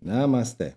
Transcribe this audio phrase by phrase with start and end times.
[0.00, 0.74] Namaste.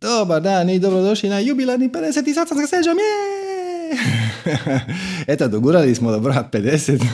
[0.00, 2.34] Dobar dan i dobrodošli na jubilarni 50.
[2.34, 2.96] sastanska s Neđom.
[5.32, 7.04] Eto, dogurali smo do broja 50.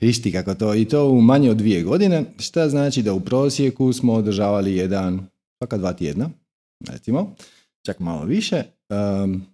[0.00, 0.74] Išti kako to.
[0.74, 2.24] I to u manje od dvije godine.
[2.38, 5.26] Šta znači da u prosjeku smo održavali jedan,
[5.58, 6.30] svaka dva tjedna,
[6.88, 7.34] recimo,
[7.86, 8.62] čak malo više.
[8.88, 9.46] Um,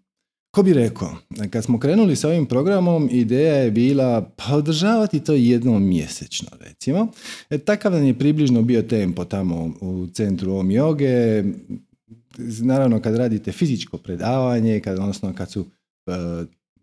[0.56, 1.16] Ko bi rekao,
[1.50, 7.08] kad smo krenuli sa ovim programom, ideja je bila pa održavati to jednom mjesečno, recimo.
[7.50, 11.44] E, takav nam je približno bio tempo tamo u centru om joge.
[12.62, 15.66] Naravno, kad radite fizičko predavanje, kad, odnosno kad su
[16.06, 16.12] e,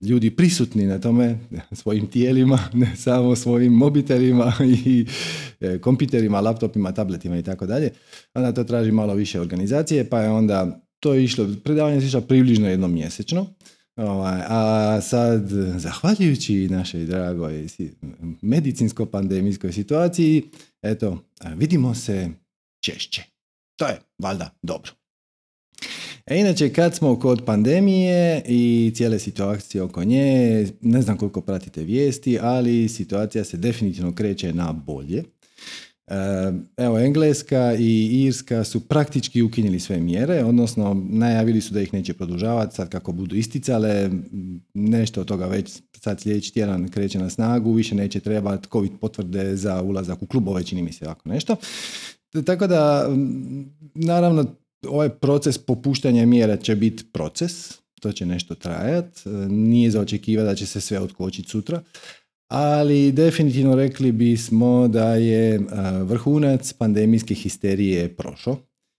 [0.01, 1.39] ljudi prisutni na tome
[1.81, 4.53] svojim tijelima, ne samo svojim mobitelima
[4.85, 5.05] i
[5.61, 7.91] e, kompjuterima, laptopima, tabletima i tako dalje,
[8.33, 12.21] onda to traži malo više organizacije, pa je onda to je išlo, predavanje je išlo
[12.21, 13.45] približno jednom mjesečno.
[13.95, 17.67] Ovaj, a sad, zahvaljujući našoj dragoj
[18.41, 20.43] medicinsko-pandemijskoj situaciji,
[20.81, 21.23] eto,
[21.55, 22.29] vidimo se
[22.83, 23.23] češće.
[23.79, 24.91] To je valjda dobro.
[26.25, 31.83] E inače, kad smo kod pandemije i cijele situacije oko nje, ne znam koliko pratite
[31.83, 35.23] vijesti, ali situacija se definitivno kreće na bolje.
[36.77, 42.13] Evo, Engleska i Irska su praktički ukinuli sve mjere, odnosno najavili su da ih neće
[42.13, 44.09] produžavati sad kako budu isticale,
[44.73, 49.55] nešto od toga već sad sljedeći tjedan kreće na snagu, više neće trebati covid potvrde
[49.55, 51.55] za ulazak u klubove, čini mi se ovako nešto.
[52.45, 53.09] Tako da,
[53.95, 54.45] naravno,
[54.87, 60.55] ovaj proces popuštanja mjera će biti proces, to će nešto trajati, nije za očekivati da
[60.55, 61.81] će se sve otkočiti sutra,
[62.53, 65.59] ali definitivno rekli bismo da je
[66.03, 68.57] vrhunac pandemijske histerije prošao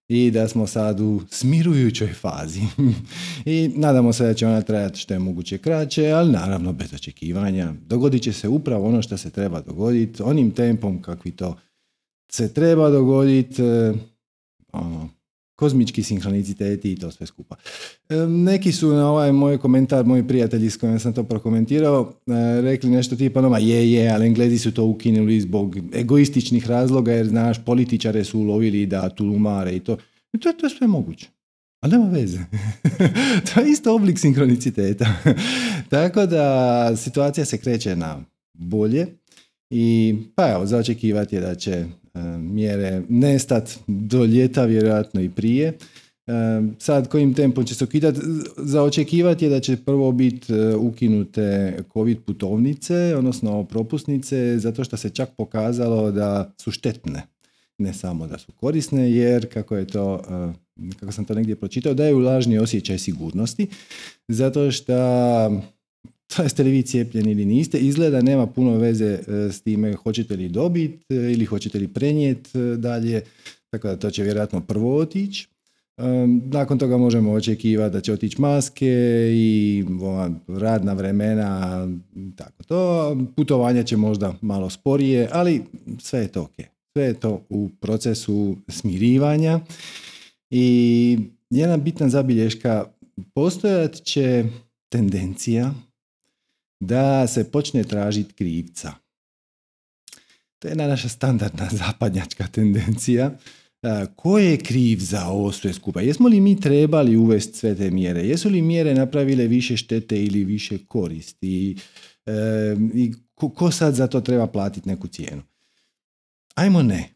[0.08, 2.61] i da smo sad u smirujućoj fazi.
[3.55, 7.74] I nadamo se da će ona trajati što je moguće kraće, ali naravno bez očekivanja.
[7.86, 11.56] Dogodit će se upravo ono što se treba dogoditi, onim tempom kakvi to
[12.33, 13.62] se treba dogoditi,
[14.72, 15.08] ono,
[15.56, 17.56] kozmički sinhroniciteti i to sve skupa.
[18.08, 22.61] E, neki su na ovaj moj komentar, moji prijatelji s kojima sam to prokomentirao, e,
[22.61, 27.27] rekli nešto tipa, no je, je, ali Englezi su to ukinuli zbog egoističnih razloga, jer
[27.27, 29.96] znaš, političare su ulovili da tulumare i to.
[30.33, 31.29] I to, to je sve moguće.
[31.80, 32.39] Ali nema veze.
[33.55, 35.06] to je isto oblik sinhroniciteta.
[35.90, 39.06] Tako da situacija se kreće na bolje
[39.70, 42.04] i pa evo, za očekivati je da će E,
[42.39, 45.73] mjere nestat do ljeta, vjerojatno i prije.
[46.27, 46.33] E,
[46.79, 48.20] sad kojim tempom će se ukidati?
[48.57, 54.97] Za očekivati je da će prvo biti e, ukinute COVID putovnice, odnosno propusnice, zato što
[54.97, 57.23] se čak pokazalo da su štetne.
[57.79, 60.23] Ne samo da su korisne, jer kako je to,
[61.01, 63.67] kako sam to negdje pročitao, daju lažni osjećaj sigurnosti,
[64.29, 64.92] zato što
[66.42, 70.48] jeste li vi cijepljeni ili niste, izgleda nema puno veze e, s time hoćete li
[70.48, 73.23] dobiti e, ili hoćete li prenijeti e, dalje,
[73.70, 75.48] tako da to će vjerojatno prvo otići.
[76.45, 78.89] Nakon toga možemo očekivati da će otići maske
[79.33, 79.85] i
[80.48, 81.89] radna vremena,
[82.36, 83.17] tako to.
[83.36, 85.62] Putovanja će možda malo sporije, ali
[85.98, 86.55] sve je to ok.
[86.92, 89.61] Sve je to u procesu smirivanja
[90.51, 91.18] i
[91.51, 92.85] jedna bitna zabilješka,
[93.35, 94.45] postojat će
[94.89, 95.74] tendencija
[96.86, 98.92] da se počne tražiti krivca.
[100.58, 103.30] To je jedna naša standardna zapadnjačka tendencija.
[104.17, 106.00] Ko je kriv za ovo sve skupa?
[106.00, 108.20] Jesmo li mi trebali uvesti sve te mjere?
[108.20, 111.77] Jesu li mjere napravile više štete ili više koristi?
[112.94, 115.42] I ko, sad za to treba platiti neku cijenu?
[116.55, 117.11] Ajmo ne.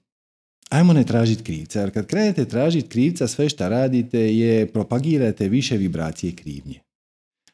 [0.71, 5.77] Ajmo ne tražiti krivca, jer kad krenete tražiti krivca, sve što radite je propagirate više
[5.77, 6.81] vibracije krivnje.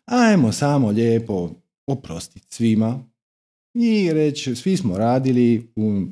[0.04, 3.04] Ajmo samo lijepo oprostiti svima
[3.74, 6.02] i reći svi smo radili u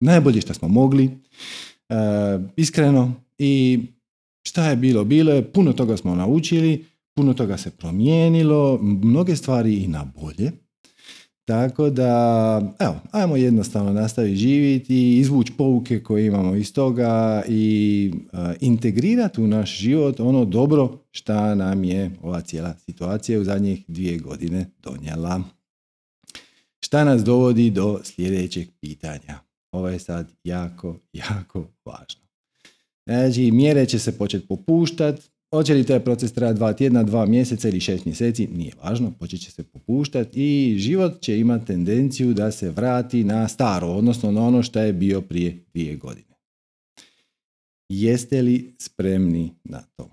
[0.00, 1.04] najbolje što smo mogli,
[1.88, 1.94] e,
[2.56, 3.80] iskreno i
[4.46, 9.74] šta je bilo, bilo je, puno toga smo naučili, puno toga se promijenilo, mnoge stvari
[9.74, 10.52] i na bolje.
[11.50, 18.38] Tako da, evo, ajmo jednostavno nastaviti živjeti izvući pouke koje imamo iz toga i uh,
[18.60, 24.18] integrirati u naš život ono dobro šta nam je ova cijela situacija u zadnjih dvije
[24.18, 25.42] godine donijela.
[26.80, 29.38] Šta nas dovodi do sljedećeg pitanja?
[29.72, 32.20] Ovo je sad jako, jako važno.
[33.06, 37.68] Znači, mjere će se početi popuštati, Hoće li taj proces trajati dva tjedna, dva mjeseca
[37.68, 42.50] ili šest mjeseci, nije važno, počet će se popuštati i život će imati tendenciju da
[42.50, 46.36] se vrati na staro, odnosno na ono što je bio prije dvije godine.
[47.88, 50.10] Jeste li spremni na to?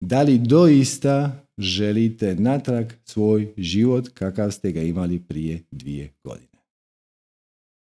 [0.00, 6.62] Da li doista želite natrag svoj život kakav ste ga imali prije dvije godine?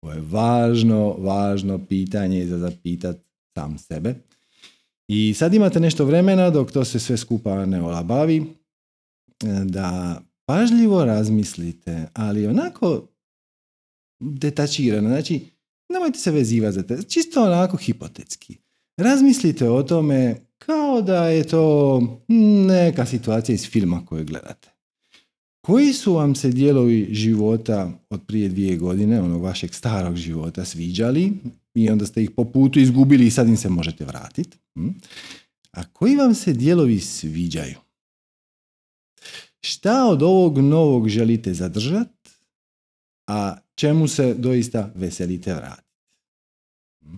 [0.02, 3.16] Ovo je važno, važno pitanje za zapitat
[3.58, 4.14] sam sebe.
[5.14, 8.44] I sad imate nešto vremena dok to se sve skupa ne olabavi,
[9.64, 13.08] da pažljivo razmislite, ali onako
[14.20, 15.08] detačirano.
[15.08, 15.40] Znači,
[15.88, 17.02] nemojte se vezivati za te.
[17.02, 18.56] Čisto onako hipotetski.
[18.96, 22.00] Razmislite o tome kao da je to
[22.66, 24.68] neka situacija iz filma koju gledate.
[25.60, 31.32] Koji su vam se dijelovi života od prije dvije godine, onog vašeg starog života, sviđali
[31.74, 34.58] i onda ste ih po putu izgubili i sad im se možete vratiti?
[34.74, 34.88] Hm?
[35.72, 37.76] A koji vam se dijelovi sviđaju?
[39.60, 42.30] Šta od ovog novog želite zadržati,
[43.26, 45.98] a čemu se doista veselite vratiti?
[47.04, 47.16] Hm?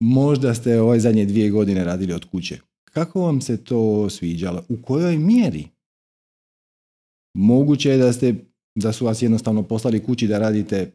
[0.00, 2.58] Možda ste ove zadnje dvije godine radili od kuće.
[2.84, 4.64] Kako vam se to sviđalo?
[4.68, 5.68] U kojoj mjeri?
[7.34, 8.34] Moguće je da, ste,
[8.74, 10.92] da su vas jednostavno poslali kući da radite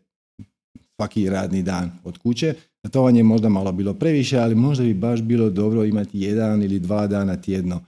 [0.97, 2.55] svaki radni dan od kuće.
[2.83, 6.19] A to vam je možda malo bilo previše, ali možda bi baš bilo dobro imati
[6.19, 7.81] jedan ili dva dana tjedno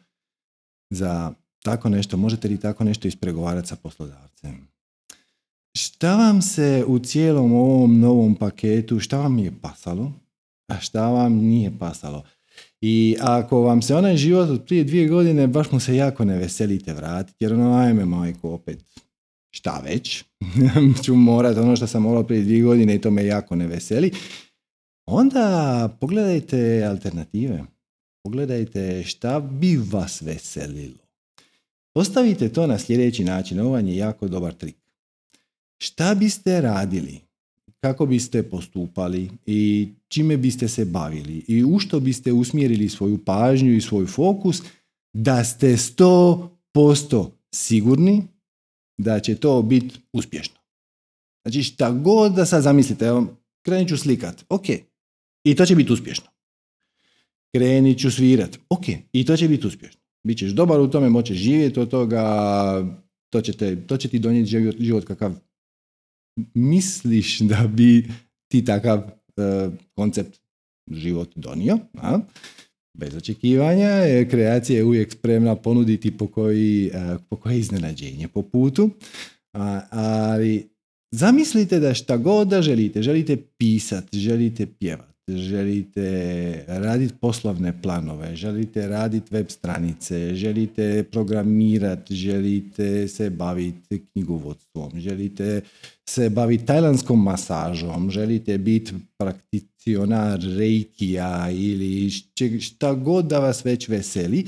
[0.90, 1.34] za
[1.64, 2.18] tako nešto.
[2.18, 4.68] Možete li tako nešto ispregovarati sa poslodavcem?
[5.78, 10.12] Šta vam se u cijelom ovom novom paketu, šta vam je pasalo,
[10.68, 12.24] a šta vam nije pasalo?
[12.82, 16.38] I ako vam se onaj život od prije dvije godine baš mu se jako ne
[16.38, 18.84] veselite vratiti, jer ono, ajme majko, opet,
[19.52, 20.24] šta već,
[21.04, 24.12] ću morat ono što sam morao prije dvije godine i to me jako ne veseli,
[25.06, 27.64] onda pogledajte alternative.
[28.24, 31.10] Pogledajte šta bi vas veselilo.
[31.94, 34.76] Postavite to na sljedeći način, ovo je jako dobar trik.
[35.78, 37.20] Šta biste radili?
[37.82, 39.30] Kako biste postupali?
[39.46, 41.46] I čime biste se bavili?
[41.48, 44.62] I u što biste usmjerili svoju pažnju i svoj fokus
[45.14, 48.24] da ste 100% sigurni
[49.00, 50.56] da će to biti uspješno.
[51.44, 54.66] Znači šta god da sad zamislite, evo, krenit ću slikat, ok,
[55.44, 56.28] i to će biti uspješno.
[57.56, 60.02] Krenit ću svirat, ok, i to će biti uspješno.
[60.24, 62.24] Bićeš dobar u tome, moćeš živjeti od toga,
[63.30, 65.36] to će, te, to će ti donijeti život, život kakav
[66.54, 68.12] misliš da bi
[68.48, 70.40] ti takav e, koncept
[70.92, 72.20] život donio, a?
[72.94, 73.90] Bez očekivanja,
[74.30, 78.90] kreacija je uvijek spremna ponuditi po koji, e, po koje iznenađenje po putu,
[79.54, 80.70] a, ali
[81.12, 88.88] zamislite da šta god da želite, želite pisati, želite pjevati, želite raditi poslovne planove, želite
[88.88, 95.62] raditi web stranice, želite programirati, želite se baviti knjigovodstvom, želite
[96.10, 102.10] se baviti tajlanskom masažom, želite biti prakticionar reikija ili
[102.60, 104.46] šta god da vas već veseli,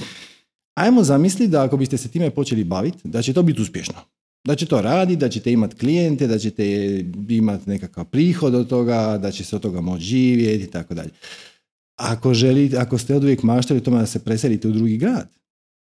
[0.75, 3.95] ajmo zamisliti da ako biste se time počeli baviti, da će to biti uspješno.
[4.43, 6.65] Da će to raditi, da ćete imati klijente, da ćete
[7.29, 11.09] imati nekakav prihod od toga, da će se od toga moći živjeti i tako dalje.
[11.99, 15.29] Ako želite, ako ste od uvijek maštali tome da se preselite u drugi grad,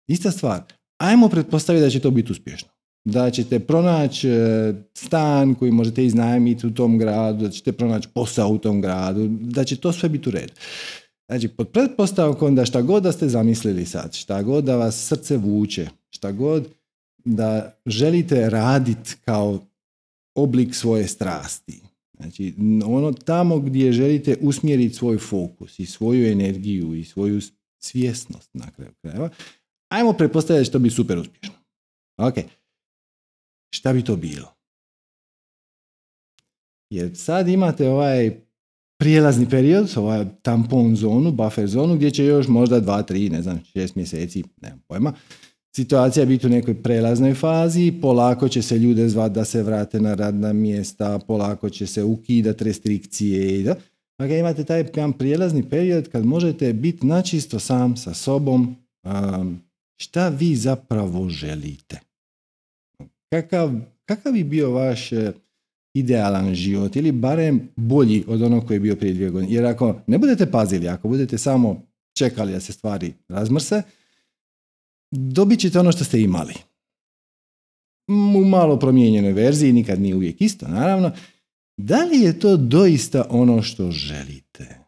[0.08, 0.62] ista stvar.
[0.98, 2.68] Ajmo pretpostaviti da će to biti uspješno.
[3.04, 8.48] Da ćete pronaći e, stan koji možete iznajmiti u tom gradu, da ćete pronaći posao
[8.48, 10.52] u tom gradu, da će to sve biti u redu.
[11.28, 15.36] Znači, pod pretpostavkom da šta god da ste zamislili sad, šta god da vas srce
[15.36, 16.68] vuče, šta god
[17.24, 19.60] da želite raditi kao
[20.34, 21.80] oblik svoje strasti.
[22.16, 22.54] Znači,
[22.86, 27.40] ono tamo gdje želite usmjeriti svoj fokus i svoju energiju i svoju
[27.78, 29.30] svjesnost na kraju krajeva,
[29.88, 31.54] ajmo pretpostaviti da će to biti super uspješno.
[32.16, 32.34] Ok.
[33.74, 34.54] Šta bi to bilo?
[36.90, 38.40] Jer sad imate ovaj
[38.98, 43.62] prijelazni period, ovaj tampon zonu, buffer zonu, gdje će još možda dva, tri, ne znam,
[43.72, 45.12] šest mjeseci, nemam pojma,
[45.76, 50.14] situacija biti u nekoj prelaznoj fazi, polako će se ljude zvati da se vrate na
[50.14, 53.62] radna mjesta, polako će se ukidati restrikcije.
[53.62, 53.74] Da?
[54.18, 58.76] Dakle, imate taj jedan prijelazni period kad možete biti načisto sam sa sobom
[59.96, 62.00] šta vi zapravo želite.
[63.32, 63.70] Kakav,
[64.04, 65.32] kakav bi bio vaš e,
[65.94, 69.52] idealan život ili barem bolji od onog koji je bio prije dvije godine.
[69.52, 71.82] Jer ako ne budete pazili, ako budete samo
[72.16, 73.82] čekali da se stvari razmrse,
[75.14, 76.54] dobit ćete ono što ste imali.
[78.36, 81.12] U malo promijenjenoj verziji, nikad nije uvijek isto, naravno.
[81.76, 84.78] Da li je to doista ono što želite?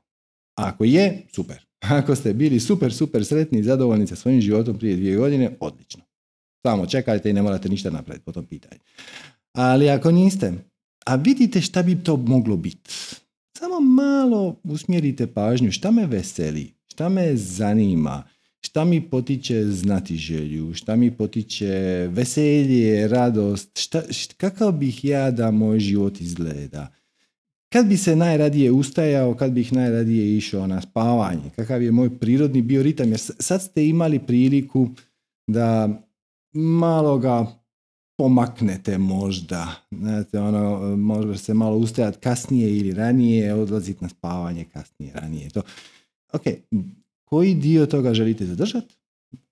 [0.54, 1.66] Ako je, super.
[1.80, 6.02] Ako ste bili super, super sretni i zadovoljni sa svojim životom prije dvije godine, odlično.
[6.66, 8.80] Samo čekajte i ne morate ništa napraviti po tom pitanju.
[9.52, 10.52] Ali ako niste,
[11.06, 12.90] a vidite šta bi to moglo biti,
[13.58, 18.22] samo malo usmjerite pažnju šta me veseli, šta me zanima,
[18.66, 24.02] šta mi potiče znati želju, šta mi potiče veselje, radost, šta,
[24.36, 26.88] kakav bih ja da moj život izgleda.
[27.72, 32.62] Kad bi se najradije ustajao, kad bih najradije išao na spavanje, kakav je moj prirodni
[32.62, 34.88] bioritam, jer sad ste imali priliku
[35.46, 36.02] da
[36.52, 37.46] malo ga
[38.18, 39.74] pomaknete možda.
[39.90, 45.50] Znate, ono, može se malo ustajati kasnije ili ranije, odlaziti na spavanje kasnije, ranije.
[45.50, 45.62] To.
[46.32, 46.42] Ok,
[47.28, 48.94] koji dio toga želite zadržati?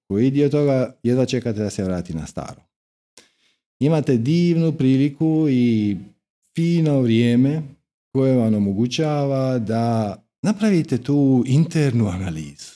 [0.08, 2.62] Koji dio toga jedva čekate da se vrati na staro?
[3.80, 5.96] Imate divnu priliku i
[6.56, 7.62] fino vrijeme
[8.12, 12.72] koje vam omogućava da napravite tu internu analizu.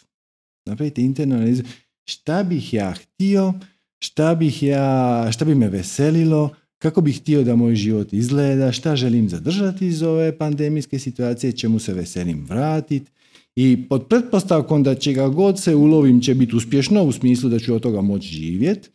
[0.67, 1.63] Napravite internu analizu
[2.05, 3.55] šta bih ja htio,
[3.99, 8.97] šta bih ja, šta bi me veselilo, kako bih htio da moj život izgleda, šta
[8.97, 13.11] želim zadržati iz ove pandemijske situacije, čemu se veselim vratiti.
[13.61, 17.59] I pod pretpostavkom da će ga god se ulovim će biti uspješno u smislu da
[17.59, 18.91] ću od toga moći živjeti,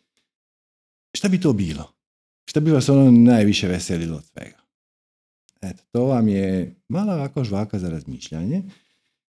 [1.13, 1.91] šta bi to bilo?
[2.49, 4.57] Šta bi vas ono najviše veselilo od svega?
[5.61, 8.63] Eto, to vam je malo ovako žvaka za razmišljanje.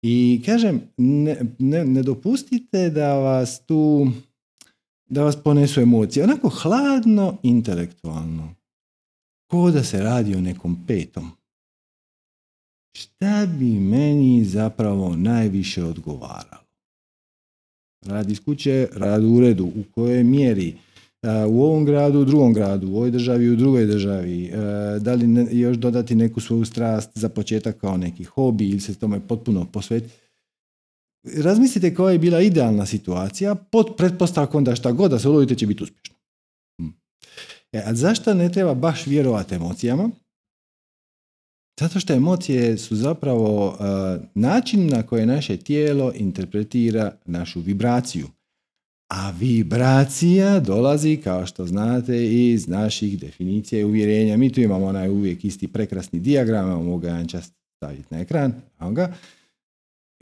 [0.01, 4.07] I kažem, ne, ne, ne dopustite da vas tu
[5.09, 6.23] da vas ponesu emocije.
[6.23, 8.55] Onako hladno, intelektualno.
[9.47, 11.31] Ko da se radi o nekom petom.
[12.95, 16.65] Šta bi meni zapravo najviše odgovaralo?
[18.05, 20.75] Rad iz kuće, rad u uredu, u kojoj mjeri,
[21.47, 24.51] u ovom gradu, u drugom gradu, u ovoj državi, u drugoj državi,
[24.99, 29.27] da li još dodati neku svoju strast za početak kao neki hobi ili se tome
[29.27, 30.13] potpuno posvetiti
[31.33, 35.67] razmislite koja je bila idealna situacija pod pretpostavkom da šta god da se ulovite će
[35.67, 36.15] biti uspješno.
[36.81, 36.87] Hm.
[37.71, 40.09] E, a zašto ne treba baš vjerovati emocijama?
[41.79, 43.75] Zato što emocije su zapravo uh,
[44.35, 48.27] način na koje naše tijelo interpretira našu vibraciju.
[49.09, 54.37] A vibracija dolazi, kao što znate, iz naših definicija i uvjerenja.
[54.37, 58.53] Mi tu imamo onaj uvijek isti prekrasni dijagram, mogu ga čast staviti na ekran.
[58.91, 59.15] Ga.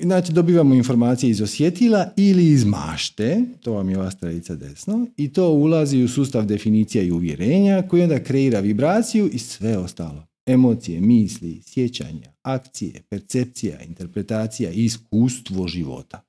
[0.01, 5.33] Znači, dobivamo informacije iz osjetila ili iz mašte, to vam je ova stranica desno, i
[5.33, 10.33] to ulazi u sustav definicija i uvjerenja koji onda kreira vibraciju i sve ostalo.
[10.46, 16.22] Emocije, misli, sjećanja, akcije, percepcija, interpretacija i iskustvo života.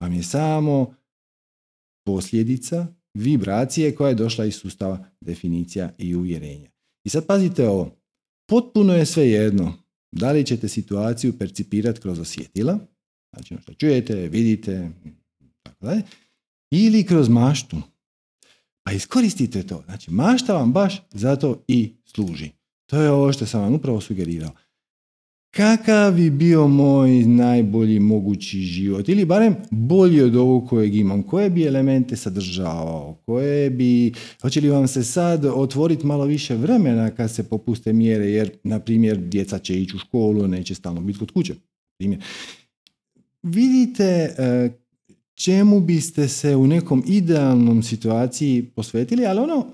[0.00, 0.94] Vam je samo
[2.06, 6.70] posljedica vibracije koja je došla iz sustava definicija i uvjerenja.
[7.04, 7.96] I sad pazite ovo,
[8.48, 9.74] potpuno je sve jedno
[10.12, 12.78] da li ćete situaciju percipirati kroz osjetila,
[13.32, 14.90] Znači ono što čujete, vidite,
[15.62, 16.02] tako dalje.
[16.70, 17.76] Ili kroz maštu.
[18.84, 19.82] Pa iskoristite to.
[19.84, 22.50] Znači mašta vam baš zato i služi.
[22.90, 24.50] To je ovo što sam vam upravo sugerirao.
[25.50, 29.08] Kakav bi bio moj najbolji mogući život?
[29.08, 31.22] Ili barem bolji od ovog kojeg imam?
[31.22, 33.18] Koje bi elemente sadržavao?
[33.26, 34.12] Koje bi...
[34.42, 38.26] Hoće li vam se sad otvoriti malo više vremena kad se popuste mjere?
[38.26, 41.54] Jer, na primjer, djeca će ići u školu, neće stalno biti kod kuće.
[41.98, 42.22] Primjer
[43.42, 44.70] vidite e,
[45.34, 49.66] čemu biste se u nekom idealnom situaciji posvetili, ali ono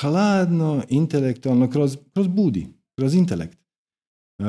[0.00, 2.66] hladno, intelektualno, kroz, kroz budi,
[2.98, 3.58] kroz intelekt.
[4.38, 4.44] E,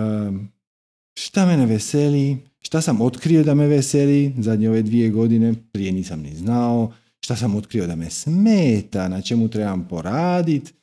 [1.20, 6.22] šta mene veseli, šta sam otkrio da me veseli zadnje ove dvije godine, prije nisam
[6.22, 10.74] ni znao, šta sam otkrio da me smeta, na čemu trebam poraditi,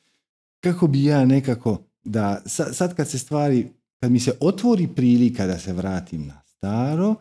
[0.63, 3.67] kako bi ja nekako da, sad kad se stvari,
[3.99, 7.15] kad mi se otvori prilika da se vratim na staro,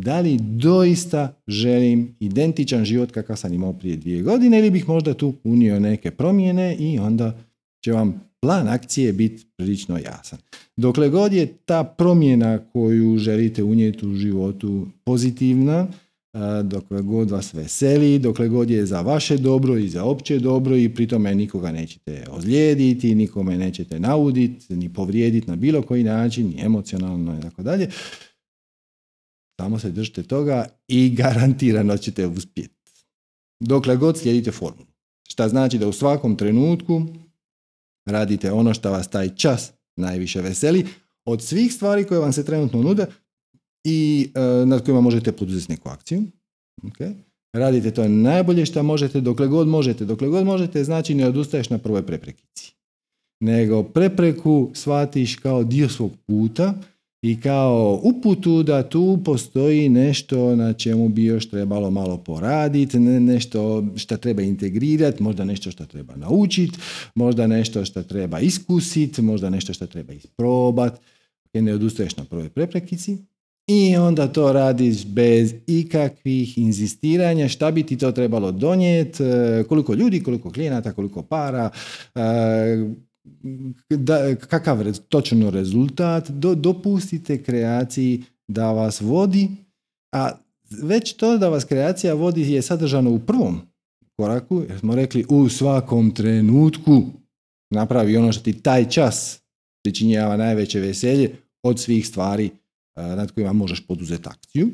[0.00, 5.14] da li doista želim identičan život kakav sam imao prije dvije godine ili bih možda
[5.14, 7.38] tu unio neke promjene i onda
[7.84, 10.38] će vam plan akcije biti prilično jasan.
[10.76, 15.86] Dokle god je ta promjena koju želite unijeti u životu pozitivna,
[16.64, 20.88] dokle god vas veseli, dokle god je za vaše dobro i za opće dobro i
[20.88, 26.64] pri tome nikoga nećete ozlijediti, nikome nećete nauditi, ni povrijediti na bilo koji način, ni
[26.64, 27.88] emocionalno i tako dalje,
[29.60, 32.74] samo se držite toga i garantirano ćete uspjeti.
[33.60, 34.86] Dokle god slijedite formulu.
[35.28, 37.06] Šta znači da u svakom trenutku
[38.06, 40.86] radite ono što vas taj čas najviše veseli
[41.24, 43.06] od svih stvari koje vam se trenutno nude
[43.84, 46.22] i e, nad kojima možete poduzeti neku akciju.
[46.82, 47.12] Okay.
[47.52, 50.04] Radite to najbolje što možete, dokle god možete.
[50.04, 52.74] Dokle god možete znači ne odustaješ na prvoj preprekici.
[53.40, 56.74] Nego prepreku shvatiš kao dio svog puta
[57.22, 63.86] i kao uputu da tu postoji nešto na čemu bi još trebalo malo poraditi, nešto
[63.96, 66.78] što treba integrirati, možda nešto što treba naučiti,
[67.14, 71.00] možda nešto što treba iskusiti, možda nešto što treba isprobati.
[71.54, 73.18] Ne odustaješ na prvoj preprekici
[73.70, 79.94] i onda to radiš bez ikakvih inzistiranja šta bi ti to trebalo donijeti, e, koliko
[79.94, 81.70] ljudi, koliko klijenata, koliko para,
[82.14, 82.20] e,
[83.88, 89.48] da, kakav točno rezultat, do, dopustite kreaciji da vas vodi,
[90.12, 90.30] a
[90.82, 93.60] već to da vas kreacija vodi je sadržano u prvom
[94.16, 97.02] koraku, jer smo rekli u svakom trenutku
[97.70, 99.40] napravi ono što ti taj čas
[99.82, 102.50] pričinjava najveće veselje od svih stvari
[102.96, 104.70] nad kojima možeš poduzeti akciju.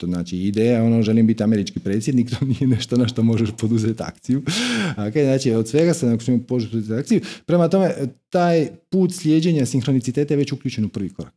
[0.00, 4.02] To znači ideja, ono, želim biti američki predsjednik, to nije nešto na što možeš poduzeti
[4.02, 4.42] akciju.
[4.96, 7.20] Okay, znači, od svega se nakon poduzeti akciju.
[7.46, 7.94] Prema tome,
[8.30, 11.34] taj put slijeđenja sinhroniciteta je već uključen u prvi korak.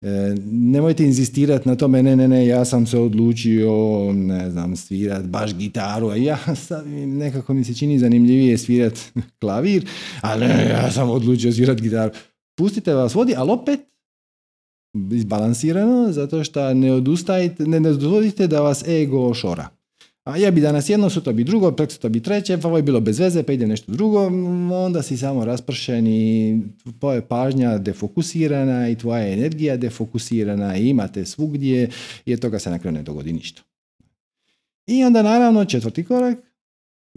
[0.00, 3.72] E, nemojte inzistirati na tome, ne, ne, ne, ja sam se odlučio,
[4.12, 6.38] ne znam, svirat baš gitaru, a ja
[6.68, 8.98] sad nekako mi se čini zanimljivije svirat
[9.40, 9.86] klavir,
[10.20, 12.12] ali ne, ja sam odlučio svirat gitaru.
[12.56, 13.80] Pustite vas vodi, ali opet
[15.12, 19.68] izbalansirano, zato što ne odustajte, ne, ne dozvolite da vas ego šora.
[20.24, 22.82] A ja bi danas jedno, sutra bi drugo, prek sutra bi treće, pa ovo je
[22.82, 24.26] bilo bez veze, pa ide nešto drugo,
[24.72, 26.60] onda si samo raspršen i
[27.00, 31.90] tvoja pažnja defokusirana i tvoja energija defokusirana i imate svugdje
[32.26, 33.62] i od toga se na kraju ne dogodi ništa.
[34.86, 36.38] I onda naravno četvrti korak,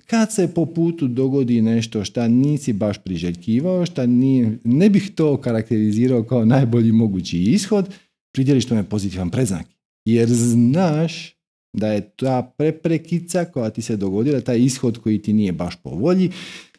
[0.09, 5.41] kad se po putu dogodi nešto šta nisi baš priželjkivao, šta nije, ne bih to
[5.41, 7.89] karakterizirao kao najbolji mogući ishod,
[8.33, 9.67] pridjeliš tome pozitivan preznak.
[10.05, 11.35] Jer znaš
[11.73, 15.89] da je ta preprekica koja ti se dogodila, taj ishod koji ti nije baš po
[15.89, 16.31] volji,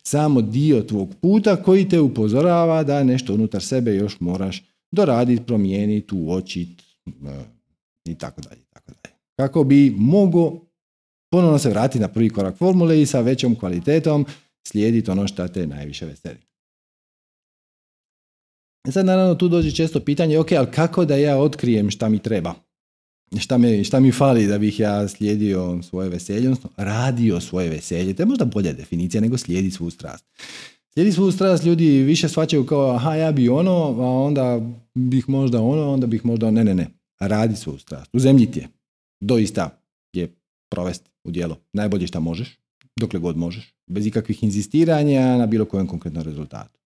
[0.02, 6.14] samo dio tvog puta koji te upozorava da nešto unutar sebe još moraš doraditi, promijeniti,
[6.14, 7.44] uočiti e,
[8.04, 8.60] i tako dalje.
[9.36, 10.67] Kako bi mogo
[11.30, 14.26] ponovno se vratiti na prvi korak formule i sa većom kvalitetom
[14.66, 16.38] slijediti ono što te najviše veseli.
[18.88, 22.18] E sad naravno tu dođe često pitanje, ok, ali kako da ja otkrijem šta mi
[22.18, 22.54] treba?
[23.40, 28.14] Šta, me, šta mi fali da bih ja slijedio svoje veselje, odnosno radio svoje veselje.
[28.14, 30.24] To je možda bolja definicija nego slijedi svu strast.
[30.92, 34.60] Slijedi svu strast ljudi više svaćaju kao aha ja bi ono, a onda
[34.94, 36.88] bih možda ono, onda bih možda ne, ne, ne.
[37.20, 38.10] Radi svu strast.
[38.12, 38.68] U zemlji ti je.
[39.20, 39.80] Doista
[40.12, 40.34] je
[40.70, 42.58] provesti u djelo najbolje što možeš,
[42.96, 46.80] dokle god možeš, bez ikakvih inzistiranja na bilo kojem konkretnom rezultatu.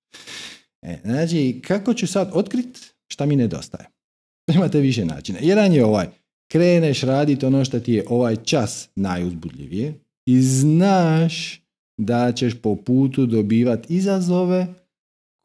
[0.83, 3.89] E, znači, kako ću sad otkrit šta mi nedostaje?
[4.55, 5.39] Imate više načina.
[5.43, 6.07] Jedan je ovaj,
[6.53, 9.95] kreneš raditi ono što ti je ovaj čas najuzbudljivije
[10.27, 11.63] i znaš
[11.99, 14.67] da ćeš po putu dobivati izazove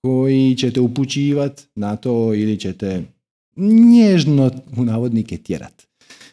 [0.02, 3.04] koji će te upućivati na to ili će te
[3.92, 5.87] nježno u navodnike tjerat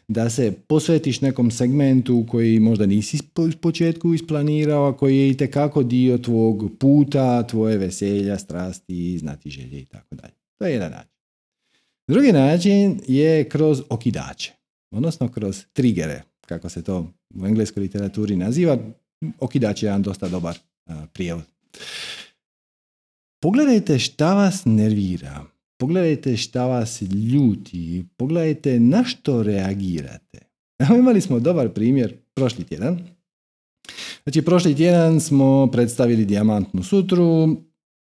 [0.08, 5.36] da se posvetiš nekom segmentu koji možda nisi u početku isplanirao, a koji je i
[5.36, 10.34] tekako dio tvog puta, tvoje veselja, strasti, znati želje i tako dalje.
[10.58, 11.10] To je jedan način.
[12.08, 14.52] Drugi način je kroz okidače,
[14.90, 18.78] odnosno kroz trigere, kako se to u engleskoj literaturi naziva.
[19.40, 20.58] Okidač je jedan dosta dobar
[21.12, 21.44] prijevod.
[23.40, 25.44] Pogledajte šta vas nervira,
[25.78, 30.38] Pogledajte šta vas ljuti, pogledajte na što reagirate.
[30.78, 32.98] Evo imali smo dobar primjer prošli tjedan.
[34.22, 37.56] Znači, prošli tjedan smo predstavili dijamantnu sutru,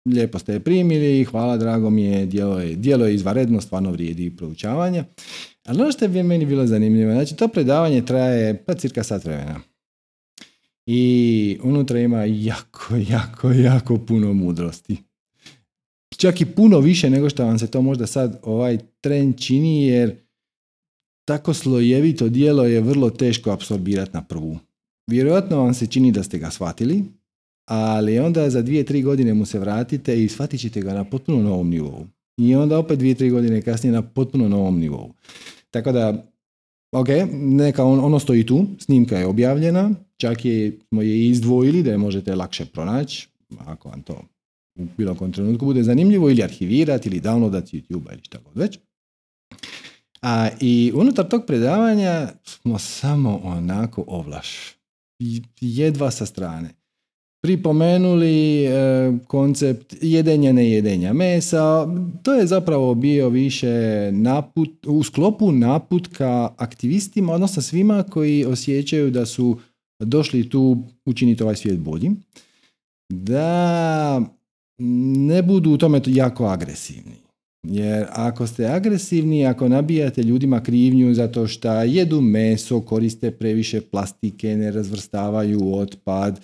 [0.09, 4.35] lijepo ste je primili, hvala, drago mi je, dijelo je, dijelo je izvaredno, stvarno vrijedi
[4.35, 5.05] proučavanja.
[5.65, 9.61] Ali ono što je meni bilo zanimljivo, znači to predavanje traje pa cirka sat vremena.
[10.85, 14.97] I unutra ima jako, jako, jako puno mudrosti
[16.17, 20.15] čak i puno više nego što vam se to možda sad ovaj trend čini jer
[21.25, 24.57] tako slojevito dijelo je vrlo teško apsorbirati na prvu.
[25.07, 27.03] Vjerojatno vam se čini da ste ga shvatili,
[27.65, 31.43] ali onda za dvije, tri godine mu se vratite i shvatit ćete ga na potpuno
[31.43, 32.07] novom nivou.
[32.37, 35.13] I onda opet dvije, tri godine kasnije na potpuno novom nivou.
[35.71, 36.25] Tako da,
[36.91, 41.91] ok, neka on, ono stoji tu, snimka je objavljena, čak je, smo je izdvojili da
[41.91, 43.27] je možete lakše pronaći,
[43.59, 44.21] ako vam to
[44.75, 48.79] u bilo kom trenutku bude zanimljivo ili arhivirati ili downloadati YouTube ili šta god već.
[50.21, 54.75] A i unutar tog predavanja smo samo onako ovlaš.
[55.61, 56.69] Jedva sa strane.
[57.41, 58.71] Pripomenuli e,
[59.27, 61.87] koncept jedenja ne jedenja mesa.
[62.23, 69.25] To je zapravo bio više naput, u sklopu naputka aktivistima, odnosno svima koji osjećaju da
[69.25, 69.59] su
[69.99, 72.23] došli tu učiniti ovaj svijet boljim.
[73.09, 74.21] Da
[74.77, 77.15] ne budu u tome jako agresivni.
[77.67, 84.57] Jer ako ste agresivni, ako nabijate ljudima krivnju zato što jedu meso, koriste previše plastike,
[84.57, 86.39] ne razvrstavaju otpad,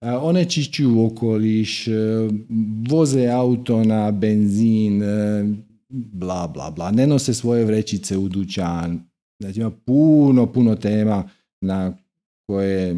[0.00, 1.86] onečišćuju okoliš,
[2.90, 5.02] voze auto na benzin,
[5.88, 6.90] bla, bla, bla.
[6.90, 9.00] Ne nose svoje vrećice u dućan.
[9.42, 11.28] Znači ima puno, puno tema
[11.60, 11.96] na
[12.46, 12.96] koje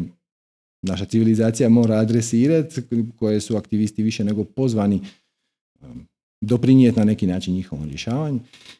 [0.87, 2.81] naša civilizacija mora adresirati,
[3.19, 5.01] koje su aktivisti više nego pozvani
[5.81, 6.07] um,
[6.41, 8.39] doprinijeti na neki način njihovom rješavanju.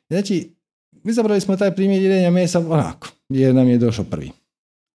[0.10, 0.50] Znači,
[1.04, 4.32] mi zapravo smo taj primjer jedenja mesa onako, jer nam je došao prvi.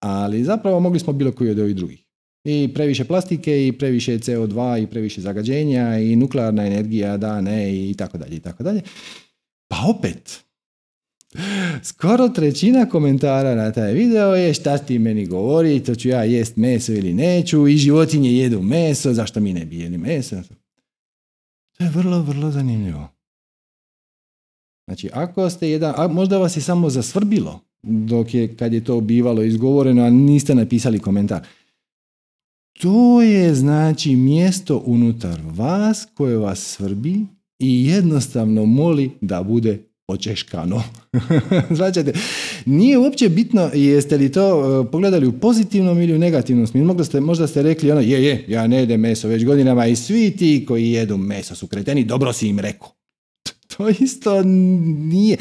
[0.02, 2.04] Ali zapravo mogli smo bilo koji od ovih drugih.
[2.44, 7.94] I previše plastike, i previše CO2, i previše zagađenja, i nuklearna energija, da, ne, i
[7.94, 8.82] tako dalje, i tako dalje.
[9.68, 10.40] Pa opet,
[11.82, 16.56] Skoro trećina komentara na taj video je šta ti meni govori, to ću ja jest
[16.56, 20.36] meso ili neću i životinje jedu meso, zašto mi ne bi jeli meso?
[21.78, 23.08] To je vrlo, vrlo zanimljivo.
[24.86, 29.00] Znači, ako ste jedan, a možda vas je samo zasvrbilo dok je, kad je to
[29.00, 31.46] bivalo izgovoreno, a niste napisali komentar.
[32.80, 37.26] To je znači mjesto unutar vas koje vas svrbi
[37.58, 40.82] i jednostavno moli da bude očeškano.
[41.70, 42.00] znači,
[42.66, 46.86] nije uopće bitno jeste li to uh, pogledali u pozitivnom ili u negativnom smislu.
[46.86, 49.96] Možda ste, možda ste rekli ono, je, je, ja ne jedem meso već godinama i
[49.96, 52.88] svi ti koji jedu meso su kreteni, dobro si im rekao.
[53.76, 55.36] to isto nije.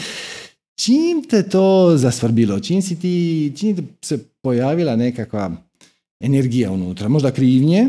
[0.80, 5.52] Čim te to zasvrbilo, čim si ti, čim se pojavila nekakva
[6.20, 7.88] energija unutra, možda krivnje,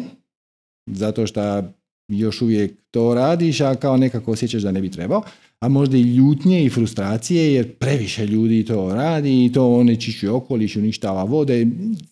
[0.87, 1.63] zato što
[2.09, 5.23] još uvijek to radiš, a kao nekako osjećaš da ne bi trebao,
[5.61, 10.77] a možda i ljutnje i frustracije jer previše ljudi to radi i to onečišćuje okoliš,
[10.77, 11.67] uništava vode,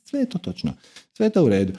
[0.05, 0.73] sve je to točno,
[1.17, 1.73] sve je to u redu.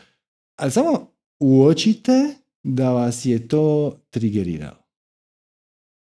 [0.55, 1.07] Ali samo
[1.39, 4.79] uočite da vas je to trigeriralo.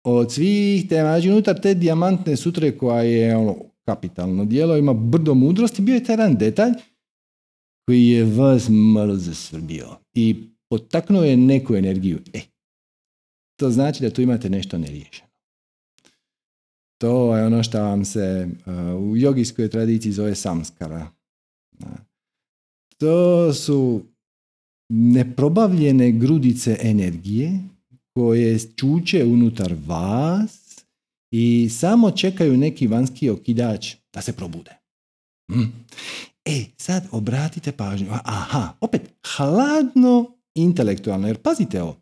[0.05, 5.35] Od svih tema, znači unutar te dijamantne sutre koja je ono, kapitalno dijelo, ima brdo
[5.35, 6.73] mudrosti, bio je taj jedan detalj
[7.87, 10.37] koji je vas malo zasvrbio i
[10.69, 12.19] potaknuo je neku energiju.
[12.33, 12.41] E,
[13.57, 15.30] to znači da tu imate nešto neriješeno.
[17.01, 21.11] To je ono što vam se uh, u jogijskoj tradiciji zove samskara.
[22.99, 24.03] To su
[24.89, 27.61] neprobavljene grudice energije
[28.15, 30.85] koje čuče unutar vas
[31.31, 34.71] i samo čekaju neki vanjski okidač da se probude.
[35.51, 35.73] Mm.
[36.45, 38.09] E, sad obratite pažnju.
[38.11, 39.03] Aha, opet,
[39.37, 41.97] hladno intelektualno, jer pazite ovo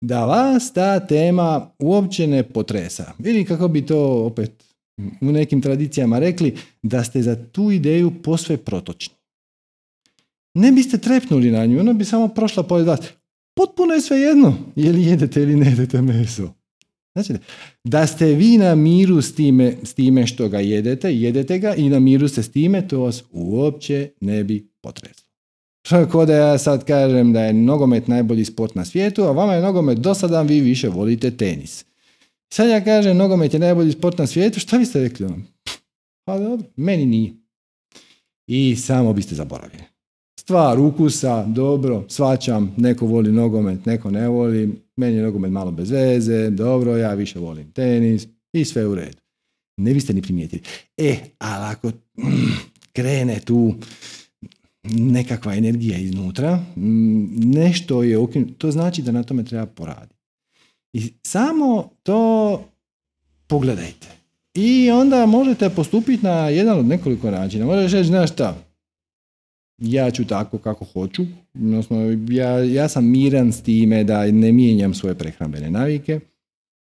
[0.00, 3.12] da vas ta tema uopće ne potresa.
[3.24, 4.64] Ili kako bi to opet
[5.20, 9.14] u nekim tradicijama rekli, da ste za tu ideju posve protočni.
[10.54, 13.00] Ne biste trepnuli na nju, ona bi samo prošla pored vas.
[13.56, 16.52] Potpuno je sve jedno, je li jedete ili ne jedete meso.
[17.14, 17.42] Znači,
[17.84, 21.88] da ste vi na miru s time, s time što ga jedete, jedete ga i
[21.88, 25.27] na miru ste s time, to vas uopće ne bi potreslo.
[25.88, 29.62] Kao da ja sad kažem da je nogomet najbolji sport na svijetu, a vama je
[29.62, 31.84] nogomet dosadan, vi više volite tenis.
[32.52, 35.44] Sad ja kažem nogomet je najbolji sport na svijetu, šta biste rekli on?
[36.24, 37.32] Pa dobro, meni nije.
[38.46, 39.82] I samo biste zaboravili.
[40.40, 45.90] Stvar ukusa, dobro, svačam, neko voli nogomet, neko ne voli, meni je nogomet malo bez
[45.90, 49.18] veze, dobro, ja više volim tenis i sve u redu.
[49.76, 50.62] Ne biste ni primijetili.
[50.96, 51.92] E, ali ako mm,
[52.92, 53.74] krene tu
[54.90, 56.64] nekakva energija iznutra,
[57.36, 60.14] nešto je ukinuto, to znači da na tome treba poraditi.
[60.92, 62.62] I samo to
[63.46, 64.06] pogledajte.
[64.54, 67.66] I onda možete postupiti na jedan od nekoliko načina.
[67.66, 68.56] Možeš reći, znaš šta,
[69.78, 74.94] ja ću tako kako hoću, odnosno ja, ja sam miran s time da ne mijenjam
[74.94, 76.20] svoje prehrambene navike,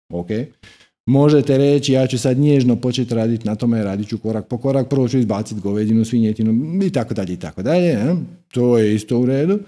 [0.09, 0.27] ok,
[1.05, 4.89] Možete reći ja ću sad nježno početi raditi na tome, radit ću korak po korak,
[4.89, 8.15] prvo ću izbaciti govedinu, svinjetinu i tako dalje i tako dalje.
[8.47, 9.59] To je isto u redu.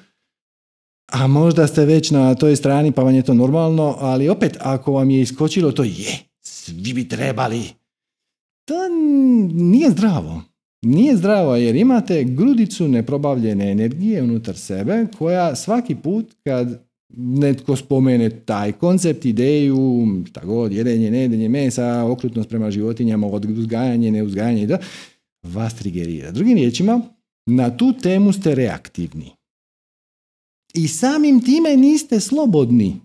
[1.12, 4.92] A možda ste već na toj strani pa vam je to normalno, ali opet ako
[4.92, 7.62] vam je iskočilo to je, svi bi trebali.
[8.66, 8.76] To
[9.54, 10.42] nije zdravo.
[10.82, 18.30] Nije zdravo jer imate grudicu neprobavljene energije unutar sebe koja svaki put kad netko spomene
[18.30, 24.78] taj koncept, ideju, šta god, jedenje, nejedenje mesa, okrutnost prema životinjama, uzgajanje, neuzgajanje, da,
[25.44, 26.32] vas trigerira.
[26.32, 27.02] Drugim riječima,
[27.46, 29.32] na tu temu ste reaktivni.
[30.74, 32.96] I samim time niste slobodni.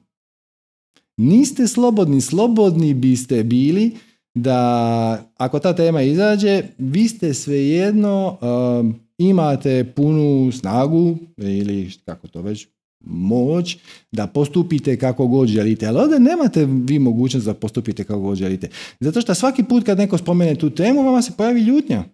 [1.17, 2.21] Niste slobodni.
[2.21, 3.91] Slobodni biste bili
[4.35, 12.43] da ako ta tema izađe, vi ste svejedno um, imate punu snagu ili kako to
[12.43, 12.69] već
[13.05, 13.77] moć
[14.13, 15.87] da postupite kako god želite.
[15.87, 18.69] Ali ovdje nemate vi mogućnost da postupite kako god želite.
[19.01, 22.05] Zato što svaki put kad neko spomene tu temu, vama se pojavi ljutnja.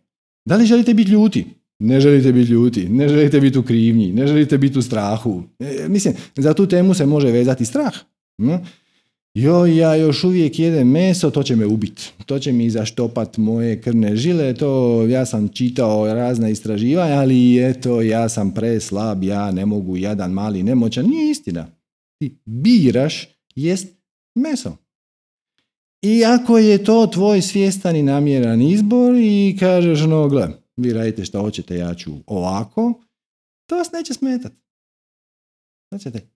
[0.44, 1.46] Da li želite biti ljuti?
[1.78, 5.42] Ne želite biti ljuti, ne želite biti u krivnji, ne želite biti u strahu.
[5.58, 7.92] E, mislim, za tu temu se može vezati strah.
[9.34, 12.12] Joj, ja još uvijek jedem meso, to će me ubiti.
[12.26, 18.02] To će mi zaštopat moje krvne žile, to ja sam čitao razna istraživanja, ali eto,
[18.02, 21.06] ja sam preslab, ja ne mogu, jadan mali nemoćan.
[21.06, 21.66] Nije istina.
[22.18, 23.88] Ti biraš jest
[24.34, 24.76] meso.
[26.02, 31.24] I ako je to tvoj svjestan i namjeran izbor i kažeš, no, gle, vi radite
[31.24, 33.02] što hoćete, ja ću ovako,
[33.66, 34.56] to vas neće smetati.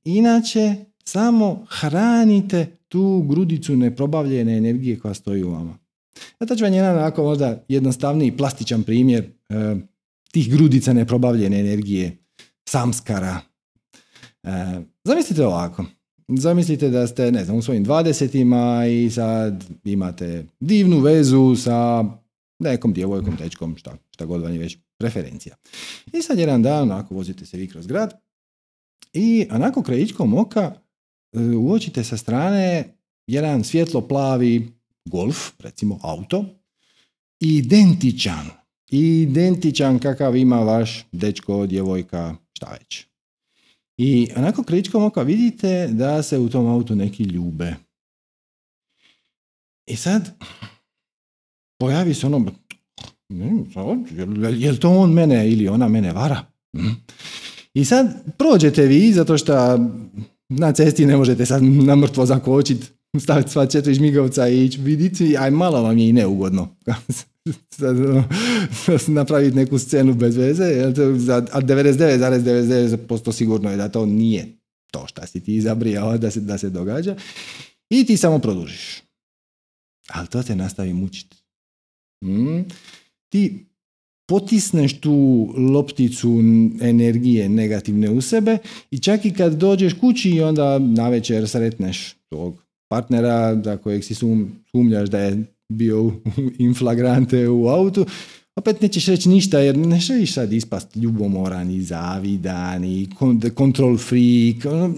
[0.04, 5.78] Inače, samo hranite tu grudicu neprobavljene energije koja stoji u vama.
[6.40, 9.76] Ja to ću vam jedan onako možda jednostavniji plastičan primjer e,
[10.32, 12.16] tih grudica neprobavljene energije,
[12.68, 13.40] samskara.
[14.42, 14.48] E,
[15.04, 15.84] zamislite ovako.
[16.28, 22.04] Zamislite da ste, ne znam, u svojim dvadesetima i sad imate divnu vezu sa
[22.58, 25.56] nekom djevojkom, dečkom, šta, šta god vam je već preferencija.
[26.12, 28.12] I sad jedan dan, onako vozite se vi kroz grad
[29.12, 30.72] i onako krajičkom oka
[31.32, 32.84] uočite sa strane
[33.26, 34.72] jedan svjetlo plavi
[35.04, 36.44] golf, recimo auto,
[37.40, 38.46] identičan,
[38.90, 43.06] identičan kakav ima vaš dečko, djevojka, šta već.
[43.96, 47.74] I onako krajičkom oka vidite da se u tom autu neki ljube.
[49.86, 50.30] I sad,
[51.78, 52.52] pojavi se ono,
[54.58, 56.40] je li to on mene ili ona mene vara?
[56.76, 56.88] Hm?
[57.74, 59.78] I sad prođete vi, zato što
[60.58, 62.86] na cesti ne možete sad na mrtvo zakočiti,
[63.20, 66.76] staviti sva četiri žmigavca i ići vidjeti, aj malo vam je i neugodno.
[67.82, 68.24] Ono,
[69.18, 74.62] napraviti neku scenu bez veze, a 99,99% sigurno je da to nije
[74.92, 77.16] to što si ti izabrijao da se, da se događa
[77.90, 79.02] i ti samo produžiš.
[80.08, 81.36] Ali to te nastavi mučiti.
[82.24, 82.64] Hmm?
[83.28, 83.66] Ti
[84.28, 86.40] potisneš tu lopticu
[86.80, 88.58] energije negativne u sebe
[88.90, 94.14] i čak i kad dođeš kući i onda navečer sretneš tog partnera za kojeg si
[94.70, 96.12] sumnjaš da je bio
[96.58, 98.06] inflagrante u autu,
[98.56, 103.08] opet nećeš reći ništa jer ne želiš sad ispast ljubomoran i zavidan i
[103.58, 104.64] control freak.
[104.64, 104.94] Ono,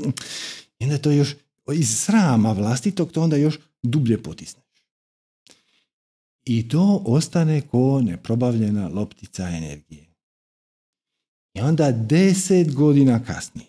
[0.81, 1.37] I onda to još
[1.75, 4.64] iz srama vlastitog to onda još dublje potisne
[6.47, 10.05] i to ostane ko neprobavljena loptica energije.
[11.55, 13.67] I onda deset godina kasnije,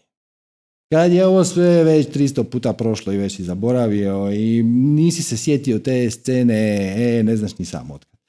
[0.94, 5.38] kad je ovo sve već 300 puta prošlo i već si zaboravio i nisi se
[5.38, 8.20] sjetio te scene, e, ne znaš ni sam otkad.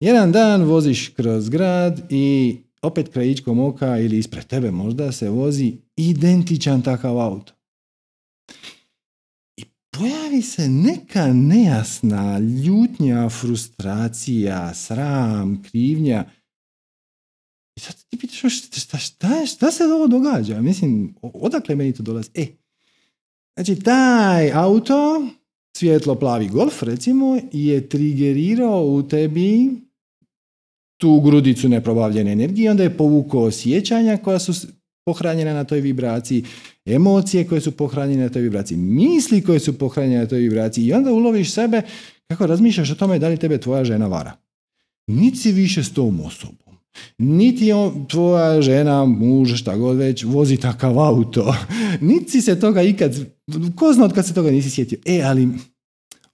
[0.00, 5.76] Jedan dan voziš kroz grad i opet krajičkom oka ili ispred tebe možda se vozi
[5.96, 7.57] identičan takav auto
[9.98, 16.24] pojavi se neka nejasna ljutnja, frustracija, sram, krivnja.
[17.76, 18.38] I sad ti pitaš,
[18.82, 20.60] šta, šta, šta se ovo događa?
[20.60, 22.30] Mislim, odakle meni to dolazi?
[22.34, 22.46] E,
[23.56, 25.28] znači, taj auto,
[25.76, 29.70] svjetlo plavi golf, recimo, je trigerirao u tebi
[31.00, 34.52] tu grudicu neprobavljene energije, onda je povukao osjećanja koja su
[35.06, 36.44] pohranjena na toj vibraciji,
[36.88, 40.92] emocije koje su pohranjene na toj vibraciji, misli koje su pohranjene na toj vibraciji i
[40.92, 41.82] onda uloviš sebe
[42.28, 44.32] kako razmišljaš o tome da li tebe tvoja žena vara.
[45.06, 46.68] Niti si više s tom osobom.
[47.18, 51.54] Niti on, tvoja žena, muž, šta god već, vozi takav auto.
[52.00, 53.14] Niti si se toga ikad,
[53.76, 54.98] ko zna od kad se toga nisi sjetio.
[55.06, 55.48] E, ali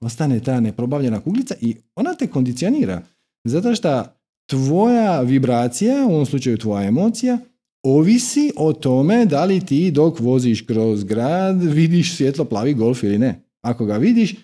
[0.00, 3.02] ostane ta neprobavljena kuglica i ona te kondicionira.
[3.44, 4.04] Zato što
[4.46, 7.38] tvoja vibracija, u ovom slučaju tvoja emocija,
[7.84, 13.18] ovisi o tome da li ti dok voziš kroz grad vidiš svjetlo plavi golf ili
[13.18, 13.40] ne.
[13.62, 14.34] Ako ga vidiš,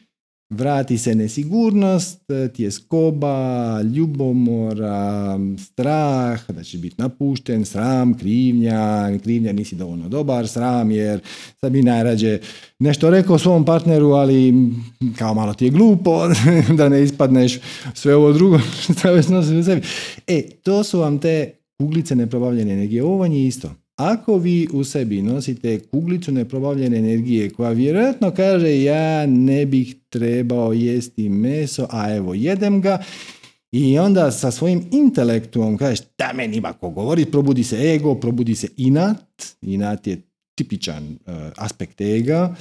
[0.51, 2.21] vrati se nesigurnost,
[2.57, 11.21] tjeskoba, ljubomora, strah, da će biti napušten, sram, krivnja, krivnja nisi dovoljno dobar, sram jer
[11.61, 12.39] sad bi najrađe
[12.79, 14.55] nešto rekao svom partneru, ali
[15.19, 16.29] kao malo ti je glupo
[16.79, 17.59] da ne ispadneš
[17.95, 19.83] sve ovo drugo što već u sebi.
[20.27, 23.05] E, to su vam te kuglice neprobavljene energije.
[23.05, 23.71] Ovo vam je isto.
[23.97, 30.73] Ako vi u sebi nosite kuglicu neprobavljene energije koja vjerojatno kaže ja ne bih trebao
[30.73, 32.99] jesti meso, a evo jedem ga,
[33.73, 38.55] i onda sa svojim intelektuom kažeš da meni ima ko govori, probudi se ego, probudi
[38.55, 40.21] se inat, inat je
[40.55, 42.55] tipičan uh, aspekt ega,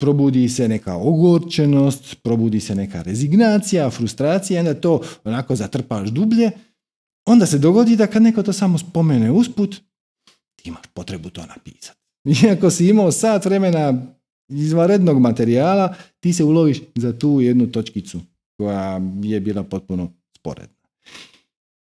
[0.00, 6.50] probudi se neka ogorčenost, probudi se neka rezignacija, frustracija, onda to onako zatrpaš dublje,
[7.30, 9.76] onda se dogodi da kad neko to samo spomene usput,
[10.56, 11.98] ti imaš potrebu to napisati.
[12.44, 14.06] Iako si imao sat vremena
[14.48, 18.20] izvanrednog materijala, ti se uloviš za tu jednu točkicu
[18.56, 20.80] koja je bila potpuno sporedna.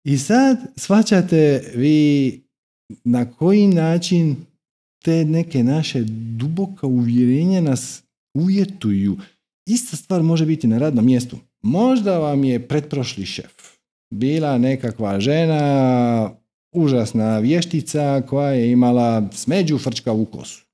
[0.04, 2.41] I sad shvaćate vi
[3.04, 4.36] na koji način
[5.04, 6.04] te neke naše
[6.38, 9.17] duboka uvjerenja nas uvjetuju.
[9.65, 11.38] Ista stvar može biti na radnom mjestu.
[11.62, 13.73] Možda vam je pretprošli šef
[14.13, 16.32] bila nekakva žena,
[16.71, 20.65] užasna vještica koja je imala smeđu frčka u kosu.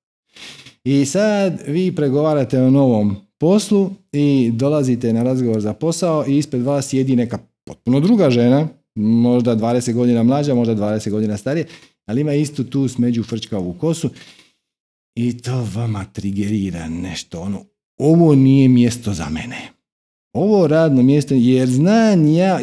[0.83, 6.61] I sad vi pregovarate o novom poslu i dolazite na razgovor za posao i ispred
[6.61, 11.67] vas sjedi neka potpuno druga žena, možda 20 godina mlađa, možda 20 godina starije,
[12.05, 14.09] ali ima istu tu smeđu frčkavu kosu
[15.15, 17.41] i to vama trigerira nešto.
[17.41, 17.65] Ono,
[17.97, 19.69] ovo nije mjesto za mene.
[20.33, 22.59] Ovo radno mjesto, jer znam ja,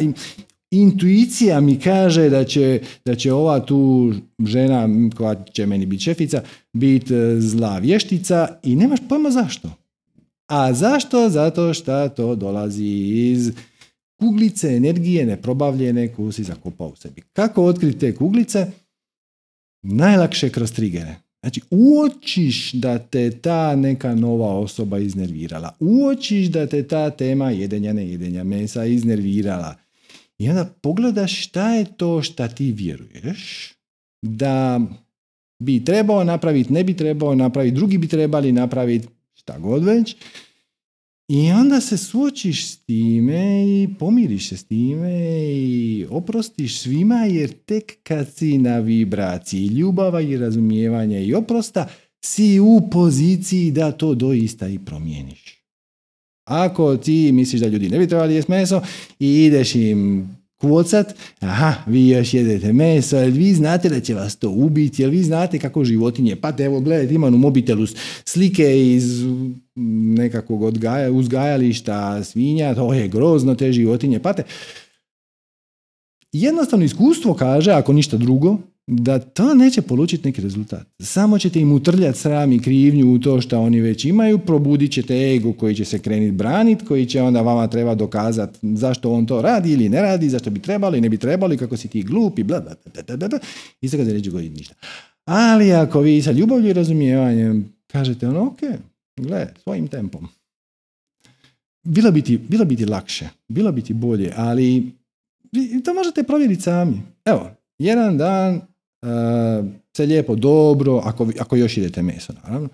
[0.71, 4.13] intuicija mi kaže da će, da će ova tu
[4.45, 9.69] žena koja će meni biti šefica biti e, zla vještica i nemaš pojma zašto.
[10.47, 11.29] A zašto?
[11.29, 13.51] Zato što to dolazi iz
[14.19, 17.21] kuglice energije neprobavljene koju si zakopao u sebi.
[17.33, 18.71] Kako otkriti te kuglice?
[19.81, 21.15] Najlakše kroz trigere.
[21.41, 25.75] Znači, uočiš da te ta neka nova osoba iznervirala.
[25.79, 29.75] Uočiš da te ta tema jedenja, ne jedenja mesa iznervirala.
[30.39, 33.73] I onda pogledaš šta je to šta ti vjeruješ
[34.21, 34.81] da
[35.63, 40.15] bi trebao napraviti, ne bi trebao napraviti, drugi bi trebali napraviti, šta god već.
[41.29, 47.51] I onda se suočiš s time i pomiriš se s time i oprostiš svima jer
[47.65, 51.87] tek kad si na vibraciji ljubava i razumijevanja i oprosta
[52.25, 55.56] si u poziciji da to doista i promijeniš.
[56.47, 58.81] Ako ti misliš da ljudi ne bi trebali jesti meso
[59.19, 64.35] i ideš im kvocat, aha, vi još jedete meso, jer vi znate da će vas
[64.35, 67.85] to ubiti, jer vi znate kako životinje pate, evo gledajte, imam u mobitelu
[68.25, 69.23] slike iz
[70.15, 74.43] nekakvog odgaja, uzgajališta svinja, to je grozno, te životinje pate.
[76.31, 80.87] Jednostavno iskustvo kaže, ako ništa drugo, da to neće polučiti neki rezultat.
[81.01, 85.33] Samo ćete im utrljati sram i krivnju u to što oni već imaju, probudit ćete
[85.35, 89.41] ego koji će se kreniti braniti, koji će onda vama treba dokazati zašto on to
[89.41, 92.59] radi ili ne radi, zašto bi trebali, ne bi trebali, kako si ti glupi, bla,
[92.59, 93.39] bla, bla, bla, bla,
[93.81, 94.75] i se neće goditi ništa.
[95.25, 98.59] Ali ako vi sa ljubavlju i razumijevanjem kažete ono, ok,
[99.17, 100.27] gle, svojim tempom.
[101.83, 104.91] Bilo biti, bilo biti lakše, bilo biti bolje, ali
[105.85, 107.01] to možete provjeriti sami.
[107.25, 108.61] Evo, jedan dan
[109.97, 112.69] se lijepo dobro, ako, ako još idete meso naravno,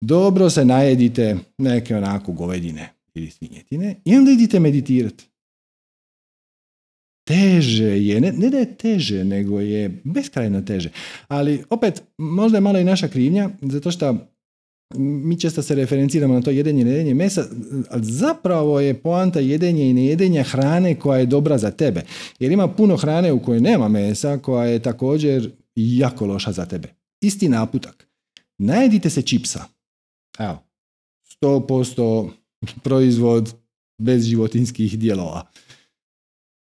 [0.00, 5.24] dobro se najedite neke onako govedine ili svinjetine i onda idite meditirati.
[7.26, 10.90] Teže je, ne, ne da je teže, nego je beskrajno teže.
[11.28, 14.33] Ali opet, možda je malo i naša krivnja, zato što
[14.98, 17.44] mi često se referenciramo na to jedenje i nejedenje mesa,
[17.90, 22.02] ali zapravo je poanta jedenja i nejedenja hrane koja je dobra za tebe.
[22.38, 26.88] Jer ima puno hrane u kojoj nema mesa, koja je također jako loša za tebe.
[27.20, 28.08] Isti naputak.
[28.58, 29.64] Najedite se čipsa.
[30.38, 30.58] Evo,
[31.42, 32.30] 100%
[32.82, 33.54] proizvod
[33.98, 35.46] bez životinskih dijelova.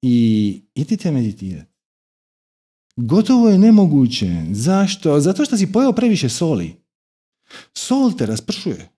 [0.01, 1.69] I idite meditirati.
[2.95, 4.27] Gotovo je nemoguće.
[4.51, 5.19] Zašto?
[5.19, 6.75] Zato što si pojeo previše soli.
[7.73, 8.89] Sol te raspršuje.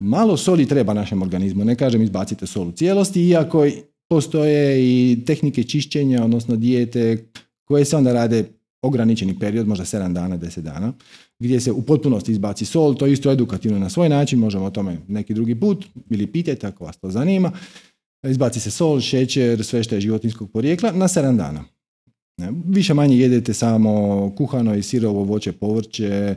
[0.00, 1.64] Malo soli treba našem organizmu.
[1.64, 3.66] Ne kažem izbacite sol u cijelosti, iako
[4.08, 7.24] postoje i tehnike čišćenja, odnosno dijete
[7.64, 8.44] koje se onda rade
[8.82, 10.92] ograničeni period, možda 7 dana, 10 dana,
[11.38, 14.70] gdje se u potpunosti izbaci sol, to je isto edukativno na svoj način, možemo o
[14.70, 17.52] tome neki drugi put, ili pitajte ako vas to zanima.
[18.22, 21.64] Izbaci se sol, šećer, sve što je životinskog porijekla na 7 dana.
[22.66, 26.36] Više manje jedete samo kuhano i sirovo voće, povrće,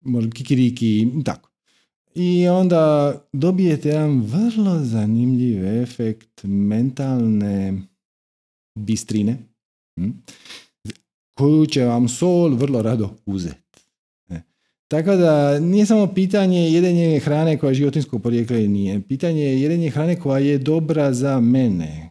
[0.00, 1.50] možda kikiriki i tako.
[2.14, 7.82] I onda dobijete jedan vrlo zanimljiv efekt mentalne
[8.78, 9.36] bistrine,
[9.96, 10.10] hm,
[11.34, 13.80] koju će vam sol vrlo rado uzeti.
[14.28, 14.40] E,
[14.88, 19.00] tako da nije samo pitanje jedenje hrane koja je životinskog porijekla i nije.
[19.08, 22.10] Pitanje je jedenje hrane koja je dobra za mene,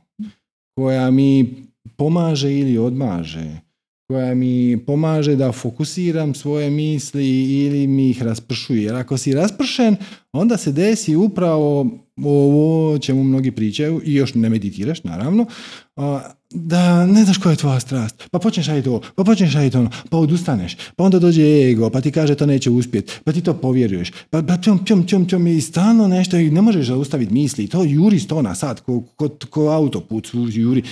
[0.76, 1.56] koja mi
[1.96, 3.69] pomaže ili odmaže,
[4.10, 8.84] koja mi pomaže da fokusiram svoje misli ili mi ih raspršuje.
[8.84, 9.96] Jer ako si raspršen,
[10.32, 11.88] onda se desi upravo
[12.26, 15.46] ovo čemu mnogi pričaju i još ne meditiraš, naravno,
[16.50, 18.30] da ne znaš koja je tvoja strast.
[18.32, 22.02] Pa počneš raditi ovo, pa počneš raditi ono, pa odustaneš, pa onda dođe ego, pa
[22.02, 25.48] ti kaže to neće uspjeti, pa ti to povjeruješ, pa, pa tjom, tjom, tjom, tjom,
[25.48, 27.68] i stalno nešto i ne možeš zaustaviti misli.
[27.68, 30.84] To juri sto na sat, ko, ko, ko autoput juri.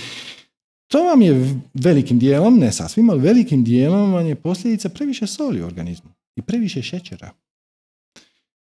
[0.88, 5.62] To vam je velikim dijelom, ne sasvim, ali velikim dijelom vam je posljedica previše soli
[5.62, 7.30] u organizmu i previše šećera.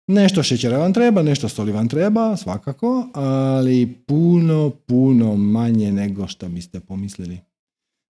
[0.06, 6.48] Nešto šećera vam treba, nešto soli vam treba, svakako, ali puno, puno manje nego što
[6.48, 7.38] biste pomislili.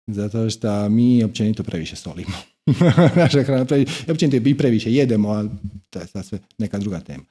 [0.07, 2.37] Zato što mi općenito previše solimo.
[3.17, 5.49] Naša hrana previše, općenito i previše jedemo, ali
[5.91, 7.25] to je sad sve neka druga tema.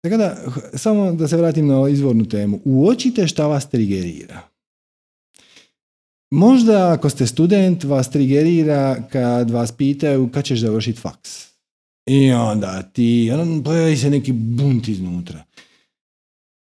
[0.00, 0.16] Tako
[0.74, 2.60] samo da se vratim na izvornu temu.
[2.64, 4.48] Uočite šta vas trigerira.
[6.30, 11.48] Možda ako ste student vas trigerira kad vas pitaju kad ćeš završiti faks.
[12.06, 15.44] I onda ti, ono, pojavi se neki bunt iznutra.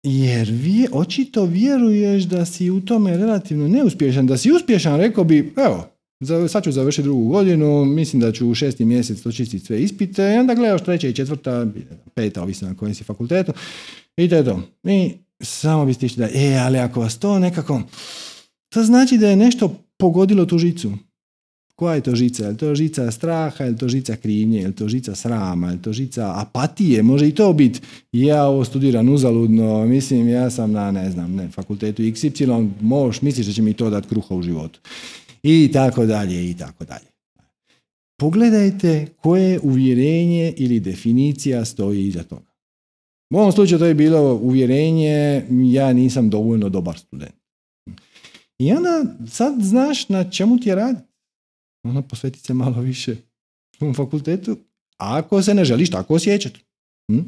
[0.04, 4.28] Jer vi očito vjeruješ da si u tome relativno neuspješan.
[4.28, 5.88] Da si uspješan, rekao bi, evo,
[6.48, 10.38] sad ću završiti drugu godinu, mislim da ću u šesti mjesec očistiti sve ispite i
[10.38, 11.68] onda gledaš treća i četvrta,
[12.14, 13.54] peta, ovisno na kojem si fakultetu.
[14.18, 14.62] I to je to.
[14.84, 17.82] I samo bi stišli da, e, ali ako vas to nekako,
[18.76, 20.92] to znači da je nešto pogodilo tu žicu.
[21.76, 22.48] Koja je to žica?
[22.48, 26.34] Je to žica straha, je to žica krivnje, je to žica srama, je to žica
[26.36, 27.80] apatije, može i to biti.
[28.12, 33.48] Ja ovo studiram uzaludno, mislim ja sam na, ne znam, ne, fakultetu XY, možeš, misliš
[33.48, 34.80] da će mi to dati kruha u životu.
[35.44, 37.08] I tako dalje, i tako dalje.
[38.20, 42.52] Pogledajte koje uvjerenje ili definicija stoji iza toga.
[43.34, 47.45] U ovom slučaju to je bilo uvjerenje ja nisam dovoljno dobar student.
[48.60, 51.08] I onda sad znaš na čemu ti je rad.
[51.84, 53.16] Ono posveti se malo više
[53.82, 54.58] u fakultetu,
[54.98, 56.60] ako se ne želiš tako osjećati.
[57.12, 57.20] Hm?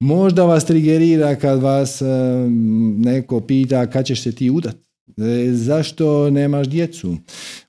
[0.00, 2.02] Možda vas trigerira kad vas
[2.96, 4.76] neko pita kad ćeš se ti udat.
[5.18, 7.16] E, zašto nemaš djecu?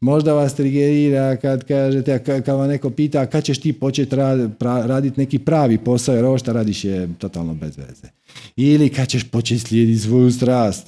[0.01, 4.15] Možda vas trigerira kad kažete, kad vam neko pita kad ćeš ti početi
[4.59, 8.07] raditi neki pravi posao jer ovo što radiš je totalno bez veze.
[8.55, 10.88] Ili kad ćeš početi slijediti svoju strast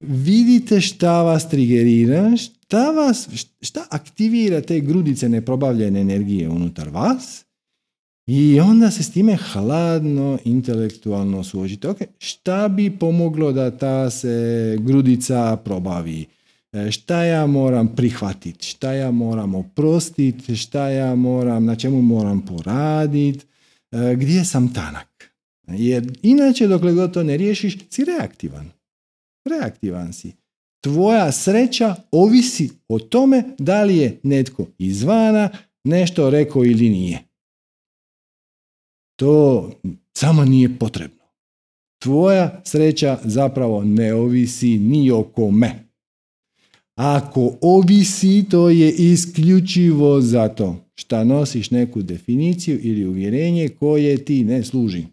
[0.00, 3.28] vidite šta vas trigerira, šta, vas,
[3.60, 7.44] šta aktivira te grudice neprobavljene energije unutar vas
[8.26, 11.88] i onda se s time hladno, intelektualno suočite.
[11.88, 16.26] Ok, šta bi pomoglo da ta se grudica probavi?
[16.72, 18.66] E, šta ja moram prihvatiti?
[18.66, 20.56] Šta ja moram oprostiti?
[20.56, 23.46] Šta ja moram, na čemu moram poraditi?
[23.92, 25.32] E, gdje sam tanak?
[25.68, 28.70] Jer inače, dokle god to ne riješiš, si reaktivan
[29.44, 30.32] reaktivan si.
[30.80, 35.50] Tvoja sreća ovisi o tome da li je netko izvana
[35.84, 37.18] nešto rekao ili nije.
[39.16, 39.70] To
[40.16, 41.20] samo nije potrebno.
[42.02, 45.90] Tvoja sreća zapravo ne ovisi ni o kome.
[46.94, 54.64] Ako ovisi, to je isključivo zato što nosiš neku definiciju ili uvjerenje koje ti ne
[54.64, 55.04] služi.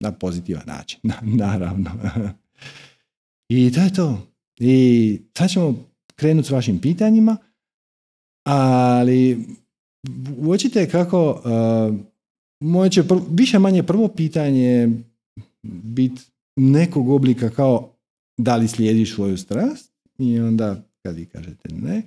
[0.00, 1.00] Na pozitivan način,
[1.42, 1.90] naravno.
[3.48, 4.26] I to je to.
[4.60, 5.84] I sad ćemo
[6.16, 7.36] krenuti s vašim pitanjima,
[8.46, 9.46] ali
[10.38, 11.96] uočite kako uh,
[12.60, 14.88] moje će više manje prvo pitanje
[15.62, 16.22] biti
[16.56, 17.90] nekog oblika kao
[18.38, 22.02] da li slijediš svoju strast i onda kad vi kažete ne,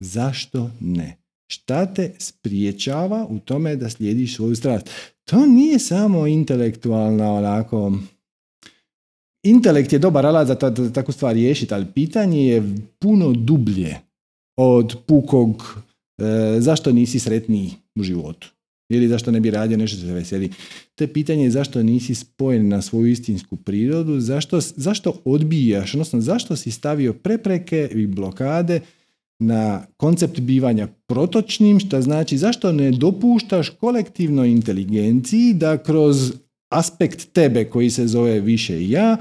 [0.00, 1.16] zašto ne?
[1.52, 4.90] Šta te spriječava u tome da slijediš svoju strast?
[5.24, 7.92] To nije samo intelektualna onako
[9.42, 10.54] intelekt je dobar alat za
[10.94, 12.62] takvu stvar riješiti, ali pitanje je
[12.98, 13.96] puno dublje
[14.56, 15.82] od pukog
[16.18, 18.48] e, zašto nisi sretniji u životu
[18.94, 20.50] ili zašto ne bi radio nešto se veseli.
[20.94, 26.56] To je pitanje zašto nisi spojen na svoju istinsku prirodu, zašto, zašto odbijaš, odnosno zašto
[26.56, 28.80] si stavio prepreke i blokade
[29.38, 36.32] na koncept bivanja protočnim, što znači zašto ne dopuštaš kolektivnoj inteligenciji da kroz
[36.72, 39.16] aspekt tebe koji se zove više ja,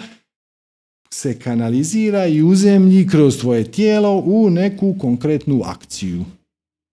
[1.13, 6.25] se kanalizira i uzemlji kroz tvoje tijelo u neku konkretnu akciju.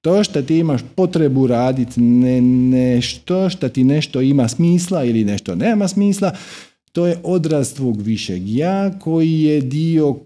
[0.05, 5.55] To što ti imaš potrebu raditi ne, nešto, što ti nešto ima smisla ili nešto
[5.55, 6.33] nema smisla,
[6.93, 10.17] to je odraz tvog višeg ja koji je dio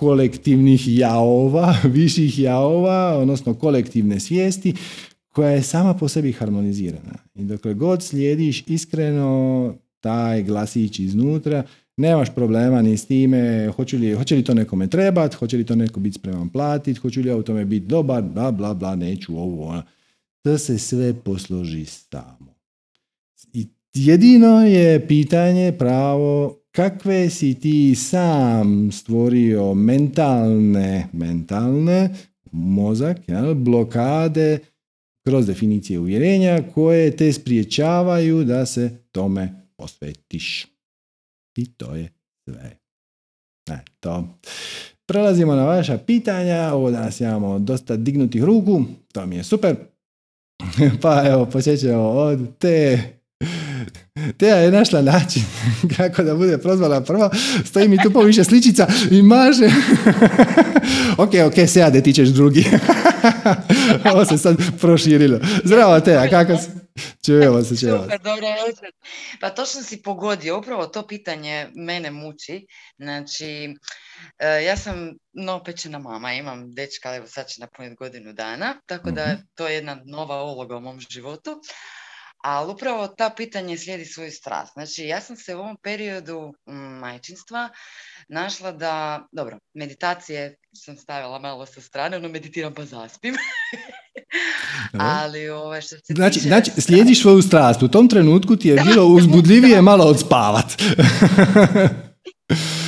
[0.00, 4.74] kolektivnih jaova, viših jaova, odnosno kolektivne svijesti
[5.28, 7.14] koja je sama po sebi harmonizirana.
[7.34, 11.62] I dokle god slijediš iskreno taj glasić iznutra,
[11.96, 15.74] nemaš problema ni s time, hoće li, hoće li to nekome trebat, hoće li to
[15.74, 19.38] neko biti spreman platiti, hoće li ja u tome biti dobar, bla, bla, bla, neću
[19.38, 19.82] ovo, ono.
[20.42, 22.54] To se sve posloži samo.
[23.52, 32.14] I jedino je pitanje pravo kakve si ti sam stvorio mentalne, mentalne,
[32.52, 34.58] mozak, jel, blokade
[35.28, 40.66] kroz definicije uvjerenja koje te spriječavaju da se tome posvetiš.
[41.56, 42.08] I to je
[42.44, 42.78] sve.
[44.00, 44.38] to.
[45.06, 46.70] Prelazimo na vaša pitanja.
[46.74, 48.84] Ovo danas imamo dosta dignutih ruku.
[49.12, 49.76] To mi je super.
[51.02, 53.02] Pa evo, počećemo od te
[54.36, 55.42] Teja je našla način
[55.96, 57.30] kako da bude prozvala prvo.
[57.64, 59.70] Stoji mi tu poviše sličica i maže.
[61.24, 62.64] ok, ok, sejade ti ćeš drugi.
[64.12, 65.38] Ovo se sad proširilo.
[65.64, 66.70] Zdravo te, a kako se?
[67.26, 68.90] Čujemo se, čujemo Super, dobro večer.
[69.40, 72.66] Pa točno si pogodio, upravo to pitanje mene muči.
[72.98, 73.74] Znači,
[74.38, 79.24] e, ja sam novopečena mama, imam dečka, evo sad će napuniti godinu dana, tako da
[79.26, 79.42] Mhm.
[79.54, 81.60] to je jedna nova uloga u mom životu.
[82.42, 84.72] Ali upravo ta pitanje slijedi svoju strast.
[84.72, 86.52] Znači, ja sam se u ovom periodu
[87.00, 87.68] majčinstva
[88.28, 93.34] našla da, dobro, meditacije sam stavila malo sa strane, ono meditiram pa zaspim.
[94.92, 97.82] Ali ovaj, što se Znači, tiče znači, slijediš svoju strast.
[97.82, 100.66] U tom trenutku ti je bilo uzbudljivije malo odspavat.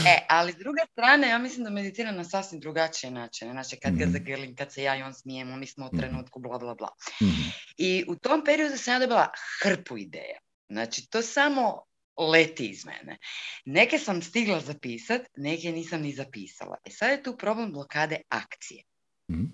[0.07, 3.51] E, ali s druge strane, ja mislim da meditiram na sasvim drugačije načine.
[3.53, 4.12] Znači, kad ga Mhm.
[4.12, 5.99] zagrlim, kad se ja i on smijemo, mi smo u Mhm.
[5.99, 6.88] trenutku, bla, bla, bla.
[7.22, 7.43] Mhm.
[7.76, 9.28] I u tom periodu sam ja dobila
[9.62, 10.38] hrpu ideja.
[10.68, 11.82] Znači, to samo
[12.27, 13.18] leti iz mene.
[13.64, 16.77] Neke sam stigla zapisat, neke nisam ni zapisala.
[16.85, 18.85] E sad je tu problem blokade akcije.
[19.31, 19.45] Mhm.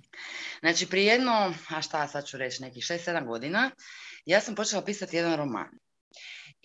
[0.61, 3.71] Znači, prije jedno, a šta sad ću reći, nekih 6-7 godina,
[4.25, 5.69] ja sam počela pisati jedan roman.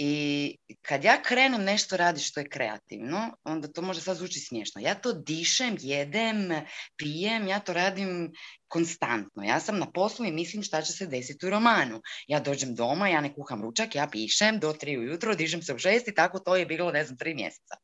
[0.04, 4.82] I kad ja krenem nešto raditi što je kreativno, onda to može sad zvuči smiješno.
[4.82, 6.50] Ja to dišem, jedem,
[6.98, 8.32] pijem, ja to radim
[8.68, 9.44] konstantno.
[9.44, 12.02] Ja sam na poslu i mislim šta će se desiti u romanu.
[12.28, 15.80] Ja dođem doma, ja ne kuham ručak, ja pišem do tri ujutro, dižem se u
[15.80, 17.76] šest i tako to je bilo, ne znam, tri mjeseca.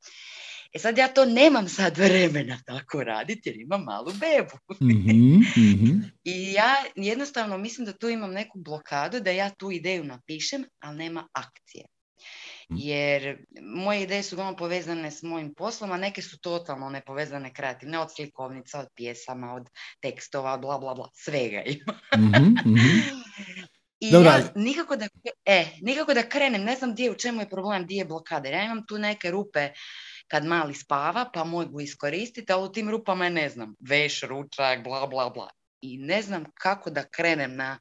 [0.74, 4.58] E sad ja to nemam sad vremena tako raditi jer imam malu bebu.
[4.82, 5.92] Mhm, mhm.
[6.34, 10.98] I ja jednostavno mislim da tu imam neku blokadu da ja tu ideju napišem, ali
[10.98, 11.86] nema akcije.
[12.72, 12.80] Mhm.
[12.80, 18.00] Jer moje ideje su uglavnom povezane s mojim poslom, a neke su totalno nepovezane kreativne,
[18.00, 19.70] od slikovnica, od pjesama, od
[20.02, 22.00] tekstova, bla, bla, bla, svega ima.
[22.16, 22.78] Mhm, mhm.
[24.00, 24.32] I Dobra.
[24.32, 25.08] ja nikako da,
[25.46, 28.50] e, nikako da krenem, ne znam gdje, u čemu je problem, gdje je blokada.
[28.50, 29.70] Ja imam tu neke rupe
[30.28, 34.84] kad mali spava, pa mogu iskoristiti, ali u tim rupama je, ne znam, veš, ručak,
[34.84, 35.50] bla, bla, bla.
[35.82, 37.80] I ne znam kako da krenem na,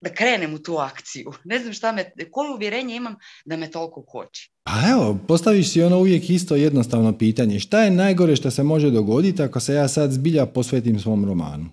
[0.00, 1.32] da krenem u tu akciju.
[1.44, 4.50] Ne znam šta me, koje uvjerenje imam da me toliko koči.
[4.64, 7.60] Pa evo, postaviš si ono uvijek isto jednostavno pitanje.
[7.60, 11.68] Šta je najgore što se može dogoditi ako se ja sad zbilja posvetim svom romanu?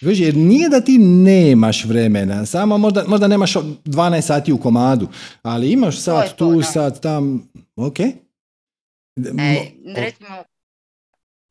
[0.00, 5.08] Jer nije da ti nemaš vremena, samo možda, možda nemaš 12 sati u komadu,
[5.42, 6.62] ali imaš sat to, tu, da.
[6.62, 8.00] sat tam, ok?
[8.00, 8.12] E,
[9.16, 10.28] Mo- recimo,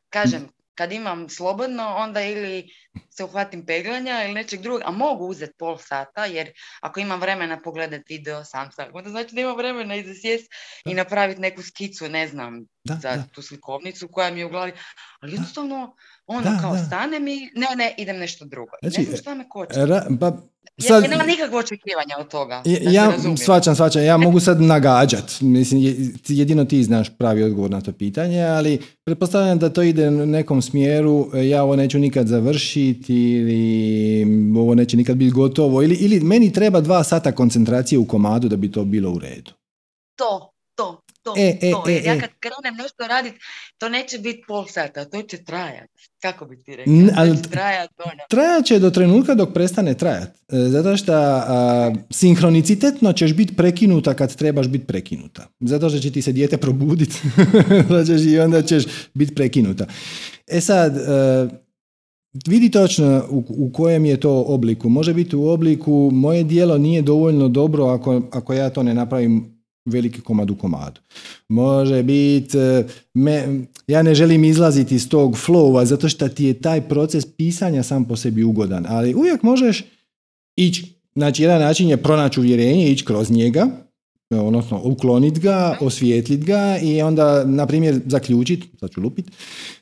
[0.10, 2.70] kažem, kad imam slobodno, onda ili
[3.10, 6.52] se uhvatim peglanja ili nečeg drugog, a mogu uzeti pol sata, jer
[6.82, 10.52] ako imam vremena pogledati video sam sam, onda znači da imam vremena i za sjest
[10.86, 13.24] i napraviti neku skicu, ne znam, Da, za da.
[13.32, 14.72] tu slikovnicu koja mi je u glavi,
[15.20, 15.96] ali jednostavno,
[16.26, 16.84] onda Da, kao da.
[16.86, 18.72] stane mi, ne, ne, idem nešto drugo.
[18.82, 19.74] I Znači, ne znam šta me koči.
[19.80, 20.32] Ra- pa,
[20.78, 22.62] Jer sad, nema nikakvo očekivanja od toga.
[22.66, 25.96] Ja- da ja svačam, svačam, ja mogu sad nagađat, mislim, je-
[26.28, 28.74] jedino ti znaš pravi odgovor na to pitanje, ali
[29.06, 34.26] pretpostavljam da to ide u nekom smjeru, e, ja ovo neću nikad završiti ili
[34.58, 38.56] ovo neće nikad biti gotovo, ili, ili meni treba dva sata koncentracije u komadu da
[38.56, 39.52] bi to bilo u redu.
[40.16, 40.53] to,
[41.34, 41.84] to, to, E, e, to.
[41.90, 42.20] E, ja e.
[42.20, 43.40] kad krenem nešto raditi,
[43.78, 46.10] to neće biti pol sata, to će trajati.
[46.22, 46.78] Kako bi ti
[47.16, 48.24] ali će trajati ono.
[48.30, 50.30] Trajat će do trenutka dok prestane trajat.
[50.30, 55.48] E, Zato što a, sinhronicitetno ćeš biti prekinuta kad trebaš biti prekinuta.
[55.60, 57.22] Zato što će ti se dijete probuditi
[58.32, 59.86] i onda ćeš biti prekinuta.
[60.48, 61.64] E sad, e,
[62.48, 64.90] vidi točno u, u kojem je to obliku.
[64.90, 69.53] Može biti u obliku moje dijelo nije dovoljno dobro ako, ako ja to ne napravim
[69.86, 71.02] veliki komad u komadu.
[71.50, 72.84] Može biti, e,
[73.88, 78.06] ja ne želim izlaziti iz tog flowa zato što ti je taj proces pisanja sam
[78.06, 79.84] po sebi ugodan, ali uvijek možeš
[80.56, 83.68] ići, znači jedan način je pronaći uvjerenje, ići kroz njega,
[84.30, 89.32] odnosno ukloniti ga, osvijetliti ga i onda, na primjer, zaključiti, sad ću lupit,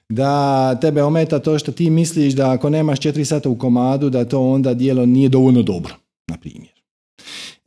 [0.10, 4.26] da tebe ometa to što ti misliš da ako nemaš četiri sata u komadu, da
[4.26, 5.96] to onda dijelo nije dovoljno dobro,
[6.28, 6.81] na primjer.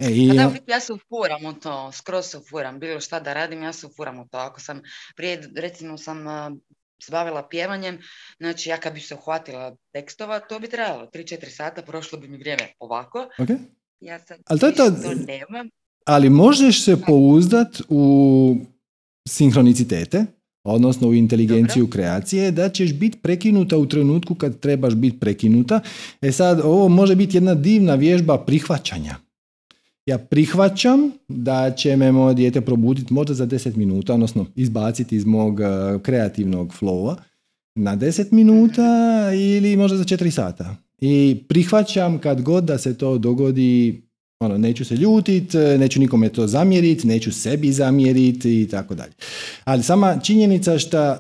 [0.05, 3.21] E, i, A da, biti ja se ufuram u to, skroz se ufuram, bilo šta
[3.21, 4.39] da radim, ja se ufuram u to.
[4.39, 4.81] Ako sam
[5.17, 6.19] prije, recimo sam
[7.03, 7.99] se bavila pjevanjem,
[8.39, 12.39] znači ja kad bi se uhvatila tekstova, to bi trajalo 3-4 sata, prošlo bi mi
[12.39, 13.19] vrijeme ovako.
[13.39, 13.49] ok?
[14.01, 15.69] Ja sad Ali to je to- to nemam.
[16.07, 18.57] ali možeš se pouzdat u
[19.29, 20.25] sinhronicitete,
[20.65, 25.81] odnosno u inteligenciju kreacije, da ćeš biti prekinuta u trenutku kad trebaš biti prekinuta.
[26.23, 29.17] E sad, ovo može biti jedna divna vježba prihvaćanja.
[30.07, 35.25] Ja prihvaćam da će me moje dijete probuditi možda za 10 minuta, odnosno izbaciti iz
[35.25, 35.67] mog eh,
[36.03, 37.17] kreativnog flowa
[37.75, 38.83] na 10 minuta
[39.35, 40.77] ili možda za 4 sata.
[41.01, 44.03] I prihvaćam kad god da se to dogodi
[44.41, 49.13] ono, neću se ljutit, neću nikome to zamjerit, neću sebi zamjerit i tako dalje.
[49.65, 51.17] Ali sama činjenica što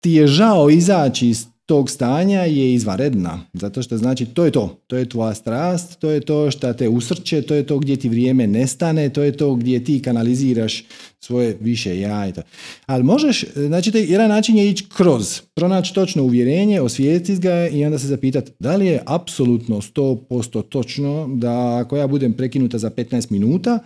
[0.00, 4.76] ti je žao izaći iz tog stanja je izvanredna, zato što znači to je to,
[4.86, 8.08] to je tvoja strast, to je to što te usrće, to je to gdje ti
[8.08, 10.84] vrijeme nestane, to je to gdje ti kanaliziraš
[11.20, 12.42] svoje više ja i to.
[12.86, 17.98] Ali možeš, znači jedan način je ići kroz, pronaći točno uvjerenje, osvijestiti ga i onda
[17.98, 23.32] se zapitati da li je apsolutno 100% točno da ako ja budem prekinuta za 15
[23.32, 23.78] minuta,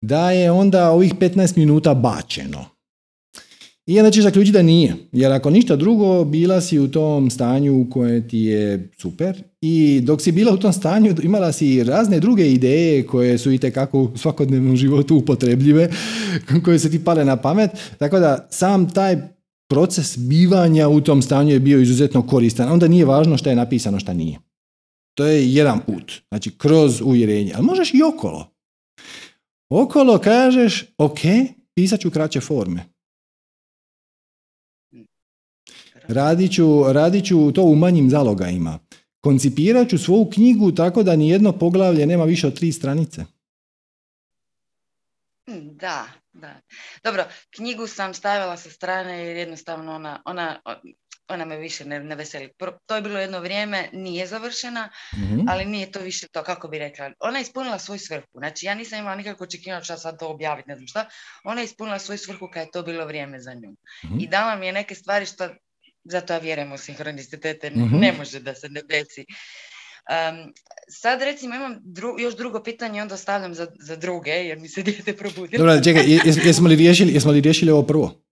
[0.00, 2.75] da je onda ovih 15 minuta bačeno
[3.86, 4.96] i onda ćeš zaključiti da nije.
[5.12, 10.22] Jer ako ništa drugo, bila si u tom stanju koje ti je super i dok
[10.22, 14.16] si bila u tom stanju imala si razne druge ideje koje su i kako u
[14.16, 15.90] svakodnevnom životu upotrebljive,
[16.64, 17.70] koje se ti pale na pamet.
[17.98, 19.16] Tako da sam taj
[19.68, 22.72] proces bivanja u tom stanju je bio izuzetno koristan.
[22.72, 24.38] Onda nije važno šta je napisano, šta nije.
[25.14, 26.12] To je jedan put.
[26.28, 27.52] Znači, kroz uvjerenje.
[27.56, 28.52] Ali možeš i okolo.
[29.68, 31.18] Okolo kažeš, ok,
[31.74, 32.95] pisat ću kraće forme
[36.08, 38.78] Radit ću, radit ću to u manjim zalogajima.
[39.20, 43.24] Koncipirat ću svoju knjigu tako da ni jedno poglavlje nema više od tri stranice.
[45.62, 46.60] Da, da.
[47.04, 47.24] Dobro,
[47.56, 50.60] knjigu sam stavila sa strane jer jednostavno ona, ona,
[51.28, 52.52] ona me više ne, ne veseli.
[52.86, 55.40] To je bilo jedno vrijeme, nije završena, mhm.
[55.48, 57.10] ali nije to više to, kako bi rekla.
[57.20, 58.28] Ona je ispunila svoju svrhu.
[58.34, 61.08] Znači, ja nisam imala nikako očekivanja što sad to objaviti, ne znam šta.
[61.44, 63.70] Ona je ispunila svoju svrhu kad je to bilo vrijeme za nju.
[64.04, 65.48] mm I dala mi je neke stvari što
[66.10, 69.24] zato ja vjerujem u sinhronicitete, mm ne može da se ne desi.
[70.10, 70.52] Um,
[70.88, 71.76] sad recimo imam
[72.18, 75.66] još drugo pitanje, onda ostavljam za, za druge, jer mi se dijete probudilo.
[75.66, 76.04] Dobro, čekaj,
[76.46, 78.22] jesmo li, riješili, jesmo li riješili ovo prvo?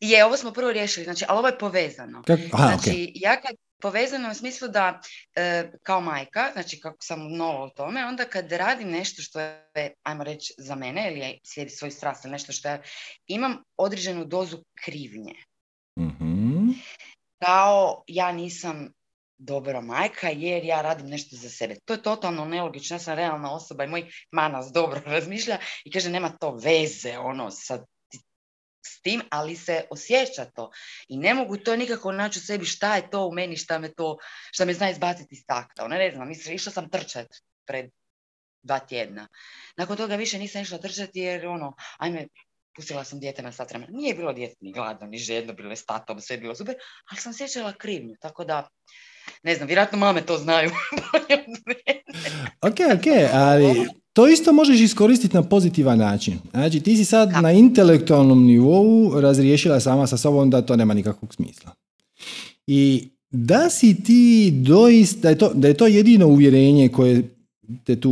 [0.00, 2.22] Je, ovo smo prvo riješili, znači, ali ovo je povezano.
[2.52, 5.00] Aha, znači, ja kad povezano u smislu da
[5.34, 9.94] e, kao majka, znači kako sam nova u tome, onda kad radim nešto što je,
[10.02, 12.82] ajmo reći, za mene ili slijedi svoj strast ili nešto što ja
[13.26, 15.34] imam određenu dozu krivnje.
[15.98, 16.27] mm
[17.38, 18.88] Kao ja nisam
[19.38, 21.76] dobra majka jer ja radim nešto za sebe.
[21.84, 26.10] To je totalno nelogično, ja sam realna osoba i moj manas dobro razmišlja i kaže
[26.10, 27.84] nema to veze ono sa
[28.88, 30.70] s tim, ali se osjeća to.
[31.08, 33.94] I ne mogu to nikako naći u sebi šta je to u meni, šta me
[33.94, 34.16] to,
[34.52, 35.84] šta me zna izbaciti iz takta.
[35.84, 37.26] Ona ne znam, mislim, išla sam trčat
[37.66, 37.90] pred
[38.62, 39.28] dva tjedna.
[39.76, 42.26] Nakon toga više nisam išla trčati jer ono, ajme,
[42.78, 43.92] pustila sam dijete na sat vremena.
[43.92, 46.74] Nije bilo dijete ni gladno, ni žedno, bilo je statom, sve je bilo super,
[47.10, 48.68] ali sam sjećala krivnju, tako da,
[49.42, 50.70] ne znam, vjerojatno mame to znaju.
[52.68, 56.38] ok, ok, ali to isto možeš iskoristiti na pozitivan način.
[56.50, 61.34] Znači, ti si sad na intelektualnom nivou razriješila sama sa sobom da to nema nikakvog
[61.34, 61.72] smisla.
[62.66, 67.22] I da si ti doista, da je to, da je to jedino uvjerenje koje
[67.84, 68.10] te tu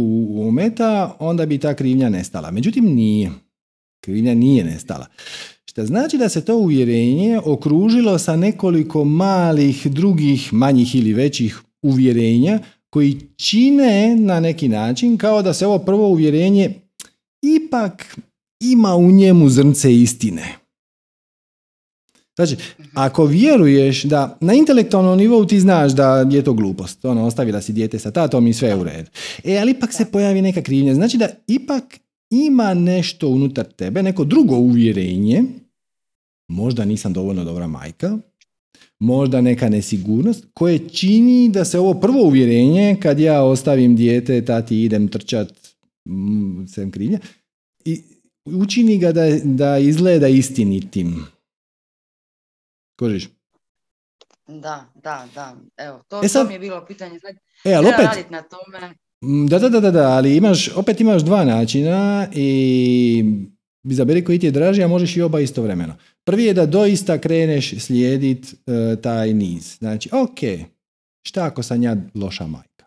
[0.49, 2.51] umeta, onda bi ta krivnja nestala.
[2.51, 3.31] Međutim, nije.
[4.07, 5.07] Krivnja nije nestala.
[5.65, 12.59] Što znači da se to uvjerenje okružilo sa nekoliko malih drugih, manjih ili većih uvjerenja
[12.91, 16.75] koji čine na neki način kao da se ovo prvo uvjerenje
[17.43, 18.17] ipak
[18.61, 20.57] ima u njemu zrnce istine.
[22.37, 22.57] Znači,
[22.95, 27.73] ako vjeruješ da na intelektualnom nivou ti znaš da je to glupost, ono, ostavila si
[27.73, 29.11] dijete sa tatom i sve u redu.
[29.45, 30.95] E, ali ipak se pojavi neka krivnja.
[30.95, 31.85] Znači da ipak
[32.45, 35.45] ima nešto unutar tebe, neko drugo uvjerenje,
[36.49, 38.19] možda nisam dovoljno dobra majka,
[38.99, 44.83] možda neka nesigurnost koje čini da se ovo prvo uvjerenje kad ja ostavim dijete, tati
[44.83, 45.53] idem trčat,
[46.09, 47.19] mm, sem krivnja,
[47.85, 48.03] i
[48.45, 51.27] učini ga da, da izgleda istinitim.
[52.99, 53.29] Kožiš?
[54.47, 55.57] Da, da, da.
[55.77, 57.19] Evo, to, e sad, to mi je bilo pitanje.
[57.19, 58.95] Znači, e, ali opet, na tome.
[59.25, 63.25] Mm, da, da, da, da, ali imaš, opet imaš dva načina i
[63.85, 65.97] izaberi koji ti je draži, a možeš i oba istovremeno.
[66.25, 69.77] Prvi je da doista kreneš slijedit uh, taj niz.
[69.79, 70.69] Znači, ok,
[71.23, 72.87] šta ako sam ja loša majka?